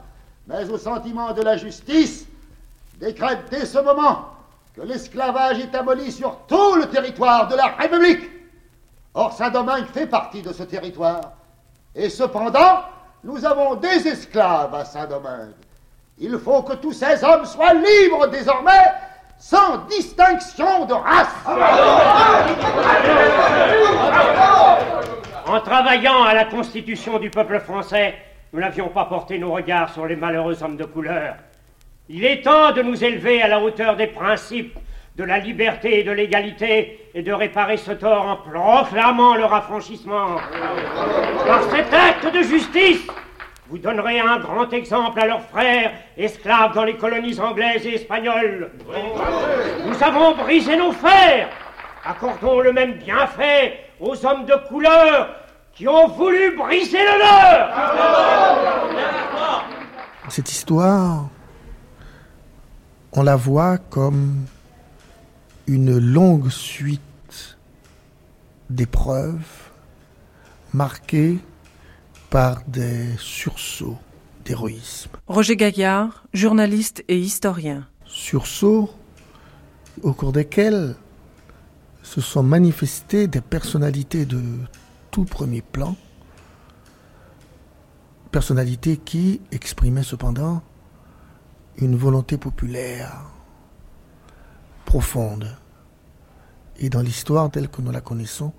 mais 0.47 0.69
au 0.69 0.77
sentiment 0.77 1.33
de 1.33 1.41
la 1.41 1.57
justice, 1.57 2.27
décrète 3.03 3.39
dès 3.51 3.65
ce 3.65 3.79
moment 3.79 4.29
que 4.75 4.81
l'esclavage 4.81 5.59
est 5.59 5.75
aboli 5.75 6.11
sur 6.11 6.37
tout 6.47 6.75
le 6.75 6.85
territoire 6.87 7.47
de 7.47 7.55
la 7.55 7.67
République. 7.67 8.29
Or, 9.13 9.33
Saint-Domingue 9.33 9.85
fait 9.93 10.07
partie 10.07 10.41
de 10.41 10.51
ce 10.53 10.63
territoire. 10.63 11.33
Et 11.93 12.09
cependant, 12.09 12.81
nous 13.23 13.45
avons 13.45 13.75
des 13.75 14.07
esclaves 14.07 14.73
à 14.73 14.85
Saint-Domingue. 14.85 15.53
Il 16.17 16.37
faut 16.39 16.63
que 16.63 16.73
tous 16.73 16.93
ces 16.93 17.23
hommes 17.23 17.45
soient 17.45 17.73
libres 17.73 18.27
désormais 18.27 18.91
sans 19.37 19.85
distinction 19.89 20.85
de 20.85 20.93
race. 20.93 21.27
En 25.45 25.59
travaillant 25.59 26.23
à 26.23 26.33
la 26.33 26.45
constitution 26.45 27.19
du 27.19 27.29
peuple 27.29 27.59
français, 27.59 28.15
nous 28.53 28.61
n'avions 28.61 28.87
pas 28.89 29.05
porté 29.05 29.37
nos 29.37 29.51
regards 29.51 29.93
sur 29.93 30.05
les 30.05 30.15
malheureux 30.15 30.63
hommes 30.63 30.77
de 30.77 30.85
couleur. 30.85 31.35
Il 32.09 32.25
est 32.25 32.41
temps 32.41 32.73
de 32.73 32.81
nous 32.81 33.01
élever 33.01 33.41
à 33.41 33.47
la 33.47 33.61
hauteur 33.61 33.95
des 33.95 34.07
principes 34.07 34.77
de 35.15 35.23
la 35.23 35.39
liberté 35.39 35.99
et 35.99 36.03
de 36.03 36.11
l'égalité 36.11 37.09
et 37.13 37.21
de 37.21 37.31
réparer 37.31 37.77
ce 37.77 37.91
tort 37.91 38.27
en 38.27 38.35
proclamant 38.35 39.35
leur 39.35 39.53
affranchissement. 39.53 40.35
Par 41.47 41.63
cet 41.71 41.93
acte 41.93 42.33
de 42.33 42.41
justice, 42.41 43.07
vous 43.69 43.77
donnerez 43.77 44.19
un 44.19 44.39
grand 44.39 44.71
exemple 44.73 45.17
à 45.21 45.27
leurs 45.27 45.43
frères, 45.43 45.93
esclaves 46.17 46.73
dans 46.73 46.83
les 46.83 46.97
colonies 46.97 47.39
anglaises 47.39 47.85
et 47.85 47.95
espagnoles. 47.95 48.71
Nous 49.85 50.03
avons 50.03 50.35
brisé 50.35 50.75
nos 50.75 50.91
fers. 50.91 51.49
Accordons 52.03 52.59
le 52.59 52.73
même 52.73 52.95
bienfait 52.95 53.79
aux 54.01 54.25
hommes 54.25 54.45
de 54.45 54.55
couleur 54.67 55.29
qui 55.73 55.87
ont 55.87 56.07
voulu 56.09 56.57
briser 56.57 56.99
le 56.99 57.19
leur. 57.19 57.69
Cette 60.27 60.51
histoire, 60.51 61.29
on 63.15 63.23
la 63.23 63.35
voit 63.35 63.77
comme 63.77 64.45
une 65.67 65.97
longue 65.97 66.49
suite 66.49 67.57
d'épreuves 68.69 69.69
marquées 70.73 71.37
par 72.29 72.63
des 72.67 73.15
sursauts 73.17 73.97
d'héroïsme. 74.43 75.11
Roger 75.27 75.55
Gaillard, 75.55 76.23
journaliste 76.33 77.03
et 77.07 77.19
historien. 77.19 77.87
Sursauts 78.05 78.89
au 80.01 80.13
cours 80.13 80.31
desquels 80.31 80.95
se 82.01 82.19
sont 82.19 82.43
manifestées 82.43 83.27
des 83.27 83.41
personnalités 83.41 84.25
de 84.25 84.41
tout 85.11 85.23
premier 85.23 85.61
plan, 85.61 85.95
personnalités 88.31 88.97
qui 88.97 89.39
exprimaient 89.51 90.03
cependant 90.03 90.63
une 91.77 91.95
volonté 91.95 92.37
populaire 92.37 93.23
profonde. 94.85 95.57
Et 96.77 96.89
dans 96.89 97.01
l'histoire 97.01 97.49
telle 97.49 97.69
que 97.69 97.81
nous 97.81 97.91
la 97.91 98.01
connaissons, 98.01 98.53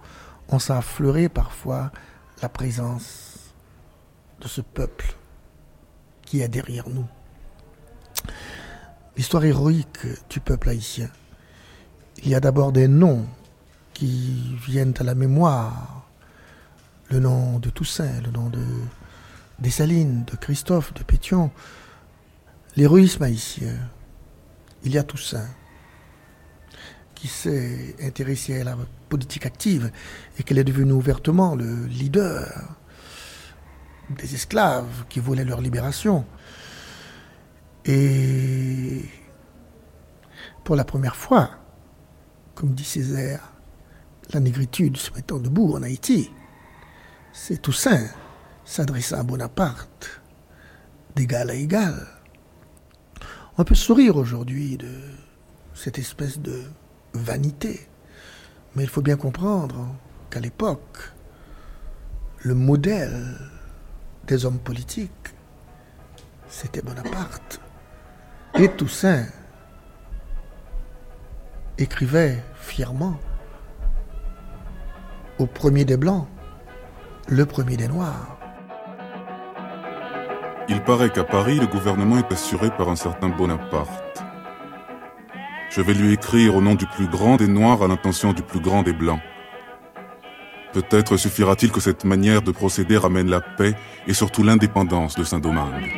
on 0.48 0.58
s'est 0.58 0.72
affleuré 0.72 1.28
parfois 1.28 1.90
la 2.42 2.48
présence 2.48 3.54
de 4.40 4.48
ce 4.48 4.60
peuple 4.60 5.16
qui 6.22 6.40
est 6.40 6.48
derrière 6.48 6.88
nous. 6.88 7.06
L'histoire 9.16 9.44
héroïque 9.44 10.06
du 10.28 10.40
peuple 10.40 10.70
haïtien. 10.70 11.08
Il 12.18 12.28
y 12.28 12.34
a 12.34 12.40
d'abord 12.40 12.72
des 12.72 12.88
noms 12.88 13.26
qui 13.92 14.56
viennent 14.66 14.94
à 14.98 15.04
la 15.04 15.14
mémoire. 15.14 16.02
Le 17.10 17.20
nom 17.20 17.58
de 17.58 17.70
Toussaint, 17.70 18.20
le 18.22 18.30
nom 18.30 18.48
de 18.48 18.64
Dessalines, 19.60 20.24
de 20.24 20.36
Christophe, 20.36 20.92
de 20.94 21.02
Pétion. 21.02 21.50
L'héroïsme 22.76 23.22
haïtien. 23.22 23.76
Il 24.82 24.92
y 24.92 24.98
a 24.98 25.04
Toussaint 25.04 25.48
qui 27.14 27.28
s'est 27.28 27.94
intéressé 28.02 28.60
à 28.60 28.64
la 28.64 28.76
politique 29.08 29.46
active 29.46 29.92
et 30.38 30.42
qu'elle 30.42 30.58
est 30.58 30.64
devenue 30.64 30.92
ouvertement 30.92 31.54
le 31.54 31.86
leader 31.86 32.76
des 34.10 34.34
esclaves 34.34 35.04
qui 35.08 35.20
voulaient 35.20 35.44
leur 35.44 35.60
libération. 35.60 36.26
Et 37.84 39.02
pour 40.64 40.74
la 40.74 40.84
première 40.84 41.16
fois, 41.16 41.50
comme 42.56 42.74
dit 42.74 42.84
Césaire, 42.84 43.52
la 44.32 44.40
négritude 44.40 44.96
se 44.96 45.12
mettant 45.12 45.38
debout 45.38 45.74
en 45.74 45.82
Haïti, 45.82 46.30
c'est 47.32 47.62
Toussaint 47.62 48.08
s'adressant 48.64 49.20
à 49.20 49.22
Bonaparte 49.22 50.20
d'égal 51.14 51.50
à 51.50 51.54
égal. 51.54 52.13
On 53.56 53.62
peut 53.62 53.76
sourire 53.76 54.16
aujourd'hui 54.16 54.76
de 54.76 54.90
cette 55.74 56.00
espèce 56.00 56.40
de 56.40 56.64
vanité. 57.12 57.86
Mais 58.74 58.82
il 58.82 58.88
faut 58.88 59.00
bien 59.00 59.16
comprendre 59.16 59.94
qu'à 60.28 60.40
l'époque, 60.40 61.12
le 62.42 62.54
modèle 62.56 63.38
des 64.26 64.44
hommes 64.44 64.58
politiques, 64.58 65.34
c'était 66.48 66.82
Bonaparte. 66.82 67.60
Et 68.58 68.68
Toussaint 68.68 69.26
écrivait 71.78 72.42
fièrement 72.56 73.16
au 75.38 75.46
premier 75.46 75.84
des 75.84 75.96
Blancs, 75.96 76.26
le 77.28 77.46
premier 77.46 77.76
des 77.76 77.86
Noirs. 77.86 78.33
Il 80.68 80.80
paraît 80.80 81.10
qu'à 81.10 81.24
Paris, 81.24 81.58
le 81.58 81.66
gouvernement 81.66 82.16
est 82.18 82.32
assuré 82.32 82.70
par 82.70 82.88
un 82.88 82.96
certain 82.96 83.28
Bonaparte. 83.28 84.24
Je 85.70 85.82
vais 85.82 85.92
lui 85.92 86.12
écrire 86.12 86.56
au 86.56 86.62
nom 86.62 86.74
du 86.74 86.86
plus 86.86 87.06
grand 87.06 87.36
des 87.36 87.48
Noirs 87.48 87.82
à 87.82 87.88
l'intention 87.88 88.32
du 88.32 88.42
plus 88.42 88.60
grand 88.60 88.82
des 88.82 88.92
Blancs. 88.92 89.20
Peut-être 90.72 91.16
suffira-t-il 91.16 91.70
que 91.70 91.80
cette 91.80 92.04
manière 92.04 92.42
de 92.42 92.50
procéder 92.50 92.96
ramène 92.96 93.28
la 93.28 93.40
paix 93.40 93.74
et 94.06 94.14
surtout 94.14 94.42
l'indépendance 94.42 95.16
de 95.16 95.24
Saint-Domingue. 95.24 95.92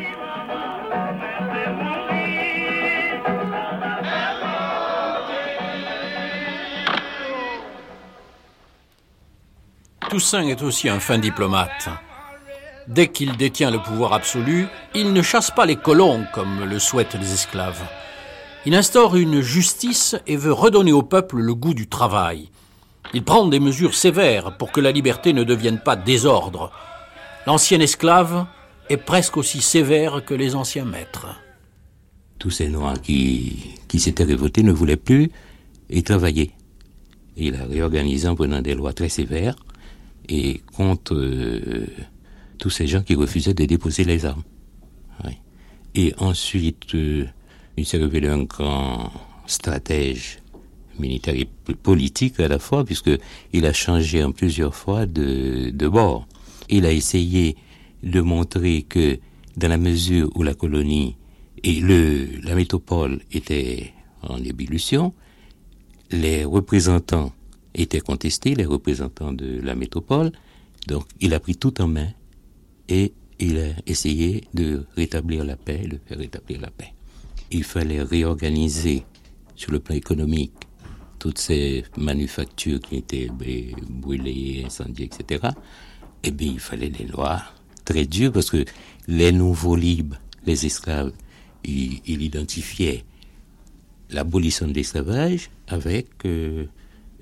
Toussaint 10.11 10.49
est 10.49 10.63
aussi 10.63 10.89
un 10.89 10.99
fin 11.01 11.19
diplomate. 11.19 11.89
Dès 12.89 13.09
qu'il 13.09 13.37
détient 13.37 13.71
le 13.71 13.81
pouvoir 13.81 14.13
absolu, 14.13 14.67
il 14.95 15.13
ne 15.13 15.23
chasse 15.23 15.51
pas 15.51 15.67
les 15.67 15.77
colons 15.77 16.25
comme 16.33 16.65
le 16.65 16.79
souhaitent 16.79 17.17
les 17.21 17.33
esclaves. 17.33 17.83
Il 18.65 18.75
instaure 18.75 19.17
une 19.17 19.41
justice 19.41 20.17
et 20.27 20.37
veut 20.37 20.53
redonner 20.53 20.93
au 20.93 21.03
peuple 21.03 21.39
le 21.39 21.55
goût 21.55 21.75
du 21.75 21.89
travail. 21.89 22.49
Il 23.15 23.25
prend 23.25 23.47
des 23.47 23.61
mesures 23.61 23.95
sévères 23.95 24.57
pour 24.57 24.73
que 24.73 24.81
la 24.81 24.93
liberté 24.93 25.33
ne 25.33 25.45
devienne 25.45 25.79
pas 25.79 25.97
désordre. 25.97 26.73
L'ancien 27.47 27.81
esclave 27.81 28.47
est 28.89 28.97
presque 28.97 29.37
aussi 29.37 29.61
sévère 29.61 30.25
que 30.25 30.35
les 30.35 30.55
anciens 30.55 30.85
maîtres. 30.85 31.29
Tous 32.39 32.51
ces 32.51 32.69
Noirs 32.69 33.01
qui, 33.01 33.75
s'étaient 33.99 34.25
révoltés 34.25 34.63
ne 34.63 34.73
voulaient 34.73 34.97
plus 34.97 35.31
y 35.91 36.03
travailler. 36.03 36.51
Il 37.37 37.57
a 37.57 37.65
réorganisé 37.65 38.29
en 38.29 38.35
prenant 38.35 38.61
des 38.61 38.75
lois 38.75 38.93
très 38.93 39.09
sévères 39.09 39.57
et 40.29 40.61
contre 40.77 41.15
euh, 41.15 41.87
tous 42.59 42.71
ces 42.71 42.87
gens 42.87 43.03
qui 43.03 43.15
refusaient 43.15 43.55
de 43.55 43.65
déposer 43.65 44.05
les 44.05 44.25
armes. 44.25 44.43
Et 45.97 46.13
ensuite, 46.19 46.95
euh, 46.95 47.25
il 47.79 47.87
s'est 47.87 47.97
révélé 47.97 48.29
un 48.29 48.45
grand 48.45 49.11
stratège 49.47 50.41
militaire 50.99 51.35
et 51.35 51.49
politique 51.75 52.39
à 52.39 52.49
la 52.49 52.59
fois, 52.59 52.85
puisqu'il 52.85 53.65
a 53.65 53.73
changé 53.73 54.23
en 54.23 54.31
plusieurs 54.31 54.75
fois 54.75 55.07
de, 55.07 55.71
de 55.71 55.89
bord. 55.89 56.29
Il 56.69 56.85
a 56.85 56.93
essayé 56.93 57.57
de 58.03 58.21
montrer 58.21 58.83
que 58.83 59.19
dans 59.57 59.69
la 59.69 59.79
mesure 59.79 60.31
où 60.35 60.43
la 60.43 60.53
colonie 60.53 61.17
et 61.65 61.81
le, 61.81 62.29
la 62.43 62.55
métropole 62.55 63.23
étaient 63.33 63.95
en 64.23 64.37
ébullition, 64.37 65.15
les 66.11 66.45
représentants 66.45 67.33
étaient 67.75 68.01
contestés, 68.01 68.55
les 68.55 68.67
représentants 68.67 69.33
de 69.33 69.61
la 69.63 69.75
métropole. 69.75 70.31
Donc, 70.89 71.07
il 71.21 71.33
a 71.33 71.41
pris 71.41 71.57
tout 71.57 71.81
en 71.81 71.89
main 71.89 72.09
et 72.89 73.13
il 73.39 73.59
a 73.59 73.69
essayé 73.87 74.45
de 74.55 74.87
rétablir 74.97 75.45
la 75.45 75.57
paix, 75.57 75.87
de 75.87 75.99
faire 76.07 76.19
rétablir 76.19 76.61
la 76.61 76.71
paix. 76.71 76.93
Il 77.51 77.65
fallait 77.65 78.03
réorganiser 78.03 79.05
sur 79.55 79.73
le 79.73 79.81
plan 79.81 79.95
économique 79.95 80.53
toutes 81.19 81.39
ces 81.39 81.85
manufactures 81.97 82.81
qui 82.81 82.97
étaient 82.97 83.29
brûlées, 83.89 84.63
incendiées, 84.65 85.07
etc. 85.07 85.49
Eh 86.23 86.31
bien, 86.31 86.53
il 86.53 86.61
fallait 86.61 86.89
des 86.89 87.05
lois 87.05 87.43
très 87.85 88.07
dures 88.07 88.33
parce 88.33 88.51
que 88.51 88.65
les 89.07 89.33
nouveaux 89.33 89.77
libres, 89.77 90.17
les 90.45 90.67
esclaves, 90.67 91.13
ils, 91.65 92.01
identifiaient 92.23 93.05
l'abolition 94.11 94.67
de 94.69 94.73
l'esclavage 94.73 95.51
avec 95.67 96.09
euh, 96.25 96.67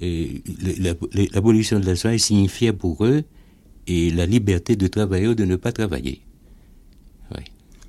l'abolition 0.00 1.80
de 1.80 1.86
l'esclavage 1.86 2.20
signifiait 2.20 2.72
pour 2.72 3.04
eux 3.04 3.24
et 3.87 4.11
la 4.11 4.26
liberté 4.26 4.76
de 4.76 4.87
travailler 4.87 5.28
ou 5.28 5.35
de 5.35 5.45
ne 5.45 5.57
pas 5.57 5.72
travailler. 5.72 6.22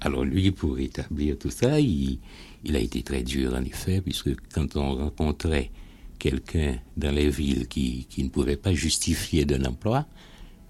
Alors 0.05 0.23
lui, 0.23 0.51
pour 0.51 0.77
établir 0.77 1.35
tout 1.35 1.49
ça, 1.49 1.79
il, 1.79 2.19
a 2.71 2.77
été 2.77 3.01
très 3.01 3.23
dur 3.23 3.55
en 3.55 3.63
effet, 3.63 4.01
puisque 4.01 4.29
quand 4.53 4.75
on 4.75 4.93
rencontrait 4.93 5.71
quelqu'un 6.19 6.75
dans 6.95 7.13
les 7.13 7.29
villes 7.29 7.67
qui, 7.67 8.05
ne 8.19 8.29
pouvait 8.29 8.55
pas 8.55 8.71
justifier 8.71 9.45
d'un 9.45 9.65
emploi, 9.65 10.05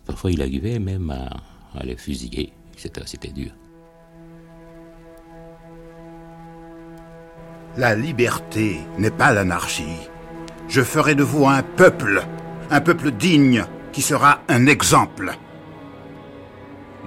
parfois 0.06 0.32
il 0.32 0.42
arrivait 0.42 0.80
même 0.80 1.10
à, 1.10 1.44
à 1.74 1.86
les 1.86 1.98
fusiller, 1.98 2.54
etc. 2.74 3.06
C'était 3.06 3.34
dur. 3.34 3.52
La 7.78 7.94
liberté 7.94 8.78
n'est 8.98 9.12
pas 9.12 9.34
l'anarchie. 9.34 9.98
Je 10.70 10.82
ferai 10.82 11.14
de 11.14 11.24
vous 11.24 11.46
un 11.46 11.62
peuple, 11.62 12.26
un 12.72 12.80
peuple 12.80 13.12
digne, 13.12 13.66
qui 13.96 14.02
sera 14.02 14.42
un 14.50 14.68
exemple. 14.68 15.38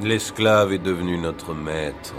L'esclave 0.01 0.73
est 0.73 0.79
devenu 0.79 1.19
notre 1.19 1.53
maître. 1.53 2.15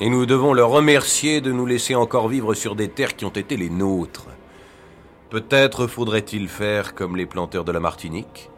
Et 0.00 0.10
nous 0.10 0.26
devons 0.26 0.54
le 0.54 0.64
remercier 0.64 1.40
de 1.40 1.52
nous 1.52 1.66
laisser 1.66 1.94
encore 1.94 2.26
vivre 2.26 2.52
sur 2.54 2.74
des 2.74 2.88
terres 2.88 3.14
qui 3.14 3.24
ont 3.24 3.30
été 3.30 3.56
les 3.56 3.70
nôtres. 3.70 4.26
Peut-être 5.30 5.86
faudrait-il 5.86 6.48
faire 6.48 6.96
comme 6.96 7.14
les 7.16 7.26
planteurs 7.26 7.62
de 7.62 7.70
la 7.70 7.78
Martinique, 7.78 8.50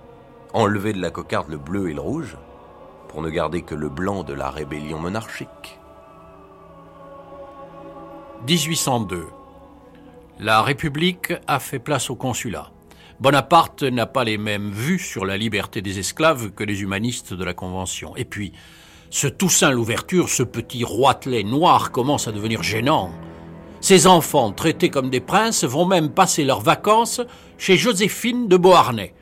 enlever 0.55 0.95
de 0.95 1.03
la 1.03 1.11
cocarde 1.11 1.51
le 1.51 1.59
bleu 1.59 1.91
et 1.91 1.95
le 1.95 2.01
rouge, 2.01 2.39
pour 3.09 3.21
ne 3.21 3.29
garder 3.29 3.61
que 3.61 3.75
le 3.75 3.91
blanc 3.91 4.23
de 4.23 4.33
la 4.33 4.49
rébellion 4.49 4.99
monarchique. 4.99 5.79
1802. 8.47 9.27
La 10.41 10.63
République 10.63 11.35
a 11.47 11.61
fait 11.61 11.81
place 11.81 12.09
au 12.09 12.17
consulat. 12.17 12.71
Bonaparte 13.21 13.83
n'a 13.83 14.07
pas 14.07 14.23
les 14.23 14.39
mêmes 14.39 14.71
vues 14.71 15.01
sur 15.01 15.27
la 15.27 15.37
liberté 15.37 15.83
des 15.83 15.99
esclaves 15.99 16.53
que 16.53 16.63
les 16.63 16.83
humanistes 16.83 17.35
de 17.35 17.43
la 17.45 17.53
Convention. 17.53 18.15
Et 18.15 18.25
puis, 18.25 18.53
ce 19.11 19.27
Toussaint 19.27 19.73
l'ouverture, 19.73 20.29
ce 20.29 20.45
petit 20.45 20.85
roitelet 20.85 21.43
noir 21.43 21.91
commence 21.91 22.29
à 22.29 22.33
devenir 22.33 22.63
gênant. 22.63 23.11
Ces 23.81 24.07
enfants, 24.07 24.53
traités 24.53 24.89
comme 24.89 25.11
des 25.11 25.19
princes, 25.21 25.65
vont 25.65 25.85
même 25.85 26.11
passer 26.11 26.45
leurs 26.45 26.61
vacances 26.61 27.21
chez 27.59 27.77
Joséphine 27.77 28.47
de 28.47 28.57
Beauharnais. 28.57 29.15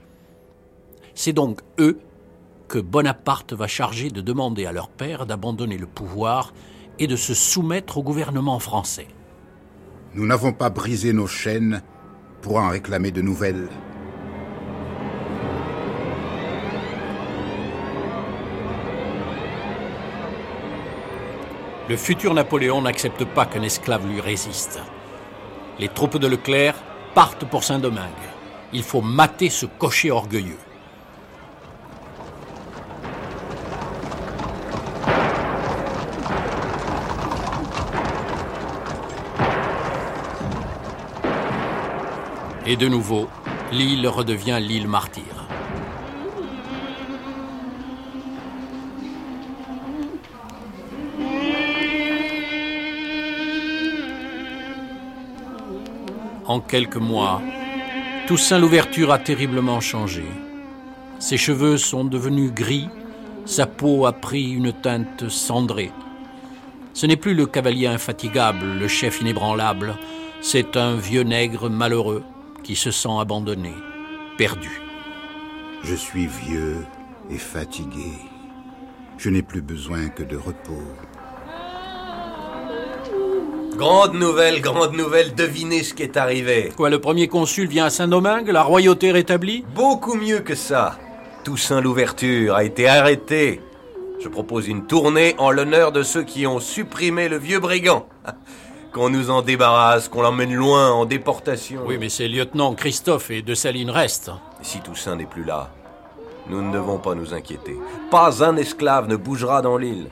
C'est 1.15 1.33
donc 1.33 1.61
eux 1.79 1.99
que 2.69 2.79
Bonaparte 2.79 3.55
va 3.55 3.67
charger 3.67 4.11
de 4.11 4.21
demander 4.21 4.67
à 4.67 4.73
leur 4.73 4.91
père 4.91 5.25
d'abandonner 5.25 5.79
le 5.79 5.87
pouvoir 5.87 6.53
et 6.99 7.07
de 7.07 7.17
se 7.17 7.33
soumettre 7.33 7.97
au 7.97 8.03
gouvernement 8.03 8.59
français. 8.59 9.09
Nous 10.13 10.27
n'avons 10.27 10.53
pas 10.53 10.69
brisé 10.69 11.15
nos 11.15 11.27
chaînes 11.27 11.83
pour 12.43 12.57
en 12.57 12.69
réclamer 12.69 13.11
de 13.11 13.23
nouvelles. 13.23 13.69
Le 21.89 21.97
futur 21.97 22.35
Napoléon 22.35 22.83
n'accepte 22.83 23.25
pas 23.25 23.47
qu'un 23.47 23.63
esclave 23.63 24.05
lui 24.09 24.21
résiste. 24.21 24.81
Les 25.79 25.89
troupes 25.89 26.19
de 26.19 26.27
Leclerc 26.27 26.75
partent 27.15 27.45
pour 27.45 27.63
Saint-Domingue. 27.63 28.11
Il 28.73 28.83
faut 28.83 29.03
mater 29.03 29.51
ce 29.51 29.67
cocher 29.67 30.11
orgueilleux. 30.11 30.59
Et 42.67 42.75
de 42.75 42.89
nouveau, 42.89 43.29
l'île 43.71 44.09
redevient 44.09 44.59
l'île 44.61 44.89
martyre. 44.89 45.36
Quelques 56.61 56.97
mois, 56.97 57.43
Toussaint 58.27 58.59
l'ouverture 58.59 59.13
a 59.13 59.19
terriblement 59.19 59.81
changé. 59.81 60.25
Ses 61.19 61.37
cheveux 61.37 61.77
sont 61.77 62.05
devenus 62.05 62.53
gris, 62.53 62.89
sa 63.45 63.67
peau 63.67 64.07
a 64.07 64.13
pris 64.13 64.51
une 64.51 64.73
teinte 64.73 65.29
cendrée. 65.29 65.93
Ce 66.93 67.07
n'est 67.07 67.17
plus 67.17 67.35
le 67.35 67.47
cavalier 67.47 67.87
infatigable, 67.87 68.67
le 68.79 68.89
chef 68.89 69.21
inébranlable, 69.21 69.97
c'est 70.41 70.77
un 70.77 70.97
vieux 70.97 71.23
nègre 71.23 71.71
malheureux, 71.71 72.25
qui 72.63 72.75
se 72.75 72.91
sent 72.91 73.17
abandonné, 73.21 73.73
perdu. 74.37 74.81
Je 75.85 75.95
suis 75.95 76.27
vieux 76.27 76.85
et 77.31 77.39
fatigué. 77.39 78.13
Je 79.19 79.31
n'ai 79.31 79.43
plus 79.43 79.63
besoin 79.63 80.09
que 80.09 80.23
de 80.23 80.37
repos. 80.37 80.83
Grande 83.77 84.15
nouvelle, 84.15 84.63
grande 84.63 84.97
nouvelle, 84.97 85.35
devinez 85.35 85.83
ce 85.83 85.93
qui 85.93 86.03
est 86.03 86.17
arrivé. 86.17 86.73
Quoi, 86.79 86.89
le 86.89 86.99
premier 86.99 87.29
consul 87.29 87.69
vient 87.69 87.85
à 87.85 87.91
Saint-Domingue, 87.91 88.49
la 88.49 88.63
royauté 88.63 89.13
rétablie? 89.13 89.67
Beaucoup 89.75 90.15
mieux 90.15 90.41
que 90.41 90.55
ça. 90.55 90.97
Toussaint 91.45 91.83
Louverture 91.83 92.55
a 92.55 92.65
été 92.65 92.89
arrêté. 92.89 93.61
Je 94.19 94.29
propose 94.29 94.67
une 94.67 94.87
tournée 94.87 95.35
en 95.37 95.51
l'honneur 95.51 95.93
de 95.93 96.03
ceux 96.03 96.23
qui 96.23 96.47
ont 96.47 96.59
supprimé 96.59 97.29
le 97.29 97.37
vieux 97.37 97.61
brigand. 97.61 98.07
Qu'on 98.95 99.11
nous 99.11 99.29
en 99.29 99.43
débarrasse, 99.43 100.09
qu'on 100.09 100.23
l'emmène 100.23 100.55
loin 100.55 100.91
en 100.91 101.05
déportation. 101.05 101.83
Oui, 101.85 101.99
mais 102.01 102.09
ces 102.09 102.29
lieutenants 102.29 102.75
Christophe 102.75 103.31
et 103.31 103.43
Dessalines 103.43 103.91
restent. 103.91 104.31
Si 104.63 104.81
Toussaint 104.81 105.17
n'est 105.17 105.27
plus 105.27 105.45
là, 105.45 105.71
nous 106.49 106.63
ne 106.63 106.73
devons 106.73 106.97
pas 106.97 107.15
nous 107.15 107.35
inquiéter. 107.35 107.77
Pas 108.11 108.43
un 108.43 108.57
esclave 108.57 109.07
ne 109.07 109.17
bougera 109.17 109.61
dans 109.61 109.77
l'île. 109.77 110.09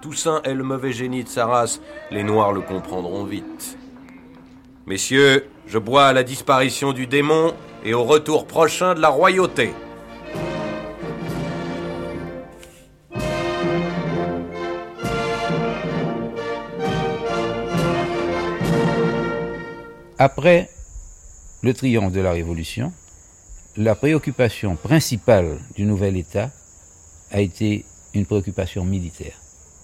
Toussaint 0.00 0.40
est 0.44 0.54
le 0.54 0.64
mauvais 0.64 0.92
génie 0.92 1.24
de 1.24 1.28
sa 1.28 1.46
race. 1.46 1.80
Les 2.10 2.22
Noirs 2.22 2.52
le 2.52 2.62
comprendront 2.62 3.24
vite. 3.24 3.76
Messieurs, 4.86 5.46
je 5.66 5.78
bois 5.78 6.06
à 6.06 6.12
la 6.12 6.22
disparition 6.22 6.92
du 6.92 7.06
démon 7.06 7.54
et 7.84 7.92
au 7.92 8.04
retour 8.04 8.46
prochain 8.46 8.94
de 8.94 9.00
la 9.00 9.10
royauté. 9.10 9.72
Après 20.18 20.68
le 21.62 21.74
triomphe 21.74 22.12
de 22.12 22.20
la 22.20 22.32
Révolution, 22.32 22.92
la 23.76 23.94
préoccupation 23.94 24.76
principale 24.76 25.58
du 25.76 25.84
nouvel 25.84 26.16
État 26.16 26.50
a 27.30 27.40
été 27.40 27.84
une 28.14 28.26
préoccupation 28.26 28.84
militaire. 28.84 29.38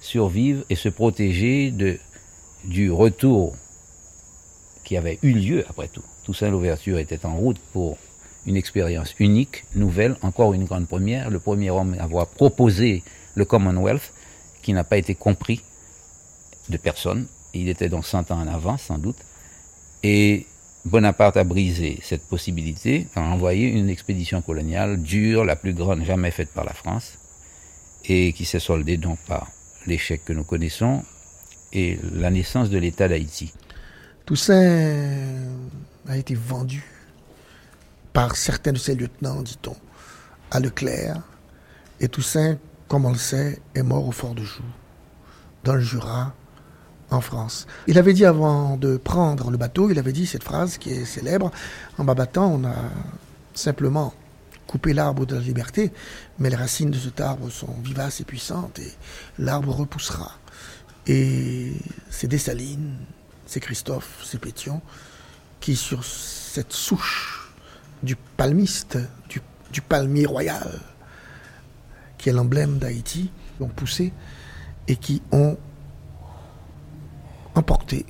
Survivre 0.07 0.65
et 0.71 0.77
se 0.77 0.89
protéger 0.89 1.73
de, 1.73 1.99
du 2.65 2.93
retour 2.93 3.57
qui 4.85 4.97
avait 4.97 5.19
eu 5.23 5.33
lieu 5.33 5.65
après 5.69 5.89
tout. 5.89 6.05
Toussaint 6.23 6.49
Louverture 6.49 6.99
était 6.99 7.27
en 7.27 7.35
route 7.35 7.59
pour 7.73 7.99
une 8.47 8.57
expérience 8.57 9.17
unique, 9.19 9.65
nouvelle, 9.75 10.17
encore 10.23 10.55
une 10.55 10.65
grande 10.65 10.87
première, 10.87 11.29
le 11.29 11.41
premier 11.41 11.71
homme 11.71 11.97
à 11.99 12.05
avoir 12.05 12.29
proposé 12.29 13.03
le 13.35 13.45
Commonwealth, 13.45 14.13
qui 14.63 14.73
n'a 14.73 14.85
pas 14.85 14.97
été 14.97 15.17
compris 15.17 15.61
de 16.69 16.77
personne. 16.77 17.27
Il 17.53 17.69
était 17.69 17.89
donc 17.89 18.07
100 18.07 18.31
ans 18.31 18.41
en 18.41 18.47
avance, 18.47 18.83
sans 18.83 18.99
doute. 18.99 19.19
Et 20.05 20.47
Bonaparte 20.85 21.37
a 21.37 21.43
brisé 21.43 21.99
cette 22.03 22.29
possibilité 22.29 23.09
en 23.17 23.23
envoyé 23.23 23.67
une 23.67 23.91
expédition 23.91 24.41
coloniale 24.41 25.03
dure, 25.03 25.45
la 25.45 25.57
plus 25.57 25.75
grande 25.75 26.05
jamais 26.05 26.31
faite 26.31 26.53
par 26.53 26.65
la 26.65 26.75
France, 26.75 27.19
et 28.05 28.33
qui 28.35 28.45
s'est 28.45 28.61
soldée 28.61 28.99
donc 28.99 29.19
par 29.27 29.51
l'échec 29.87 30.25
que 30.25 30.33
nous 30.33 30.45
connaissons 30.45 31.03
et 31.73 31.99
la 32.13 32.31
naissance 32.31 32.71
de 32.71 32.79
l'État 32.79 33.09
d'Haïti. 33.09 33.53
Toussaint 34.25 35.19
a 36.09 36.17
été 36.17 36.35
vendu 36.35 36.85
par 38.13 38.37
certains 38.37 38.73
de 38.73 38.79
ses 38.79 38.95
lieutenants, 38.95 39.43
dit-on, 39.43 39.77
à 40.51 40.61
Leclerc, 40.61 41.21
et 42.01 42.09
Toussaint, 42.09 42.57
comme 42.89 43.05
on 43.05 43.13
le 43.13 43.19
sait, 43.19 43.61
est 43.75 43.83
mort 43.83 44.07
au 44.07 44.13
fort 44.13 44.35
de 44.35 44.43
Joux, 44.43 44.63
dans 45.65 45.75
le 45.75 45.81
Jura, 45.81 46.35
en 47.11 47.21
France. 47.21 47.67
Il 47.87 47.99
avait 47.99 48.15
dit 48.15 48.25
avant 48.25 48.77
de 48.77 48.97
prendre 48.97 49.51
le 49.51 49.57
bateau, 49.57 49.91
il 49.91 49.99
avait 49.99 50.13
dit 50.13 50.27
cette 50.27 50.45
phrase 50.45 50.79
qui 50.79 50.91
est 50.91 51.05
célèbre, 51.05 51.51
en 51.99 52.05
m'abattant, 52.05 52.53
on 52.53 52.65
a 52.65 52.75
simplement 53.55 54.13
coupé 54.67 54.93
l'arbre 54.93 55.27
de 55.27 55.35
la 55.37 55.41
liberté, 55.41 55.93
mais 56.39 56.51
les 56.51 56.57
racines 56.57 56.91
de 56.91 56.99
cet 56.99 57.21
arbre 57.21 57.51
sont 57.51 57.73
vivaces 57.83 58.21
et 58.21 58.25
puissantes, 58.25 58.79
et 58.79 58.93
l'arbre 59.39 59.75
repoussera. 59.75 60.33
Et 61.07 61.73
c'est 62.11 62.27
Dessalines, 62.27 62.97
c'est 63.47 63.61
Christophe, 63.61 64.23
c'est 64.25 64.41
Pétion, 64.41 64.83
qui 65.61 65.77
sur 65.77 66.05
cette 66.05 66.73
souche 66.73 67.53
du 68.03 68.17
palmiste, 68.17 68.99
du, 69.29 69.41
du 69.73 69.81
palmier 69.81 70.27
royal, 70.27 70.81
qui 72.19 72.29
est 72.29 72.33
l'emblème 72.33 72.79
d'Haïti, 72.79 73.31
ont 73.61 73.69
poussé 73.69 74.13
et 74.89 74.97
qui 74.97 75.23
ont 75.33 75.57
emporté 77.55 78.05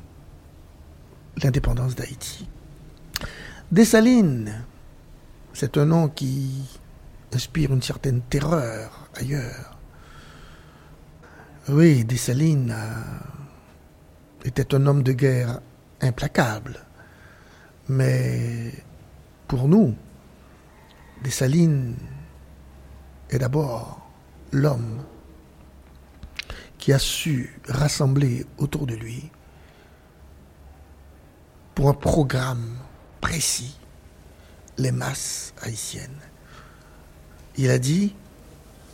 l'indépendance 1.43 1.95
d'Haïti. 1.95 2.49
Dessalines, 3.71 4.65
c'est 5.59 5.79
un 5.79 5.87
nom 5.87 6.11
qui 6.11 6.69
inspire 7.33 7.73
une 7.73 7.81
certaine 7.81 8.21
terreur 8.21 9.09
ailleurs. 9.15 9.79
Oui, 11.71 12.05
Dessalines 12.05 12.77
était 14.45 14.75
un 14.75 14.85
homme 14.87 15.03
de 15.03 15.13
guerre 15.13 15.61
implacable. 16.03 16.79
Mais 17.89 18.71
pour 19.49 19.67
nous, 19.67 19.95
Dessalines 21.25 21.97
est 23.31 23.39
d'abord 23.39 24.07
l'homme 24.53 25.05
qui 26.77 26.93
a 26.93 26.99
su 26.99 27.59
rassembler 27.67 28.45
autour 28.59 28.87
de 28.87 28.95
lui 28.95 29.31
pour 31.75 31.89
un 31.89 31.95
programme 31.95 32.77
précis 33.23 33.79
les 34.79 34.93
masses 34.93 35.55
haïtiennes. 35.63 36.21
Il 37.57 37.71
a 37.71 37.79
dit, 37.79 38.15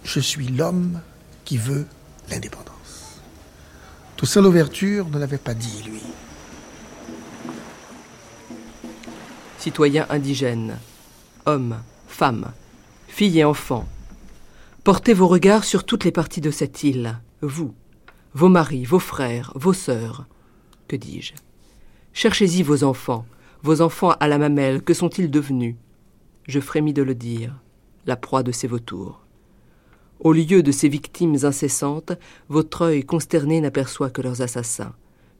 je 0.04 0.20
suis 0.20 0.48
l'homme 0.48 1.00
qui 1.44 1.58
veut 1.58 1.86
l'indépendance. 2.30 3.20
Toussaint 4.16 4.42
Louverture 4.42 5.08
ne 5.08 5.18
l'avait 5.18 5.38
pas 5.38 5.54
dit, 5.54 5.82
lui. 5.84 6.02
Citoyens 9.58 10.06
indigènes, 10.10 10.78
hommes, 11.46 11.78
femmes, 12.08 12.52
filles 13.08 13.40
et 13.40 13.44
enfants, 13.44 13.86
portez 14.84 15.14
vos 15.14 15.28
regards 15.28 15.64
sur 15.64 15.84
toutes 15.84 16.04
les 16.04 16.12
parties 16.12 16.40
de 16.40 16.50
cette 16.50 16.82
île, 16.82 17.20
vous, 17.42 17.74
vos 18.34 18.48
maris, 18.48 18.84
vos 18.84 18.98
frères, 18.98 19.52
vos 19.54 19.72
sœurs, 19.72 20.26
que 20.88 20.96
dis-je 20.96 21.34
Cherchez-y 22.12 22.62
vos 22.62 22.84
enfants, 22.84 23.24
vos 23.62 23.80
enfants 23.80 24.14
à 24.18 24.26
la 24.26 24.38
mamelle, 24.38 24.82
que 24.82 24.92
sont-ils 24.92 25.30
devenus? 25.30 25.76
Je 26.48 26.58
frémis 26.58 26.92
de 26.92 27.02
le 27.02 27.14
dire, 27.14 27.60
la 28.06 28.16
proie 28.16 28.42
de 28.42 28.50
ces 28.50 28.66
vautours. 28.66 29.24
Au 30.18 30.32
lieu 30.32 30.64
de 30.64 30.72
ces 30.72 30.88
victimes 30.88 31.36
incessantes, 31.44 32.12
votre 32.48 32.82
œil 32.82 33.04
consterné 33.04 33.60
n'aperçoit 33.60 34.10
que 34.10 34.20
leurs 34.20 34.42
assassins, 34.42 34.94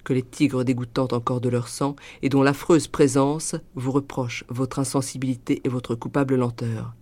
que 0.05 0.13
les 0.13 0.23
tigres 0.23 0.65
dégoûtant 0.65 1.09
encore 1.11 1.41
de 1.41 1.49
leur 1.49 1.67
sang 1.67 1.97
et 2.23 2.29
dont 2.29 2.45
l'affreuse 2.45 2.87
présence 2.87 3.57
vous 3.75 3.91
reproche 3.91 4.45
votre 4.49 4.79
insensibilité 4.79 5.61
et 5.65 5.69
votre 5.69 5.97
coupable 5.97 6.37
lenteur. 6.37 6.95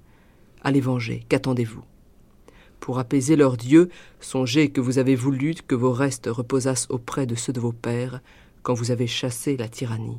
Allez 0.63 0.81
venger, 0.81 1.27
qu'attendez-vous? 1.29 1.85
Pour 2.81 2.99
apaiser 2.99 3.37
leurs 3.37 3.59
dieux, 3.59 3.91
songez 4.21 4.71
que 4.71 4.81
vous 4.81 4.97
avez 4.97 5.17
voulu 5.17 5.55
que 5.67 5.75
vos 5.75 5.93
restes 5.93 6.31
reposassent 6.31 6.87
auprès 6.89 7.27
de 7.27 7.35
ceux 7.35 7.53
de 7.53 7.61
vos 7.61 7.73
pères, 7.73 8.23
quand 8.63 8.73
vous 8.73 8.91
avez 8.91 9.07
chassé 9.07 9.59
la 9.59 9.69
tyrannie. 9.69 10.19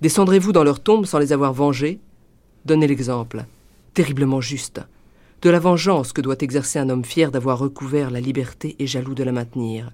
Descendrez-vous 0.00 0.52
dans 0.52 0.64
leur 0.64 0.80
tombe 0.80 1.06
sans 1.06 1.18
les 1.18 1.32
avoir 1.32 1.52
vengés? 1.52 2.00
Donnez 2.64 2.86
l'exemple, 2.86 3.44
terriblement 3.94 4.40
juste, 4.40 4.80
de 5.42 5.50
la 5.50 5.58
vengeance 5.58 6.12
que 6.12 6.20
doit 6.20 6.36
exercer 6.40 6.78
un 6.78 6.88
homme 6.88 7.04
fier 7.04 7.30
d'avoir 7.30 7.58
recouvert 7.58 8.10
la 8.10 8.20
liberté 8.20 8.76
et 8.78 8.86
jaloux 8.86 9.14
de 9.14 9.24
la 9.24 9.32
maintenir. 9.32 9.92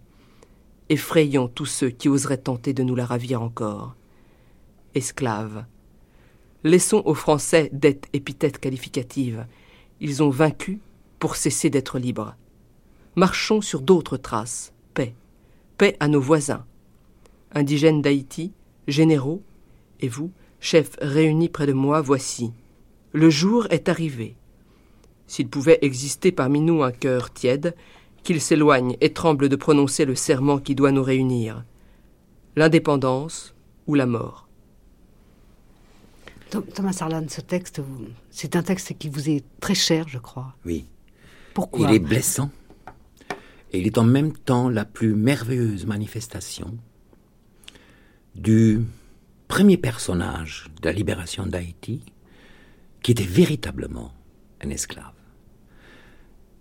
Effrayons 0.88 1.48
tous 1.48 1.66
ceux 1.66 1.90
qui 1.90 2.08
oseraient 2.08 2.38
tenter 2.38 2.72
de 2.72 2.82
nous 2.82 2.94
la 2.94 3.06
ravir 3.06 3.42
encore. 3.42 3.94
Esclaves. 4.94 5.64
Laissons 6.64 7.02
aux 7.04 7.14
Français 7.14 7.70
d'être 7.72 8.08
épithètes 8.12 8.58
qualificatives. 8.58 9.46
Ils 10.00 10.22
ont 10.22 10.30
vaincu 10.30 10.80
pour 11.18 11.36
cesser 11.36 11.70
d'être 11.70 11.98
libres. 11.98 12.34
Marchons 13.16 13.60
sur 13.60 13.80
d'autres 13.80 14.16
traces. 14.16 14.72
Paix. 14.94 15.14
Paix 15.78 15.96
à 16.00 16.08
nos 16.08 16.20
voisins 16.20 16.64
indigènes 17.54 18.02
d'Haïti, 18.02 18.52
généraux, 18.88 19.42
et 20.02 20.08
vous, 20.08 20.30
chefs 20.60 20.96
réunis 21.00 21.48
près 21.48 21.66
de 21.66 21.72
moi, 21.72 22.00
voici. 22.00 22.52
Le 23.12 23.30
jour 23.30 23.66
est 23.70 23.88
arrivé. 23.88 24.36
S'il 25.26 25.48
pouvait 25.48 25.78
exister 25.82 26.32
parmi 26.32 26.60
nous 26.60 26.82
un 26.82 26.92
cœur 26.92 27.32
tiède, 27.32 27.74
qu'il 28.22 28.40
s'éloigne 28.40 28.96
et 29.00 29.12
tremble 29.12 29.48
de 29.48 29.56
prononcer 29.56 30.04
le 30.04 30.14
serment 30.14 30.58
qui 30.58 30.74
doit 30.74 30.92
nous 30.92 31.02
réunir. 31.02 31.64
L'indépendance 32.56 33.54
ou 33.86 33.94
la 33.94 34.06
mort. 34.06 34.48
Thomas 36.74 36.92
Sarlan, 36.92 37.24
ce 37.28 37.40
texte, 37.40 37.80
c'est 38.30 38.56
un 38.56 38.62
texte 38.62 38.98
qui 38.98 39.08
vous 39.08 39.30
est 39.30 39.42
très 39.60 39.74
cher, 39.74 40.06
je 40.08 40.18
crois. 40.18 40.54
Oui. 40.66 40.84
Pourquoi 41.54 41.88
Il 41.88 41.94
est 41.94 41.98
blessant. 41.98 42.50
Et 43.72 43.78
il 43.80 43.86
est 43.86 43.96
en 43.96 44.04
même 44.04 44.34
temps 44.34 44.68
la 44.68 44.84
plus 44.84 45.14
merveilleuse 45.14 45.86
manifestation 45.86 46.76
du 48.34 48.80
premier 49.52 49.76
personnage 49.76 50.70
de 50.80 50.88
la 50.88 50.94
libération 50.94 51.44
d'Haïti, 51.44 52.00
qui 53.02 53.10
était 53.10 53.22
véritablement 53.22 54.14
un 54.62 54.70
esclave. 54.70 55.12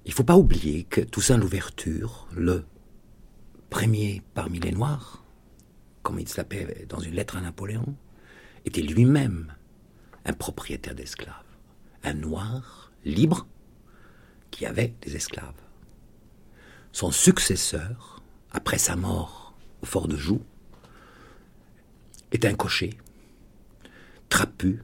Il 0.03 0.09
ne 0.09 0.13
faut 0.13 0.25
pas 0.25 0.35
oublier 0.35 0.83
que 0.83 0.99
Toussaint 0.99 1.37
Louverture, 1.37 2.27
le 2.35 2.65
premier 3.69 4.21
parmi 4.33 4.59
les 4.59 4.73
Noirs, 4.73 5.23
comme 6.03 6.19
il 6.19 6.27
s'appelait 6.27 6.85
dans 6.89 6.99
une 6.99 7.15
lettre 7.15 7.37
à 7.37 7.41
Napoléon, 7.41 7.95
était 8.65 8.81
lui-même 8.81 9.53
un 10.25 10.33
propriétaire 10.33 10.93
d'esclaves, 10.93 11.55
un 12.03 12.13
noir 12.13 12.91
libre 13.05 13.47
qui 14.51 14.65
avait 14.65 14.95
des 15.01 15.15
esclaves. 15.15 15.61
Son 16.91 17.11
successeur, 17.11 18.21
après 18.51 18.79
sa 18.79 18.97
mort 18.97 19.55
au 19.81 19.85
fort 19.85 20.09
de 20.09 20.17
Joux, 20.17 20.43
est 22.31 22.45
un 22.45 22.53
cocher, 22.53 22.97
trapu, 24.29 24.83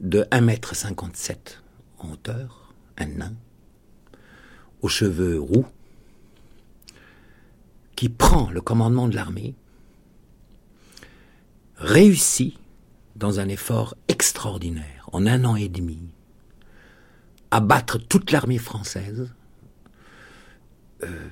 de 0.00 0.22
1m57 0.30 1.58
en 1.98 2.12
hauteur, 2.12 2.72
un 2.96 3.06
nain, 3.06 3.34
aux 4.80 4.88
cheveux 4.88 5.38
roux, 5.38 5.66
qui 7.96 8.08
prend 8.08 8.50
le 8.50 8.62
commandement 8.62 9.08
de 9.08 9.14
l'armée, 9.14 9.54
réussit 11.76 12.56
dans 13.16 13.40
un 13.40 13.48
effort 13.48 13.94
extraordinaire, 14.08 15.08
en 15.12 15.26
un 15.26 15.44
an 15.44 15.56
et 15.56 15.68
demi, 15.68 15.98
à 17.50 17.60
battre 17.60 17.98
toute 17.98 18.30
l'armée 18.30 18.58
française, 18.58 19.30
euh, 21.02 21.28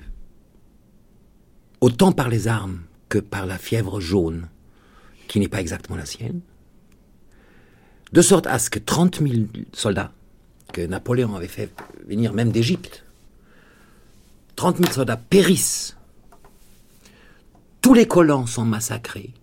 autant 1.81 2.11
par 2.11 2.29
les 2.29 2.47
armes 2.47 2.81
que 3.07 3.17
par 3.17 3.45
la 3.45 3.57
fièvre 3.57 3.99
jaune, 3.99 4.47
qui 5.29 5.39
n'est 5.39 5.47
pas 5.47 5.61
exactement 5.61 5.95
la 5.95 6.05
sienne, 6.05 6.41
de 8.11 8.21
sorte 8.21 8.47
à 8.47 8.59
ce 8.59 8.69
que 8.69 8.79
30 8.79 9.19
000 9.21 9.43
soldats, 9.71 10.11
que 10.73 10.81
Napoléon 10.81 11.35
avait 11.35 11.47
fait 11.47 11.71
venir 12.05 12.33
même 12.33 12.51
d'Égypte, 12.51 13.05
30 14.57 14.77
000 14.77 14.91
soldats 14.91 15.17
périssent. 15.17 15.95
Tous 17.81 17.93
les 17.93 18.07
collants 18.07 18.47
sont 18.47 18.65
massacrés 18.65 19.33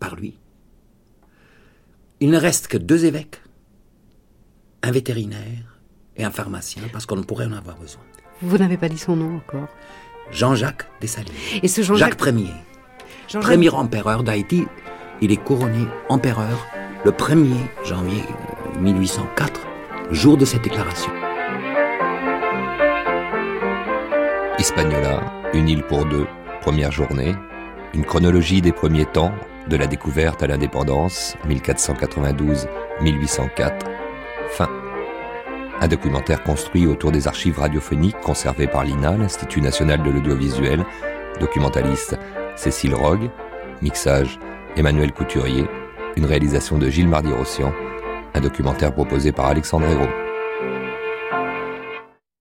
par 0.00 0.16
lui. 0.16 0.34
Il 2.20 2.30
ne 2.30 2.38
reste 2.38 2.66
que 2.66 2.78
deux 2.78 3.04
évêques, 3.04 3.40
un 4.82 4.90
vétérinaire 4.90 5.78
et 6.16 6.24
un 6.24 6.30
pharmacien, 6.30 6.82
parce 6.92 7.06
qu'on 7.06 7.16
ne 7.16 7.22
pourrait 7.22 7.46
en 7.46 7.52
avoir 7.52 7.76
besoin. 7.78 8.02
Vous 8.40 8.58
n'avez 8.58 8.76
pas 8.76 8.88
dit 8.88 8.98
son 8.98 9.16
nom 9.16 9.36
encore. 9.36 9.68
Jean-Jacques 10.30 10.86
Dessalines. 11.00 11.32
Et 11.62 11.68
ce 11.68 11.82
Jean-Jacques 11.82 12.18
Jacques 12.18 12.34
Ier. 12.34 12.54
Premier 13.34 13.68
empereur 13.68 14.22
d'Haïti. 14.22 14.66
Il 15.20 15.32
est 15.32 15.36
couronné 15.36 15.86
empereur 16.08 16.66
le 17.04 17.10
1er 17.10 17.60
janvier 17.84 18.22
1804, 18.80 19.60
jour 20.10 20.38
de 20.38 20.46
cette 20.46 20.62
déclaration. 20.62 21.12
Hispaniola, 24.58 25.20
une 25.52 25.68
île 25.68 25.82
pour 25.82 26.06
deux, 26.06 26.26
première 26.62 26.90
journée, 26.90 27.34
une 27.92 28.06
chronologie 28.06 28.62
des 28.62 28.72
premiers 28.72 29.04
temps, 29.04 29.34
de 29.68 29.76
la 29.76 29.86
découverte 29.86 30.42
à 30.42 30.46
l'indépendance, 30.46 31.36
1492-1804, 31.48 33.72
fin. 34.52 34.70
Un 35.80 35.88
documentaire 35.88 36.42
construit 36.42 36.86
autour 36.86 37.12
des 37.12 37.28
archives 37.28 37.58
radiophoniques 37.58 38.18
conservées 38.20 38.68
par 38.68 38.84
l'INA, 38.84 39.18
l'Institut 39.18 39.60
national 39.60 40.02
de 40.02 40.10
l'audiovisuel, 40.10 40.82
documentaliste 41.40 42.16
Cécile 42.58 42.96
Rogue, 42.96 43.30
mixage 43.82 44.40
Emmanuel 44.76 45.12
Couturier, 45.12 45.64
une 46.16 46.24
réalisation 46.24 46.76
de 46.76 46.90
Gilles 46.90 47.06
Mardi-Rossian, 47.06 47.72
un 48.34 48.40
documentaire 48.40 48.92
proposé 48.92 49.30
par 49.30 49.46
Alexandre 49.46 49.86
Hérault. 49.86 50.27